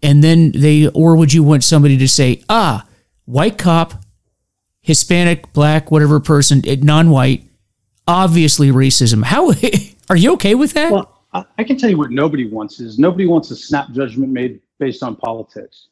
and 0.00 0.22
then 0.22 0.52
they, 0.52 0.86
or 0.88 1.16
would 1.16 1.32
you 1.32 1.42
want 1.42 1.64
somebody 1.64 1.98
to 1.98 2.08
say, 2.08 2.42
ah, 2.48 2.86
white 3.24 3.58
cop, 3.58 3.94
Hispanic, 4.80 5.52
black, 5.52 5.90
whatever 5.90 6.20
person, 6.20 6.62
non-white 6.82 7.48
obviously 8.06 8.68
racism. 8.68 9.22
How 9.24 9.52
are 10.10 10.16
you 10.16 10.32
okay 10.34 10.54
with 10.54 10.72
that? 10.74 10.92
Well, 10.92 11.10
I 11.58 11.64
can 11.64 11.76
tell 11.76 11.90
you 11.90 11.98
what 11.98 12.10
nobody 12.12 12.46
wants 12.46 12.78
is 12.78 12.98
nobody 12.98 13.26
wants 13.26 13.50
a 13.50 13.56
snap 13.56 13.90
judgment 13.90 14.30
made 14.30 14.60
based 14.78 15.02
on 15.02 15.16
politics. 15.16 15.88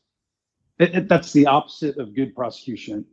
It, 0.79 0.94
it, 0.94 1.09
that's 1.09 1.33
the 1.33 1.46
opposite 1.46 1.98
of 1.98 2.14
good 2.14 2.35
prosecution. 2.35 3.05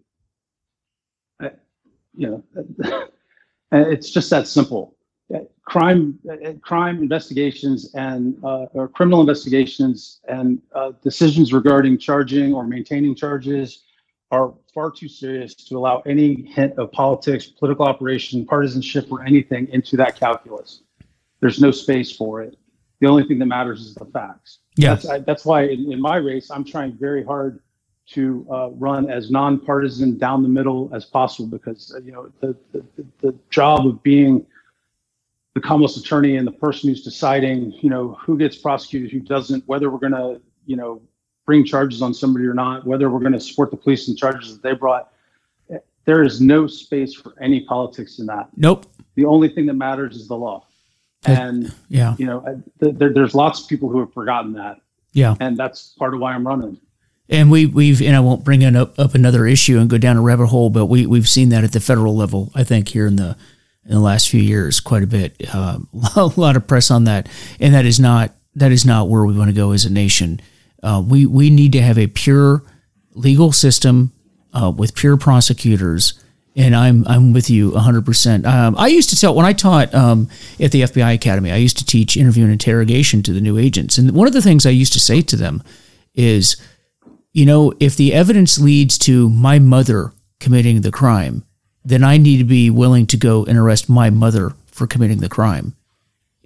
You 2.15 2.43
know, 2.53 3.07
it's 3.71 4.11
just 4.11 4.29
that 4.29 4.47
simple. 4.47 4.95
Crime, 5.63 6.19
crime 6.61 6.97
investigations 6.97 7.93
and 7.93 8.35
uh, 8.43 8.65
or 8.73 8.87
criminal 8.87 9.21
investigations 9.21 10.19
and 10.27 10.59
uh, 10.73 10.91
decisions 11.03 11.53
regarding 11.53 11.97
charging 11.99 12.53
or 12.53 12.65
maintaining 12.65 13.15
charges 13.15 13.83
are 14.31 14.53
far 14.73 14.91
too 14.91 15.07
serious 15.07 15.53
to 15.55 15.77
allow 15.77 16.01
any 16.05 16.43
hint 16.43 16.77
of 16.77 16.91
politics, 16.91 17.47
political 17.47 17.85
operation, 17.85 18.45
partisanship, 18.45 19.11
or 19.11 19.23
anything 19.23 19.67
into 19.69 19.97
that 19.97 20.19
calculus. 20.19 20.83
There's 21.39 21.59
no 21.59 21.71
space 21.71 22.15
for 22.15 22.41
it. 22.41 22.57
The 22.99 23.07
only 23.07 23.23
thing 23.23 23.39
that 23.39 23.45
matters 23.45 23.81
is 23.81 23.95
the 23.95 24.05
facts. 24.05 24.59
Yeah. 24.75 24.95
That's, 24.95 25.07
I, 25.07 25.19
that's 25.19 25.45
why 25.45 25.63
in, 25.63 25.91
in, 25.91 26.01
my 26.01 26.17
race, 26.17 26.51
I'm 26.51 26.65
trying 26.65 26.93
very 26.97 27.23
hard 27.23 27.61
to 28.11 28.45
uh, 28.51 28.69
run 28.71 29.09
as 29.09 29.31
nonpartisan 29.31 30.17
down 30.17 30.43
the 30.43 30.49
middle 30.49 30.89
as 30.93 31.05
possible 31.05 31.47
because, 31.47 31.93
uh, 31.95 31.99
you 31.99 32.11
know, 32.11 32.29
the, 32.41 32.55
the, 32.71 32.83
the 33.21 33.35
job 33.49 33.85
of 33.85 34.01
being 34.03 34.45
the 35.53 35.61
Commonwealth's 35.61 35.97
attorney 35.97 36.35
and 36.35 36.45
the 36.45 36.51
person 36.51 36.89
who's 36.89 37.03
deciding, 37.03 37.71
you 37.81 37.89
know, 37.89 38.17
who 38.21 38.37
gets 38.37 38.57
prosecuted, 38.57 39.11
who 39.11 39.19
doesn't, 39.19 39.63
whether 39.67 39.89
we're 39.89 39.99
going 39.99 40.13
to, 40.13 40.41
you 40.65 40.75
know, 40.75 41.01
bring 41.49 41.65
charges 41.65 42.03
on 42.03 42.13
somebody 42.13 42.45
or 42.45 42.53
not, 42.53 42.85
whether 42.85 43.09
we're 43.09 43.19
going 43.19 43.33
to 43.33 43.39
support 43.39 43.71
the 43.71 43.75
police 43.75 44.07
and 44.07 44.15
charges 44.15 44.53
that 44.53 44.61
they 44.61 44.75
brought. 44.75 45.11
There 46.05 46.21
is 46.21 46.39
no 46.39 46.67
space 46.67 47.15
for 47.15 47.33
any 47.41 47.61
politics 47.61 48.19
in 48.19 48.27
that. 48.27 48.49
Nope. 48.55 48.85
The 49.15 49.25
only 49.25 49.49
thing 49.49 49.65
that 49.65 49.73
matters 49.73 50.15
is 50.15 50.27
the 50.27 50.35
law. 50.35 50.67
And 51.25 51.73
yeah, 51.87 52.13
you 52.19 52.27
know, 52.27 52.63
th- 52.79 52.95
there, 52.97 53.11
there's 53.11 53.33
lots 53.33 53.63
of 53.63 53.67
people 53.67 53.89
who 53.89 53.99
have 53.99 54.13
forgotten 54.13 54.53
that. 54.53 54.79
Yeah, 55.11 55.35
and 55.39 55.57
that's 55.57 55.95
part 55.97 56.13
of 56.13 56.19
why 56.19 56.33
I'm 56.33 56.45
running. 56.45 56.77
And 57.29 57.49
we, 57.49 57.65
we've, 57.65 57.99
and 57.99 58.15
I 58.15 58.19
won't 58.19 58.43
bring 58.43 58.63
up, 58.63 58.97
up 58.99 59.15
another 59.15 59.47
issue 59.47 59.79
and 59.79 59.89
go 59.89 59.97
down 59.97 60.17
a 60.17 60.21
rabbit 60.21 60.47
hole, 60.47 60.69
but 60.69 60.85
we, 60.85 61.05
we've 61.07 61.27
seen 61.27 61.49
that 61.49 61.63
at 61.63 61.73
the 61.73 61.79
federal 61.79 62.15
level. 62.15 62.51
I 62.55 62.63
think 62.63 62.89
here 62.89 63.07
in 63.07 63.15
the 63.15 63.35
in 63.85 63.91
the 63.91 63.99
last 63.99 64.29
few 64.29 64.41
years, 64.41 64.79
quite 64.79 65.01
a 65.01 65.07
bit, 65.07 65.35
uh, 65.51 65.79
a 66.15 66.27
lot 66.37 66.55
of 66.55 66.67
press 66.67 66.91
on 66.91 67.05
that, 67.05 67.27
and 67.59 67.73
that 67.73 67.85
is 67.85 67.99
not 67.99 68.35
that 68.53 68.71
is 68.71 68.85
not 68.85 69.09
where 69.09 69.25
we 69.25 69.35
want 69.35 69.49
to 69.49 69.55
go 69.55 69.71
as 69.71 69.83
a 69.83 69.91
nation. 69.91 70.39
Uh, 70.83 71.03
we 71.05 71.25
we 71.25 71.49
need 71.49 71.73
to 71.73 71.81
have 71.81 71.97
a 71.97 72.07
pure 72.07 72.63
legal 73.13 73.51
system 73.51 74.11
uh, 74.53 74.71
with 74.75 74.95
pure 74.95 75.17
prosecutors. 75.17 76.21
And 76.55 76.75
I'm 76.75 77.07
I'm 77.07 77.31
with 77.31 77.49
you 77.49 77.71
100. 77.71 77.97
Um, 77.97 78.03
percent 78.03 78.45
I 78.45 78.87
used 78.87 79.09
to 79.11 79.15
tell 79.15 79.35
when 79.35 79.45
I 79.45 79.53
taught 79.53 79.93
um, 79.93 80.29
at 80.59 80.71
the 80.71 80.81
FBI 80.81 81.13
Academy, 81.13 81.51
I 81.51 81.57
used 81.57 81.77
to 81.77 81.85
teach 81.85 82.17
interview 82.17 82.43
and 82.43 82.51
interrogation 82.51 83.23
to 83.23 83.33
the 83.33 83.41
new 83.41 83.57
agents, 83.57 83.97
and 83.97 84.11
one 84.11 84.27
of 84.27 84.33
the 84.33 84.41
things 84.41 84.65
I 84.65 84.71
used 84.71 84.93
to 84.93 84.99
say 84.99 85.21
to 85.21 85.35
them 85.35 85.63
is, 86.15 86.57
you 87.33 87.45
know, 87.45 87.71
if 87.79 87.95
the 87.95 88.13
evidence 88.13 88.57
leads 88.57 88.97
to 88.99 89.29
my 89.29 89.59
mother 89.59 90.11
committing 90.39 90.81
the 90.81 90.91
crime, 90.91 91.45
then 91.85 92.03
I 92.03 92.17
need 92.17 92.37
to 92.37 92.43
be 92.43 92.69
willing 92.69 93.05
to 93.07 93.17
go 93.17 93.45
and 93.45 93.57
arrest 93.57 93.87
my 93.87 94.09
mother 94.09 94.53
for 94.67 94.87
committing 94.87 95.19
the 95.19 95.29
crime. 95.29 95.75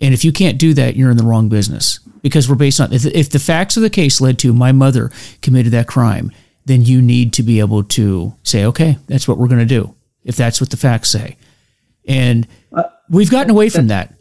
And 0.02 0.14
if 0.14 0.26
you 0.26 0.32
can't 0.32 0.58
do 0.58 0.74
that, 0.74 0.96
you're 0.96 1.12
in 1.12 1.18
the 1.18 1.24
wrong 1.24 1.50
business 1.50 2.00
because 2.22 2.50
we're 2.50 2.56
based 2.56 2.82
on 2.82 2.92
if, 2.92 3.06
if 3.06 3.30
the 3.30 3.40
facts 3.40 3.78
of 3.78 3.84
the 3.84 3.90
case 3.90 4.20
led 4.20 4.40
to 4.40 4.54
my 4.54 4.72
mother 4.72 5.12
committed 5.42 5.72
that 5.74 5.88
crime, 5.88 6.32
then 6.66 6.84
you 6.84 7.02
need 7.02 7.34
to 7.34 7.44
be 7.44 7.60
able 7.60 7.84
to 7.84 8.34
say, 8.44 8.66
okay, 8.66 8.98
that's 9.08 9.28
what 9.28 9.38
we're 9.38 9.48
going 9.48 9.60
to 9.60 9.66
do 9.66 9.94
if 10.24 10.36
that's 10.36 10.62
what 10.62 10.70
the 10.70 10.78
facts 10.78 11.10
say. 11.10 11.38
And 12.08 12.48
uh, 12.74 12.84
we've 13.10 13.30
gotten 13.30 13.52
away 13.52 13.70
from 13.70 13.88
that. 13.88 14.14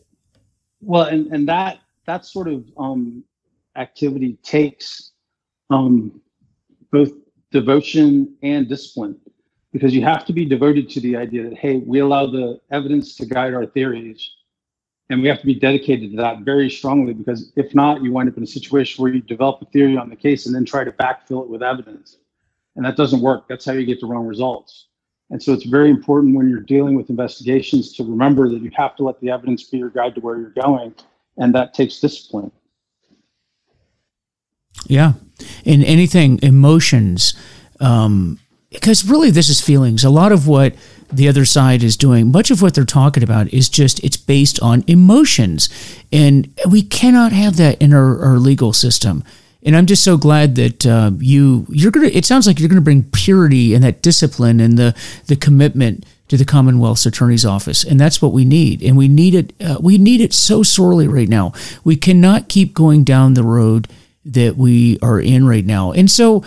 Well, 0.80 1.04
and, 1.04 1.32
and 1.32 1.48
that 1.48 1.78
that 2.06 2.26
sort 2.26 2.48
of 2.48 2.64
um, 2.76 3.24
activity 3.76 4.36
takes 4.42 5.12
um, 5.70 6.20
both 6.90 7.12
devotion 7.50 8.34
and 8.42 8.68
discipline 8.68 9.16
because 9.72 9.94
you 9.94 10.02
have 10.02 10.24
to 10.26 10.32
be 10.32 10.44
devoted 10.44 10.88
to 10.90 11.00
the 11.00 11.16
idea 11.16 11.48
that 11.48 11.56
hey, 11.56 11.78
we 11.78 12.00
allow 12.00 12.26
the 12.26 12.60
evidence 12.70 13.14
to 13.16 13.26
guide 13.26 13.54
our 13.54 13.66
theories 13.66 14.32
and 15.12 15.20
we 15.20 15.28
have 15.28 15.40
to 15.40 15.46
be 15.46 15.54
dedicated 15.54 16.10
to 16.10 16.16
that 16.16 16.40
very 16.40 16.70
strongly 16.70 17.12
because 17.12 17.52
if 17.54 17.74
not, 17.74 18.02
you 18.02 18.12
wind 18.12 18.30
up 18.30 18.36
in 18.38 18.42
a 18.42 18.46
situation 18.46 19.02
where 19.02 19.12
you 19.12 19.20
develop 19.20 19.60
a 19.60 19.66
theory 19.66 19.96
on 19.96 20.08
the 20.08 20.16
case 20.16 20.46
and 20.46 20.54
then 20.54 20.64
try 20.64 20.84
to 20.84 20.92
backfill 20.92 21.42
it 21.42 21.50
with 21.50 21.62
evidence. 21.62 22.16
And 22.76 22.84
that 22.86 22.96
doesn't 22.96 23.20
work. 23.20 23.46
That's 23.46 23.66
how 23.66 23.72
you 23.72 23.84
get 23.84 24.00
the 24.00 24.06
wrong 24.06 24.26
results. 24.26 24.86
And 25.28 25.42
so 25.42 25.52
it's 25.52 25.64
very 25.64 25.90
important 25.90 26.34
when 26.34 26.48
you're 26.48 26.60
dealing 26.60 26.94
with 26.94 27.10
investigations 27.10 27.92
to 27.94 28.04
remember 28.04 28.48
that 28.48 28.62
you 28.62 28.70
have 28.74 28.96
to 28.96 29.02
let 29.02 29.20
the 29.20 29.30
evidence 29.30 29.64
be 29.64 29.78
your 29.78 29.90
guide 29.90 30.14
to 30.14 30.22
where 30.22 30.38
you're 30.38 30.50
going. 30.50 30.94
And 31.36 31.54
that 31.54 31.74
takes 31.74 32.00
discipline. 32.00 32.50
Yeah. 34.86 35.12
In 35.64 35.84
anything, 35.84 36.38
emotions, 36.42 37.34
um, 37.80 38.38
because 38.70 39.04
really 39.06 39.30
this 39.30 39.50
is 39.50 39.60
feelings. 39.60 40.04
A 40.04 40.10
lot 40.10 40.32
of 40.32 40.48
what 40.48 40.74
the 41.12 41.28
other 41.28 41.44
side 41.44 41.82
is 41.82 41.96
doing, 41.96 42.32
much 42.32 42.50
of 42.50 42.62
what 42.62 42.74
they're 42.74 42.84
talking 42.84 43.22
about 43.22 43.52
is 43.52 43.68
just 43.68 44.02
it's 44.02 44.16
based 44.16 44.60
on 44.60 44.84
emotions. 44.86 45.68
And 46.12 46.52
we 46.68 46.82
cannot 46.82 47.32
have 47.32 47.56
that 47.56 47.80
in 47.80 47.92
our, 47.92 48.22
our 48.22 48.38
legal 48.38 48.72
system. 48.72 49.24
And 49.64 49.76
I'm 49.76 49.86
just 49.86 50.02
so 50.02 50.16
glad 50.16 50.56
that 50.56 50.84
uh, 50.84 51.12
you 51.18 51.66
you're 51.68 51.92
gonna. 51.92 52.08
It 52.08 52.24
sounds 52.24 52.48
like 52.48 52.58
you're 52.58 52.68
gonna 52.68 52.80
bring 52.80 53.04
purity 53.04 53.74
and 53.74 53.84
that 53.84 54.02
discipline 54.02 54.58
and 54.58 54.76
the 54.76 54.92
the 55.28 55.36
commitment 55.36 56.04
to 56.28 56.36
the 56.36 56.44
Commonwealth's 56.44 57.06
Attorney's 57.06 57.44
Office, 57.44 57.84
and 57.84 58.00
that's 58.00 58.20
what 58.20 58.32
we 58.32 58.44
need. 58.44 58.82
And 58.82 58.96
we 58.96 59.06
need 59.06 59.34
it. 59.34 59.52
Uh, 59.60 59.76
we 59.80 59.98
need 59.98 60.20
it 60.20 60.32
so 60.32 60.64
sorely 60.64 61.06
right 61.06 61.28
now. 61.28 61.52
We 61.84 61.94
cannot 61.94 62.48
keep 62.48 62.74
going 62.74 63.04
down 63.04 63.34
the 63.34 63.44
road 63.44 63.86
that 64.24 64.56
we 64.56 64.98
are 65.00 65.20
in 65.20 65.46
right 65.46 65.64
now. 65.64 65.92
And 65.92 66.10
so, 66.10 66.42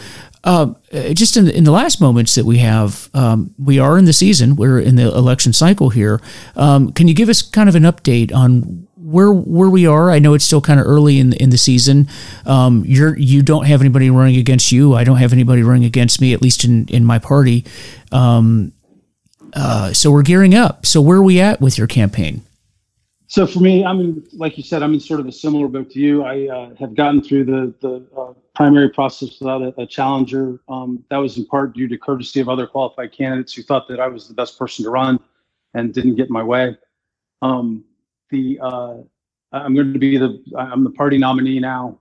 uh, 0.45 0.73
just 1.13 1.35
in 1.37 1.45
the, 1.45 1.57
in 1.57 1.63
the 1.63 1.71
last 1.71 1.99
moments 1.99 2.35
that 2.35 2.45
we 2.45 2.59
have, 2.59 3.09
um, 3.15 3.53
we 3.57 3.79
are 3.79 3.97
in 3.97 4.05
the 4.05 4.13
season. 4.13 4.55
We're 4.55 4.79
in 4.79 4.95
the 4.95 5.07
election 5.07 5.53
cycle 5.53 5.89
here. 5.89 6.21
Um, 6.55 6.91
can 6.93 7.07
you 7.07 7.15
give 7.15 7.29
us 7.29 7.41
kind 7.41 7.67
of 7.67 7.73
an 7.73 7.83
update 7.83 8.33
on 8.33 8.87
where 8.95 9.31
where 9.31 9.69
we 9.69 9.87
are? 9.87 10.11
I 10.11 10.19
know 10.19 10.35
it's 10.35 10.45
still 10.45 10.61
kind 10.61 10.79
of 10.79 10.85
early 10.85 11.19
in 11.19 11.33
in 11.33 11.49
the 11.49 11.57
season. 11.57 12.07
Um, 12.45 12.83
you're 12.85 13.17
you 13.17 13.41
don't 13.41 13.65
have 13.65 13.81
anybody 13.81 14.11
running 14.11 14.37
against 14.37 14.71
you. 14.71 14.93
I 14.93 15.03
don't 15.03 15.17
have 15.17 15.33
anybody 15.33 15.63
running 15.63 15.85
against 15.85 16.21
me, 16.21 16.33
at 16.33 16.43
least 16.43 16.63
in 16.63 16.87
in 16.89 17.03
my 17.03 17.17
party. 17.17 17.65
Um, 18.11 18.71
uh, 19.53 19.93
so 19.93 20.11
we're 20.11 20.21
gearing 20.21 20.53
up. 20.53 20.85
So 20.85 21.01
where 21.01 21.17
are 21.17 21.23
we 21.23 21.41
at 21.41 21.59
with 21.59 21.77
your 21.77 21.87
campaign? 21.87 22.43
So 23.27 23.47
for 23.47 23.59
me, 23.59 23.83
I 23.83 23.93
mean, 23.93 24.23
like 24.33 24.57
you 24.57 24.63
said, 24.63 24.83
I'm 24.83 24.93
in 24.93 24.99
sort 24.99 25.19
of 25.19 25.25
a 25.25 25.31
similar 25.31 25.67
boat 25.67 25.89
to 25.91 25.99
you. 25.99 26.23
I 26.23 26.47
uh, 26.47 26.75
have 26.75 26.93
gotten 26.93 27.21
through 27.21 27.45
the 27.45 27.73
the 27.81 28.05
uh, 28.15 28.33
primary 28.53 28.89
process 28.89 29.39
without 29.39 29.61
a, 29.61 29.81
a 29.81 29.85
challenger. 29.87 30.59
Um, 30.69 31.03
that 31.09 31.17
was 31.17 31.37
in 31.37 31.45
part 31.45 31.73
due 31.73 31.87
to 31.87 31.97
courtesy 31.97 32.39
of 32.39 32.49
other 32.49 32.67
qualified 32.67 33.11
candidates 33.11 33.53
who 33.53 33.63
thought 33.63 33.87
that 33.87 33.99
I 33.99 34.07
was 34.07 34.27
the 34.27 34.33
best 34.33 34.59
person 34.59 34.85
to 34.85 34.91
run 34.91 35.19
and 35.73 35.93
didn't 35.93 36.15
get 36.15 36.27
in 36.27 36.33
my 36.33 36.43
way. 36.43 36.77
Um, 37.41 37.83
the 38.29 38.59
uh, 38.61 38.97
I'm 39.51 39.73
going 39.73 39.93
to 39.93 39.99
be 39.99 40.17
the 40.17 40.43
I'm 40.57 40.83
the 40.83 40.91
party 40.91 41.17
nominee 41.17 41.59
now. 41.59 41.99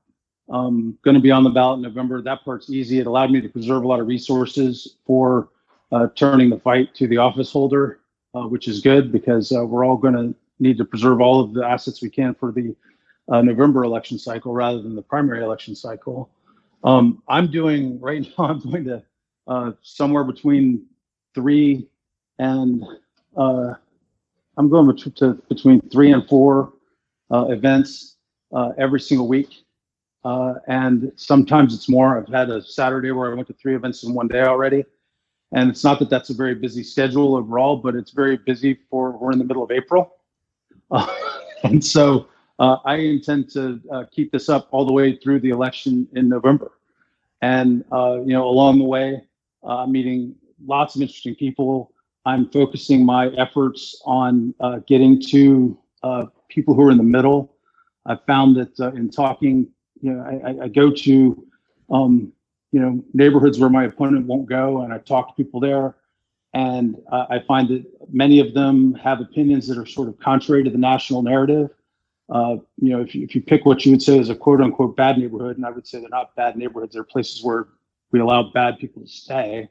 Um, 0.51 0.99
going 1.03 1.15
to 1.15 1.23
be 1.23 1.31
on 1.31 1.43
the 1.43 1.51
ballot 1.51 1.79
in 1.79 1.83
November. 1.83 2.21
That 2.21 2.45
part's 2.45 2.69
easy. 2.69 2.99
It 2.99 3.07
allowed 3.07 3.31
me 3.31 3.41
to 3.41 3.49
preserve 3.49 3.83
a 3.83 3.89
lot 3.89 4.01
of 4.01 4.07
resources 4.07 4.97
for 5.07 5.49
uh, 5.91 6.09
turning 6.17 6.51
the 6.51 6.59
fight 6.59 6.95
to 6.97 7.09
the 7.09 7.17
office 7.17 7.51
holder, 7.51 8.01
uh, 8.35 8.43
which 8.43 8.69
is 8.69 8.83
good 8.83 9.11
because 9.11 9.53
uh, 9.53 9.65
we're 9.65 9.87
all 9.87 9.97
going 9.97 10.15
to 10.15 10.35
need 10.59 10.79
to 10.79 10.85
preserve 10.85 11.21
all 11.21 11.41
of 11.41 11.55
the 11.55 11.65
assets 11.65 12.03
we 12.03 12.11
can 12.11 12.35
for 12.35 12.53
the 12.53 12.75
uh, 13.29 13.43
November 13.43 13.85
election 13.85 14.19
cycle 14.19 14.53
rather 14.53 14.81
than 14.83 14.95
the 14.95 15.03
primary 15.03 15.43
election 15.43 15.75
cycle. 15.75 16.31
Um, 16.85 17.23
I'm 17.29 17.51
doing 17.51 18.01
right 18.09 18.27
now. 18.39 18.47
I'm 18.47 18.61
going 18.61 18.85
to 18.85 19.03
uh, 19.47 19.73
somewhere 19.83 20.25
between 20.25 20.87
three 21.35 21.89
and 22.39 22.85
uh, 23.37 23.75
I'm 24.57 24.69
going 24.69 24.97
to, 24.97 25.11
to, 25.11 25.35
between 25.49 25.81
three 25.91 26.13
and 26.13 26.27
four 26.29 26.73
uh, 27.33 27.47
events 27.49 28.17
uh, 28.55 28.71
every 28.79 29.01
single 29.01 29.27
week, 29.27 29.65
uh, 30.25 30.55
and 30.69 31.13
sometimes 31.17 31.75
it's 31.75 31.89
more. 31.89 32.19
I've 32.19 32.33
had 32.33 32.51
a 32.51 32.63
Saturday 32.63 33.11
where 33.11 33.31
I 33.31 33.35
went 33.35 33.49
to 33.49 33.55
three 33.55 33.75
events 33.75 34.05
in 34.05 34.15
one 34.15 34.29
day 34.29 34.43
already, 34.43 34.85
and 35.53 35.71
it's 35.71 35.83
not 35.83 35.99
that 35.99 36.11
that's 36.11 36.31
a 36.31 36.35
very 36.35 36.55
busy 36.55 36.85
schedule 36.85 37.37
overall, 37.37 37.77
but 37.77 37.97
it's 37.97 38.13
very 38.13 38.37
busy 38.37 38.79
for 38.91 39.11
we're 39.13 39.33
in 39.33 39.39
the 39.39 39.45
middle 39.45 39.65
of 39.65 39.73
April, 39.73 40.13
and 41.65 41.85
so 41.85 42.29
uh, 42.59 42.77
I 42.85 42.97
intend 42.97 43.51
to 43.51 43.81
uh, 43.93 44.05
keep 44.11 44.33
this 44.33 44.49
up 44.49 44.69
all 44.71 44.87
the 44.87 44.93
way 44.93 45.17
through 45.17 45.41
the 45.41 45.51
election 45.51 46.07
in 46.15 46.29
November. 46.29 46.73
And, 47.43 47.85
uh, 47.93 48.21
you 48.21 48.33
know, 48.33 48.47
along 48.49 48.79
the 48.79 48.85
way, 48.85 49.23
uh, 49.63 49.87
meeting 49.87 50.35
lots 50.67 50.95
of 50.95 51.03
interesting 51.03 51.35
people. 51.35 51.93
I'm 52.27 52.49
focusing 52.51 53.05
my 53.05 53.29
efforts 53.37 54.01
on 54.05 54.55
uh, 54.61 54.79
getting 54.87 55.21
to 55.29 55.79
uh, 56.03 56.27
people 56.49 56.75
who 56.75 56.83
are 56.83 56.91
in 56.91 56.97
the 56.97 57.03
middle. 57.03 57.55
I 58.07 58.17
found 58.27 58.57
that 58.57 58.79
in 58.95 59.11
talking, 59.11 59.67
you 60.01 60.13
know, 60.13 60.23
I, 60.23 60.65
I 60.65 60.69
go 60.69 60.91
to, 60.91 61.47
um, 61.91 62.33
you 62.73 62.81
know, 62.81 63.03
neighborhoods 63.13 63.59
where 63.59 63.71
my 63.71 63.85
opponent 63.85 64.27
won't 64.27 64.49
go, 64.49 64.83
and 64.83 64.93
I 64.93 64.99
talk 64.99 65.29
to 65.29 65.35
people 65.35 65.61
there. 65.61 65.97
And 66.55 66.97
I 67.11 67.43
find 67.49 67.69
that 67.69 67.85
many 68.13 68.39
of 68.39 68.55
them 68.55 68.95
have 68.95 69.21
opinions 69.21 69.67
that 69.67 69.77
are 69.77 69.87
sort 69.87 70.09
of 70.09 70.19
contrary 70.21 70.63
to 70.63 70.71
the 70.71 70.79
national 70.79 71.23
narrative 71.23 71.71
uh, 72.31 72.57
you 72.81 72.91
know, 72.91 73.01
if 73.01 73.15
you, 73.15 73.23
if 73.23 73.35
you 73.35 73.43
pick 73.43 73.67
what 73.67 73.85
you 73.85 73.93
would 73.93 74.03
say 74.03 74.19
is 74.19 74.31
a 74.31 74.35
quote 74.35 74.61
unquote 74.61 74.97
bad 74.97 75.19
neighborhood, 75.19 75.57
and 75.57 75.67
I 75.67 75.71
would 75.71 75.87
say 75.87 76.01
they're 76.01 76.09
not 76.09 76.35
bad 76.37 76.57
neighborhoods, 76.57 76.95
they're 76.95 77.05
places 77.05 77.45
where 77.45 77.69
we 78.13 78.21
allow 78.21 78.51
bad 78.51 78.79
people 78.79 79.03
to 79.03 79.09
stay. 79.09 79.69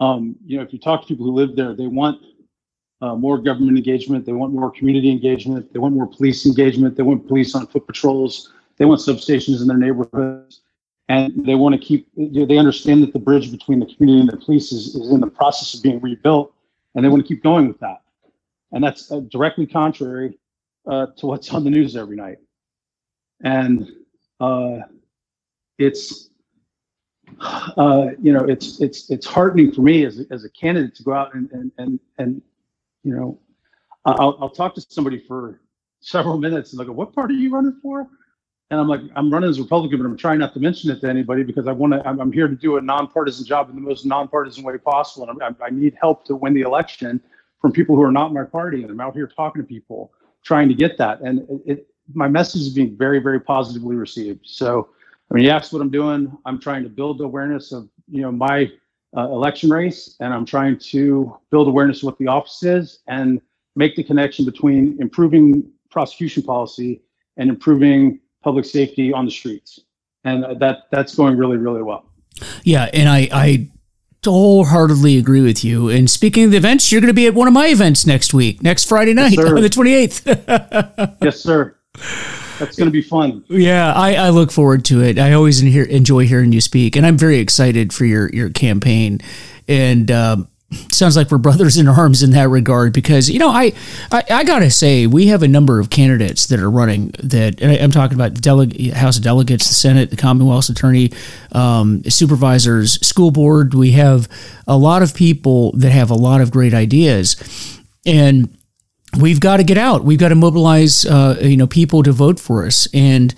Um, 0.00 0.34
you 0.44 0.56
know, 0.56 0.64
if 0.64 0.72
you 0.72 0.78
talk 0.78 1.02
to 1.02 1.06
people 1.06 1.26
who 1.26 1.32
live 1.32 1.54
there, 1.54 1.74
they 1.74 1.86
want 1.86 2.20
uh, 3.00 3.14
more 3.14 3.38
government 3.38 3.76
engagement, 3.76 4.26
they 4.26 4.32
want 4.32 4.52
more 4.52 4.70
community 4.70 5.10
engagement, 5.10 5.72
they 5.72 5.78
want 5.78 5.94
more 5.94 6.06
police 6.06 6.46
engagement, 6.46 6.96
they 6.96 7.02
want 7.02 7.28
police 7.28 7.54
on 7.54 7.66
foot 7.68 7.86
patrols, 7.86 8.52
they 8.78 8.84
want 8.84 9.00
substations 9.00 9.60
in 9.60 9.68
their 9.68 9.78
neighborhoods, 9.78 10.62
and 11.08 11.46
they 11.46 11.54
want 11.54 11.74
to 11.74 11.80
keep, 11.80 12.08
they 12.16 12.58
understand 12.58 13.02
that 13.02 13.12
the 13.12 13.18
bridge 13.18 13.50
between 13.50 13.80
the 13.80 13.86
community 13.86 14.20
and 14.20 14.30
the 14.30 14.44
police 14.44 14.72
is, 14.72 14.94
is 14.94 15.10
in 15.12 15.20
the 15.20 15.26
process 15.28 15.74
of 15.74 15.82
being 15.82 16.00
rebuilt, 16.00 16.54
and 16.94 17.04
they 17.04 17.08
want 17.08 17.22
to 17.22 17.28
keep 17.28 17.42
going 17.42 17.68
with 17.68 17.78
that. 17.80 18.02
And 18.72 18.82
that's 18.82 19.12
uh, 19.12 19.20
directly 19.30 19.66
contrary 19.66 20.38
uh, 20.90 21.06
to 21.18 21.26
what's 21.26 21.52
on 21.52 21.64
the 21.64 21.70
news 21.70 21.96
every 21.96 22.16
night. 22.16 22.38
And 23.44 23.90
uh, 24.40 24.78
it's, 25.78 26.30
uh, 27.40 28.08
you 28.22 28.32
know, 28.32 28.44
it's 28.44 28.80
it's 28.80 29.10
it's 29.10 29.26
heartening 29.26 29.72
for 29.72 29.82
me 29.82 30.06
as, 30.06 30.24
as 30.30 30.44
a 30.44 30.50
candidate 30.50 30.94
to 30.96 31.02
go 31.04 31.12
out 31.14 31.34
and 31.34 31.50
and 31.52 31.72
and, 31.78 32.00
and 32.18 32.42
you 33.04 33.16
know, 33.16 33.38
I'll, 34.04 34.36
I'll 34.40 34.50
talk 34.50 34.74
to 34.76 34.82
somebody 34.88 35.18
for 35.26 35.60
several 36.00 36.38
minutes 36.38 36.72
and 36.72 36.80
they'll 36.80 36.88
go, 36.88 36.92
"What 36.94 37.14
part 37.14 37.30
are 37.30 37.34
you 37.34 37.50
running 37.54 37.78
for?" 37.82 38.08
And 38.72 38.80
I'm 38.80 38.88
like, 38.88 39.02
"I'm 39.14 39.30
running 39.30 39.50
as 39.50 39.58
a 39.58 39.62
Republican, 39.62 39.98
but 39.98 40.06
I'm 40.06 40.16
trying 40.16 40.38
not 40.38 40.54
to 40.54 40.60
mention 40.60 40.90
it 40.90 41.02
to 41.02 41.06
anybody 41.06 41.42
because 41.42 41.68
I 41.68 41.72
want 41.72 41.92
to. 41.92 42.08
I'm, 42.08 42.18
I'm, 42.18 42.32
here 42.32 42.48
to 42.48 42.56
do 42.56 42.78
a 42.78 42.80
nonpartisan 42.80 43.44
job 43.44 43.68
in 43.68 43.74
the 43.74 43.82
most 43.82 44.06
nonpartisan 44.06 44.64
way 44.64 44.78
possible, 44.78 45.28
and 45.28 45.42
I, 45.42 45.66
I 45.66 45.68
need 45.68 45.94
help 46.00 46.24
to 46.24 46.34
win 46.34 46.54
the 46.54 46.62
election 46.62 47.20
from 47.60 47.72
people 47.72 47.96
who 47.96 48.02
are 48.02 48.10
not 48.10 48.32
my 48.32 48.44
party. 48.44 48.80
And 48.80 48.90
I'm 48.90 48.98
out 48.98 49.12
here 49.12 49.26
talking 49.26 49.60
to 49.60 49.68
people 49.68 50.14
trying 50.42 50.70
to 50.70 50.74
get 50.74 50.96
that. 50.96 51.20
And 51.20 51.40
it, 51.50 51.60
it, 51.66 51.86
my 52.14 52.28
message 52.28 52.62
is 52.62 52.70
being 52.70 52.96
very, 52.96 53.18
very 53.18 53.38
positively 53.38 53.94
received. 53.94 54.40
So, 54.44 54.88
I 55.30 55.34
mean, 55.34 55.46
asked 55.50 55.74
what 55.74 55.82
I'm 55.82 55.90
doing. 55.90 56.34
I'm 56.46 56.58
trying 56.58 56.82
to 56.82 56.88
build 56.88 57.20
awareness 57.20 57.72
of, 57.72 57.90
you 58.10 58.22
know, 58.22 58.32
my 58.32 58.72
uh, 59.14 59.28
election 59.28 59.68
race, 59.68 60.16
and 60.20 60.32
I'm 60.32 60.46
trying 60.46 60.78
to 60.78 61.38
build 61.50 61.68
awareness 61.68 61.98
of 61.98 62.04
what 62.04 62.16
the 62.16 62.26
office 62.26 62.62
is 62.62 63.00
and 63.06 63.38
make 63.76 63.96
the 63.96 64.02
connection 64.02 64.46
between 64.46 64.96
improving 64.98 65.70
prosecution 65.90 66.42
policy 66.42 67.02
and 67.36 67.50
improving 67.50 68.18
public 68.42 68.64
safety 68.64 69.12
on 69.12 69.24
the 69.24 69.30
streets. 69.30 69.80
And 70.24 70.60
that 70.60 70.84
that's 70.90 71.14
going 71.14 71.36
really, 71.36 71.56
really 71.56 71.82
well. 71.82 72.04
Yeah, 72.62 72.88
and 72.92 73.08
I, 73.08 73.28
I 73.32 73.68
wholeheartedly 74.24 75.18
agree 75.18 75.42
with 75.42 75.64
you. 75.64 75.88
And 75.88 76.08
speaking 76.08 76.44
of 76.44 76.52
the 76.52 76.56
events, 76.56 76.92
you're 76.92 77.00
going 77.00 77.08
to 77.08 77.14
be 77.14 77.26
at 77.26 77.34
one 77.34 77.48
of 77.48 77.54
my 77.54 77.68
events 77.68 78.06
next 78.06 78.32
week, 78.32 78.62
next 78.62 78.88
Friday 78.88 79.14
night 79.14 79.32
yes, 79.32 79.46
on 79.46 79.60
the 79.60 79.68
28th. 79.68 81.16
yes, 81.22 81.40
sir. 81.40 81.74
That's 82.58 82.76
going 82.76 82.86
to 82.86 82.92
be 82.92 83.02
fun. 83.02 83.44
Yeah, 83.48 83.92
I, 83.92 84.14
I 84.14 84.28
look 84.30 84.52
forward 84.52 84.84
to 84.86 85.02
it. 85.02 85.18
I 85.18 85.32
always 85.32 85.60
enjoy 85.62 86.26
hearing 86.26 86.52
you 86.52 86.60
speak, 86.60 86.94
and 86.96 87.04
I'm 87.04 87.18
very 87.18 87.38
excited 87.38 87.92
for 87.92 88.04
your 88.04 88.30
your 88.30 88.50
campaign. 88.50 89.20
And 89.66 90.10
um, 90.10 90.48
sounds 90.90 91.16
like 91.16 91.30
we're 91.30 91.38
brothers 91.38 91.76
in 91.76 91.88
arms 91.88 92.22
in 92.22 92.30
that 92.30 92.48
regard 92.48 92.92
because 92.92 93.30
you 93.30 93.38
know 93.38 93.50
I, 93.50 93.72
I, 94.10 94.24
I 94.30 94.44
gotta 94.44 94.70
say 94.70 95.06
we 95.06 95.28
have 95.28 95.42
a 95.42 95.48
number 95.48 95.80
of 95.80 95.90
candidates 95.90 96.46
that 96.46 96.60
are 96.60 96.70
running 96.70 97.14
that 97.22 97.62
I'm 97.62 97.90
talking 97.90 98.14
about 98.14 98.34
the 98.34 98.92
House 98.94 99.16
of 99.16 99.22
Delegates, 99.22 99.68
the 99.68 99.74
Senate, 99.74 100.10
the 100.10 100.16
Commonwealth's 100.16 100.68
Attorney, 100.68 101.12
um, 101.52 102.02
supervisors, 102.04 102.94
school 103.06 103.30
board. 103.30 103.74
We 103.74 103.92
have 103.92 104.28
a 104.66 104.76
lot 104.76 105.02
of 105.02 105.14
people 105.14 105.72
that 105.72 105.90
have 105.90 106.10
a 106.10 106.14
lot 106.14 106.40
of 106.40 106.50
great 106.50 106.74
ideas, 106.74 107.80
and 108.06 108.56
we've 109.20 109.40
got 109.40 109.58
to 109.58 109.64
get 109.64 109.78
out. 109.78 110.04
We've 110.04 110.18
got 110.18 110.28
to 110.28 110.34
mobilize 110.34 111.04
uh, 111.04 111.38
you 111.42 111.56
know 111.56 111.66
people 111.66 112.02
to 112.02 112.12
vote 112.12 112.40
for 112.40 112.64
us 112.66 112.88
and. 112.94 113.34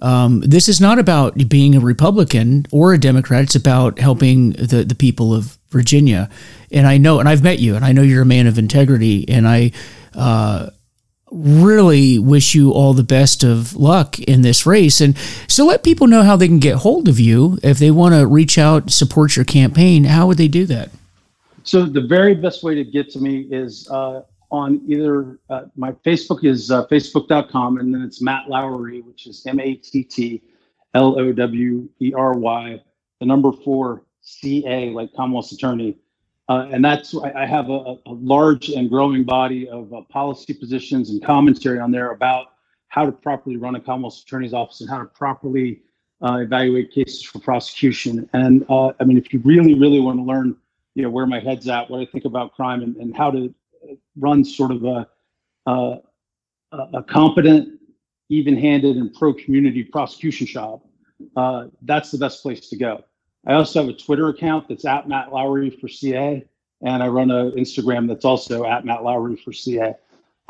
Um, 0.00 0.42
this 0.42 0.68
is 0.68 0.80
not 0.80 1.00
about 1.00 1.48
being 1.48 1.74
a 1.74 1.80
Republican 1.80 2.66
or 2.70 2.92
a 2.92 2.98
Democrat. 2.98 3.42
It's 3.42 3.56
about 3.56 3.98
helping 3.98 4.50
the, 4.52 4.84
the 4.84 4.94
people 4.94 5.34
of 5.34 5.57
Virginia. 5.70 6.30
And 6.72 6.86
I 6.86 6.98
know, 6.98 7.20
and 7.20 7.28
I've 7.28 7.42
met 7.42 7.58
you, 7.58 7.76
and 7.76 7.84
I 7.84 7.92
know 7.92 8.02
you're 8.02 8.22
a 8.22 8.26
man 8.26 8.46
of 8.46 8.58
integrity, 8.58 9.28
and 9.28 9.46
I 9.46 9.72
uh, 10.14 10.70
really 11.30 12.18
wish 12.18 12.54
you 12.54 12.72
all 12.72 12.94
the 12.94 13.02
best 13.02 13.44
of 13.44 13.74
luck 13.74 14.18
in 14.20 14.42
this 14.42 14.66
race. 14.66 15.00
And 15.00 15.16
so 15.46 15.66
let 15.66 15.82
people 15.82 16.06
know 16.06 16.22
how 16.22 16.36
they 16.36 16.48
can 16.48 16.58
get 16.58 16.76
hold 16.76 17.08
of 17.08 17.20
you 17.20 17.58
if 17.62 17.78
they 17.78 17.90
want 17.90 18.14
to 18.14 18.26
reach 18.26 18.58
out, 18.58 18.90
support 18.90 19.36
your 19.36 19.44
campaign. 19.44 20.04
How 20.04 20.26
would 20.26 20.38
they 20.38 20.48
do 20.48 20.66
that? 20.66 20.90
So 21.64 21.84
the 21.84 22.00
very 22.00 22.34
best 22.34 22.62
way 22.62 22.74
to 22.74 22.84
get 22.84 23.10
to 23.10 23.20
me 23.20 23.46
is 23.50 23.88
uh, 23.90 24.22
on 24.50 24.80
either 24.86 25.38
uh, 25.50 25.64
my 25.76 25.92
Facebook 25.92 26.44
is 26.44 26.70
uh, 26.70 26.86
facebook.com 26.86 27.78
and 27.78 27.94
then 27.94 28.02
it's 28.02 28.22
Matt 28.22 28.48
Lowery, 28.48 29.02
which 29.02 29.26
is 29.26 29.44
M 29.46 29.60
A 29.60 29.74
T 29.74 30.02
T 30.02 30.42
L 30.94 31.18
O 31.18 31.32
W 31.32 31.88
E 32.00 32.12
R 32.14 32.32
Y, 32.32 32.80
the 33.20 33.26
number 33.26 33.52
four 33.52 34.02
C 34.28 34.64
A, 34.66 34.90
like 34.90 35.12
Commonwealth's 35.14 35.52
attorney. 35.52 35.96
Uh, 36.50 36.66
and 36.72 36.82
that's 36.82 37.14
I, 37.14 37.30
I 37.42 37.46
have 37.46 37.68
a, 37.68 37.96
a, 38.06 38.12
large 38.34 38.70
and 38.70 38.88
growing 38.88 39.24
body 39.24 39.68
of 39.68 39.92
uh, 39.92 40.00
policy 40.08 40.54
positions 40.54 41.10
and 41.10 41.22
commentary 41.22 41.78
on 41.78 41.90
there 41.90 42.10
about 42.12 42.44
how 42.88 43.04
to 43.04 43.12
properly 43.12 43.56
run 43.56 43.74
a 43.74 43.80
Commonwealth's 43.80 44.22
attorney's 44.22 44.54
office 44.54 44.80
and 44.80 44.88
how 44.88 44.98
to 44.98 45.04
properly 45.04 45.82
uh, 46.24 46.36
evaluate 46.46 46.90
cases 46.90 47.22
for 47.22 47.38
prosecution. 47.38 48.28
And 48.32 48.64
uh, 48.68 48.92
I 49.00 49.04
mean, 49.04 49.18
if 49.18 49.32
you 49.32 49.40
really, 49.44 49.74
really 49.74 50.00
want 50.00 50.18
to 50.18 50.24
learn, 50.24 50.56
you 50.94 51.02
know, 51.02 51.10
where 51.10 51.26
my 51.26 51.40
head's 51.40 51.68
at, 51.68 51.90
what 51.90 52.00
I 52.00 52.06
think 52.06 52.24
about 52.24 52.54
crime, 52.54 52.82
and, 52.82 52.96
and 52.96 53.16
how 53.16 53.30
to 53.30 53.54
run 54.16 54.44
sort 54.44 54.70
of 54.70 54.84
a, 54.84 55.06
a, 55.66 55.98
a 56.94 57.02
competent, 57.02 57.78
even-handed, 58.30 58.96
and 58.96 59.14
pro-community 59.14 59.84
prosecution 59.84 60.46
shop. 60.46 60.82
uh, 61.36 61.66
that's 61.82 62.10
the 62.10 62.18
best 62.18 62.42
place 62.42 62.68
to 62.70 62.76
go. 62.76 63.04
I 63.48 63.54
also 63.54 63.80
have 63.80 63.88
a 63.88 63.94
Twitter 63.96 64.28
account 64.28 64.68
that's 64.68 64.84
at 64.84 65.08
Matt 65.08 65.32
Lowery 65.32 65.70
for 65.70 65.88
CA, 65.88 66.44
and 66.82 67.02
I 67.02 67.08
run 67.08 67.30
an 67.30 67.52
Instagram 67.52 68.06
that's 68.06 68.26
also 68.26 68.66
at 68.66 68.84
Matt 68.84 69.02
Lowery 69.02 69.36
for 69.36 69.54
CA. 69.54 69.94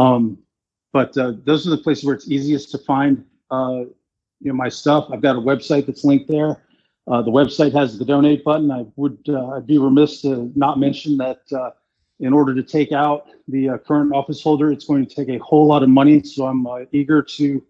Um, 0.01 0.39
but 0.93 1.17
uh, 1.17 1.35
those 1.45 1.67
are 1.67 1.71
the 1.71 1.79
places 1.79 2.05
where 2.05 2.15
it's 2.15 2.29
easiest 2.29 2.73
to 2.73 2.79
find 2.79 3.25
uh, 3.53 3.85
you 4.41 4.49
know 4.51 4.55
my 4.55 4.69
stuff. 4.69 5.09
I've 5.13 5.21
got 5.21 5.37
a 5.37 5.41
website 5.41 5.87
that's 5.87 6.05
linked 6.05 6.29
there. 6.29 6.65
Uh, 7.07 7.23
the 7.23 7.31
website 7.31 7.73
has 7.73 7.99
the 7.99 8.05
donate 8.05 8.43
button. 8.45 8.71
I 8.71 8.85
would 8.97 9.19
uh, 9.29 9.51
I'd 9.51 9.67
be 9.67 9.79
remiss 9.79 10.21
to 10.23 10.53
not 10.57 10.81
mention 10.81 11.17
that 11.19 11.41
uh, 11.53 11.71
in 12.19 12.33
order 12.33 12.53
to 12.53 12.65
take 12.65 12.91
out 12.91 13.29
the 13.47 13.71
uh, 13.71 13.79
current 13.79 14.13
office 14.13 14.43
holder, 14.43 14.73
it's 14.73 14.85
going 14.85 15.07
to 15.07 15.15
take 15.15 15.29
a 15.29 15.39
whole 15.39 15.69
lot 15.69 15.85
of 15.85 15.89
money. 15.89 16.23
So 16.25 16.47
I'm 16.47 16.67
eager 16.91 17.23
to 17.23 17.63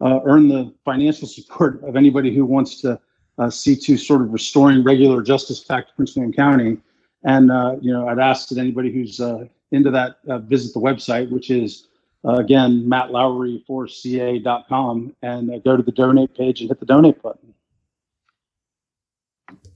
earn 0.00 0.48
the 0.48 0.72
financial 0.84 1.26
support 1.36 1.82
of 1.82 1.96
anybody 1.96 2.32
who 2.32 2.44
wants 2.44 2.80
to 2.82 3.00
Uh, 3.38 3.48
see 3.48 3.76
to 3.76 3.96
sort 3.96 4.20
of 4.20 4.32
restoring 4.32 4.82
regular 4.82 5.22
justice 5.22 5.60
back 5.60 5.86
to 5.86 5.92
Prince 5.94 6.16
William 6.16 6.32
County. 6.32 6.76
And 7.24 7.52
uh, 7.52 7.76
you 7.80 7.92
know, 7.92 8.08
I'd 8.08 8.18
ask 8.18 8.48
that 8.48 8.58
anybody 8.58 8.92
who's 8.92 9.20
uh, 9.20 9.44
into 9.70 9.92
that 9.92 10.16
visit 10.44 10.74
the 10.74 10.80
website, 10.80 11.30
which 11.30 11.50
is 11.50 11.86
again 12.24 12.82
mattlowery4ca.com, 12.82 15.14
and 15.22 15.64
go 15.64 15.76
to 15.76 15.82
the 15.82 15.92
donate 15.92 16.34
page 16.34 16.60
and 16.60 16.70
hit 16.70 16.80
the 16.80 16.86
donate 16.86 17.22
button. 17.22 17.54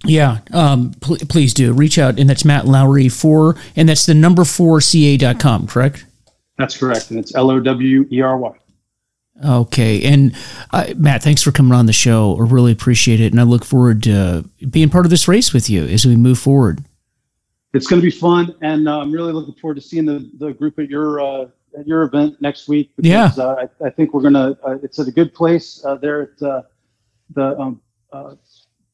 Yeah, 0.04 0.38
um, 0.52 0.92
pl- 1.00 1.18
please 1.28 1.54
do 1.54 1.72
reach 1.72 1.98
out, 1.98 2.18
and 2.18 2.28
that's 2.28 2.44
Matt 2.44 2.66
Lowery 2.66 3.08
four, 3.08 3.56
and 3.76 3.88
that's 3.88 4.06
the 4.06 4.14
number 4.14 4.44
four 4.44 4.80
ca.com, 4.80 5.68
correct? 5.68 6.06
That's 6.58 6.76
correct, 6.76 7.10
and 7.10 7.20
it's 7.20 7.34
L 7.34 7.50
O 7.50 7.60
W 7.60 8.06
E 8.10 8.20
R 8.20 8.36
Y. 8.36 8.52
Okay, 9.44 10.02
and 10.04 10.34
uh, 10.72 10.94
Matt, 10.96 11.22
thanks 11.22 11.42
for 11.42 11.52
coming 11.52 11.72
on 11.72 11.86
the 11.86 11.92
show. 11.92 12.36
I 12.38 12.42
really 12.42 12.72
appreciate 12.72 13.20
it, 13.20 13.32
and 13.32 13.40
I 13.40 13.44
look 13.44 13.64
forward 13.64 14.02
to 14.04 14.48
being 14.70 14.88
part 14.88 15.04
of 15.04 15.10
this 15.10 15.26
race 15.26 15.52
with 15.52 15.68
you 15.68 15.84
as 15.86 16.06
we 16.06 16.16
move 16.16 16.38
forward. 16.38 16.84
It's 17.74 17.86
going 17.86 18.00
to 18.00 18.04
be 18.04 18.10
fun, 18.10 18.54
and 18.60 18.88
uh, 18.88 19.00
I'm 19.00 19.10
really 19.10 19.32
looking 19.32 19.54
forward 19.54 19.76
to 19.76 19.80
seeing 19.80 20.04
the, 20.04 20.30
the 20.38 20.52
group 20.52 20.78
at 20.78 20.88
your 20.88 21.20
uh, 21.20 21.46
at 21.78 21.86
your 21.86 22.02
event 22.02 22.40
next 22.40 22.68
week. 22.68 22.92
Because, 22.96 23.38
yeah, 23.38 23.44
uh, 23.44 23.66
I, 23.82 23.86
I, 23.86 23.90
think 23.90 24.12
we're 24.12 24.22
gonna. 24.22 24.56
Uh, 24.64 24.78
it's 24.82 24.98
at 24.98 25.08
a 25.08 25.12
good 25.12 25.34
place 25.34 25.82
uh, 25.84 25.96
there 25.96 26.22
at 26.22 26.38
the 27.34 27.58
um, 27.58 27.80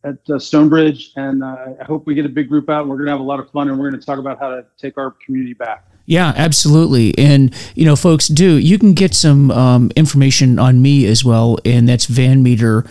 at 0.05 0.31
uh, 0.31 0.39
Stonebridge, 0.39 1.13
and 1.17 1.43
uh, 1.43 1.75
I 1.81 1.85
hope 1.85 2.07
we 2.07 2.15
get 2.15 2.25
a 2.25 2.31
big 2.31 2.49
group 2.49 2.71
out. 2.71 2.83
And 2.83 2.91
we're 2.91 2.97
going 2.97 3.07
to 3.07 3.13
have 3.13 3.21
a 3.21 3.25
lot 3.25 3.41
of 3.41 3.51
fun, 3.51 3.69
and 3.69 3.79
we're 3.79 3.91
going 3.91 4.01
to 4.01 4.07
talk 4.07 4.19
about 4.19 4.39
how 4.39 4.49
to 4.49 4.65
take 4.77 4.97
our 4.99 5.11
community 5.25 5.55
back. 5.55 5.85
Yeah, 6.09 6.33
absolutely. 6.37 7.13
And, 7.19 7.55
you 7.75 7.85
know, 7.85 7.95
folks, 7.95 8.29
do 8.29 8.57
you 8.57 8.79
can 8.79 8.95
get 8.95 9.15
some 9.15 9.51
um, 9.51 9.91
information 9.95 10.59
on 10.59 10.81
me 10.81 11.05
as 11.05 11.23
well, 11.23 11.59
and 11.67 11.87
that's 11.87 12.07
Van 12.07 12.43
Meter, 12.43 12.87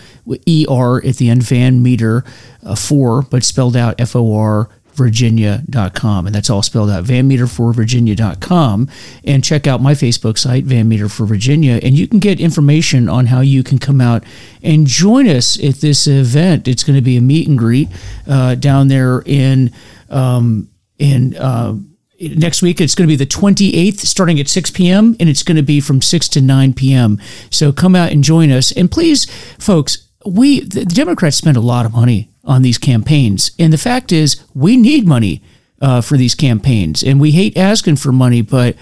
E 0.45 0.67
R 0.69 1.03
at 1.03 1.15
the 1.15 1.27
end, 1.27 1.41
Van 1.41 1.81
Meter 1.81 2.23
uh, 2.63 2.75
4, 2.75 3.23
but 3.23 3.43
spelled 3.43 3.75
out 3.75 3.99
F 3.99 4.15
O 4.15 4.35
R 4.35 4.69
virginia.com 4.93 6.25
and 6.25 6.33
that's 6.33 6.49
all 6.49 6.63
spelled 6.63 6.89
out 6.89 7.03
vanmeter4virginia.com 7.03 8.89
and 9.25 9.43
check 9.43 9.67
out 9.67 9.79
my 9.79 9.93
facebook 9.93 10.39
site 10.39 10.63
van 10.63 10.89
meter 10.89 11.07
for 11.07 11.27
virginia 11.27 11.79
and 11.83 11.93
you 11.93 12.07
can 12.07 12.17
get 12.17 12.39
information 12.39 13.07
on 13.07 13.27
how 13.27 13.39
you 13.39 13.61
can 13.61 13.77
come 13.77 14.01
out 14.01 14.23
and 14.63 14.87
join 14.87 15.27
us 15.27 15.63
at 15.63 15.75
this 15.75 16.07
event 16.07 16.67
it's 16.67 16.83
going 16.83 16.95
to 16.95 17.01
be 17.03 17.15
a 17.15 17.21
meet 17.21 17.47
and 17.47 17.59
greet 17.59 17.87
uh, 18.27 18.55
down 18.55 18.87
there 18.87 19.21
in 19.27 19.71
um, 20.09 20.67
in 20.97 21.37
uh, 21.37 21.75
next 22.19 22.61
week 22.61 22.81
it's 22.81 22.95
going 22.95 23.07
to 23.07 23.11
be 23.11 23.15
the 23.15 23.25
28th 23.25 23.99
starting 23.99 24.39
at 24.39 24.47
6 24.47 24.71
p.m 24.71 25.15
and 25.19 25.29
it's 25.29 25.43
going 25.43 25.57
to 25.57 25.63
be 25.63 25.79
from 25.79 26.01
6 26.01 26.27
to 26.29 26.41
9 26.41 26.73
p.m 26.73 27.21
so 27.51 27.71
come 27.71 27.95
out 27.95 28.11
and 28.11 28.23
join 28.23 28.51
us 28.51 28.71
and 28.71 28.89
please 28.89 29.25
folks 29.59 30.07
we 30.25 30.61
the 30.61 30.83
democrats 30.83 31.37
spend 31.37 31.57
a 31.57 31.61
lot 31.61 31.85
of 31.85 31.93
money 31.93 32.29
on 32.47 32.61
these 32.61 32.77
campaigns. 32.79 33.51
And 33.59 33.71
the 33.71 33.77
fact 33.77 34.11
is, 34.11 34.41
we 34.55 34.77
need 34.77 35.05
money 35.05 35.43
uh, 35.81 36.01
for 36.01 36.17
these 36.17 36.33
campaigns, 36.33 37.03
and 37.03 37.19
we 37.19 37.31
hate 37.31 37.55
asking 37.55 37.97
for 37.97 38.11
money, 38.11 38.41
but 38.41 38.75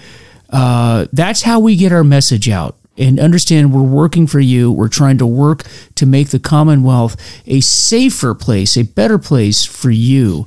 uh, 0.48 1.06
that's 1.12 1.42
how 1.42 1.60
we 1.60 1.76
get 1.76 1.92
our 1.92 2.04
message 2.04 2.48
out. 2.48 2.76
And 2.96 3.20
understand 3.20 3.74
we're 3.74 3.82
working 3.82 4.26
for 4.26 4.40
you. 4.40 4.72
We're 4.72 4.88
trying 4.88 5.18
to 5.18 5.26
work 5.26 5.64
to 5.96 6.06
make 6.06 6.30
the 6.30 6.38
Commonwealth 6.38 7.14
a 7.46 7.60
safer 7.60 8.34
place, 8.34 8.78
a 8.78 8.84
better 8.84 9.18
place 9.18 9.66
for 9.66 9.90
you. 9.90 10.46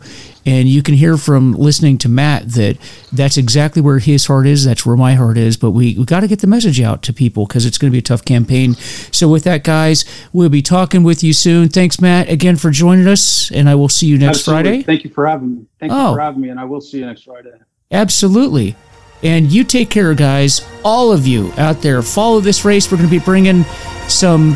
And 0.49 0.67
you 0.67 0.81
can 0.81 0.95
hear 0.95 1.15
from 1.15 1.53
listening 1.53 1.99
to 1.99 2.09
Matt 2.09 2.53
that 2.53 2.79
that's 3.13 3.37
exactly 3.37 3.83
where 3.83 3.99
his 3.99 4.25
heart 4.25 4.47
is. 4.47 4.65
That's 4.65 4.83
where 4.83 4.97
my 4.97 5.13
heart 5.13 5.37
is. 5.37 5.57
But 5.57 5.71
we, 5.71 5.95
we 5.95 6.05
got 6.05 6.21
to 6.21 6.27
get 6.27 6.39
the 6.39 6.47
message 6.47 6.81
out 6.81 7.03
to 7.03 7.13
people 7.13 7.45
because 7.45 7.67
it's 7.67 7.77
going 7.77 7.91
to 7.91 7.93
be 7.93 7.99
a 7.99 8.01
tough 8.01 8.25
campaign. 8.25 8.73
So, 8.73 9.29
with 9.29 9.43
that, 9.43 9.63
guys, 9.63 10.05
we'll 10.33 10.49
be 10.49 10.63
talking 10.63 11.03
with 11.03 11.23
you 11.23 11.33
soon. 11.33 11.69
Thanks, 11.69 12.01
Matt, 12.01 12.29
again 12.29 12.55
for 12.55 12.71
joining 12.71 13.07
us. 13.07 13.51
And 13.51 13.69
I 13.69 13.75
will 13.75 13.89
see 13.89 14.07
you 14.07 14.17
next 14.17 14.39
Absolutely. 14.39 14.69
Friday. 14.71 14.83
Thank 14.83 15.03
you 15.03 15.11
for 15.11 15.27
having 15.27 15.55
me. 15.55 15.65
Thank 15.79 15.91
oh. 15.91 16.09
you 16.09 16.15
for 16.15 16.21
having 16.21 16.41
me. 16.41 16.49
And 16.49 16.59
I 16.59 16.65
will 16.65 16.81
see 16.81 16.97
you 16.97 17.05
next 17.05 17.25
Friday. 17.25 17.53
Absolutely. 17.91 18.75
And 19.21 19.51
you 19.51 19.63
take 19.63 19.91
care, 19.91 20.15
guys. 20.15 20.67
All 20.83 21.11
of 21.11 21.27
you 21.27 21.53
out 21.57 21.83
there, 21.83 22.01
follow 22.01 22.39
this 22.39 22.65
race. 22.65 22.91
We're 22.91 22.97
going 22.97 23.09
to 23.09 23.15
be 23.15 23.23
bringing 23.23 23.65
some 24.07 24.55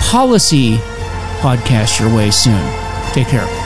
policy 0.00 0.76
podcasts 1.40 1.98
your 1.98 2.14
way 2.14 2.30
soon. 2.30 2.60
Take 3.14 3.28
care. 3.28 3.59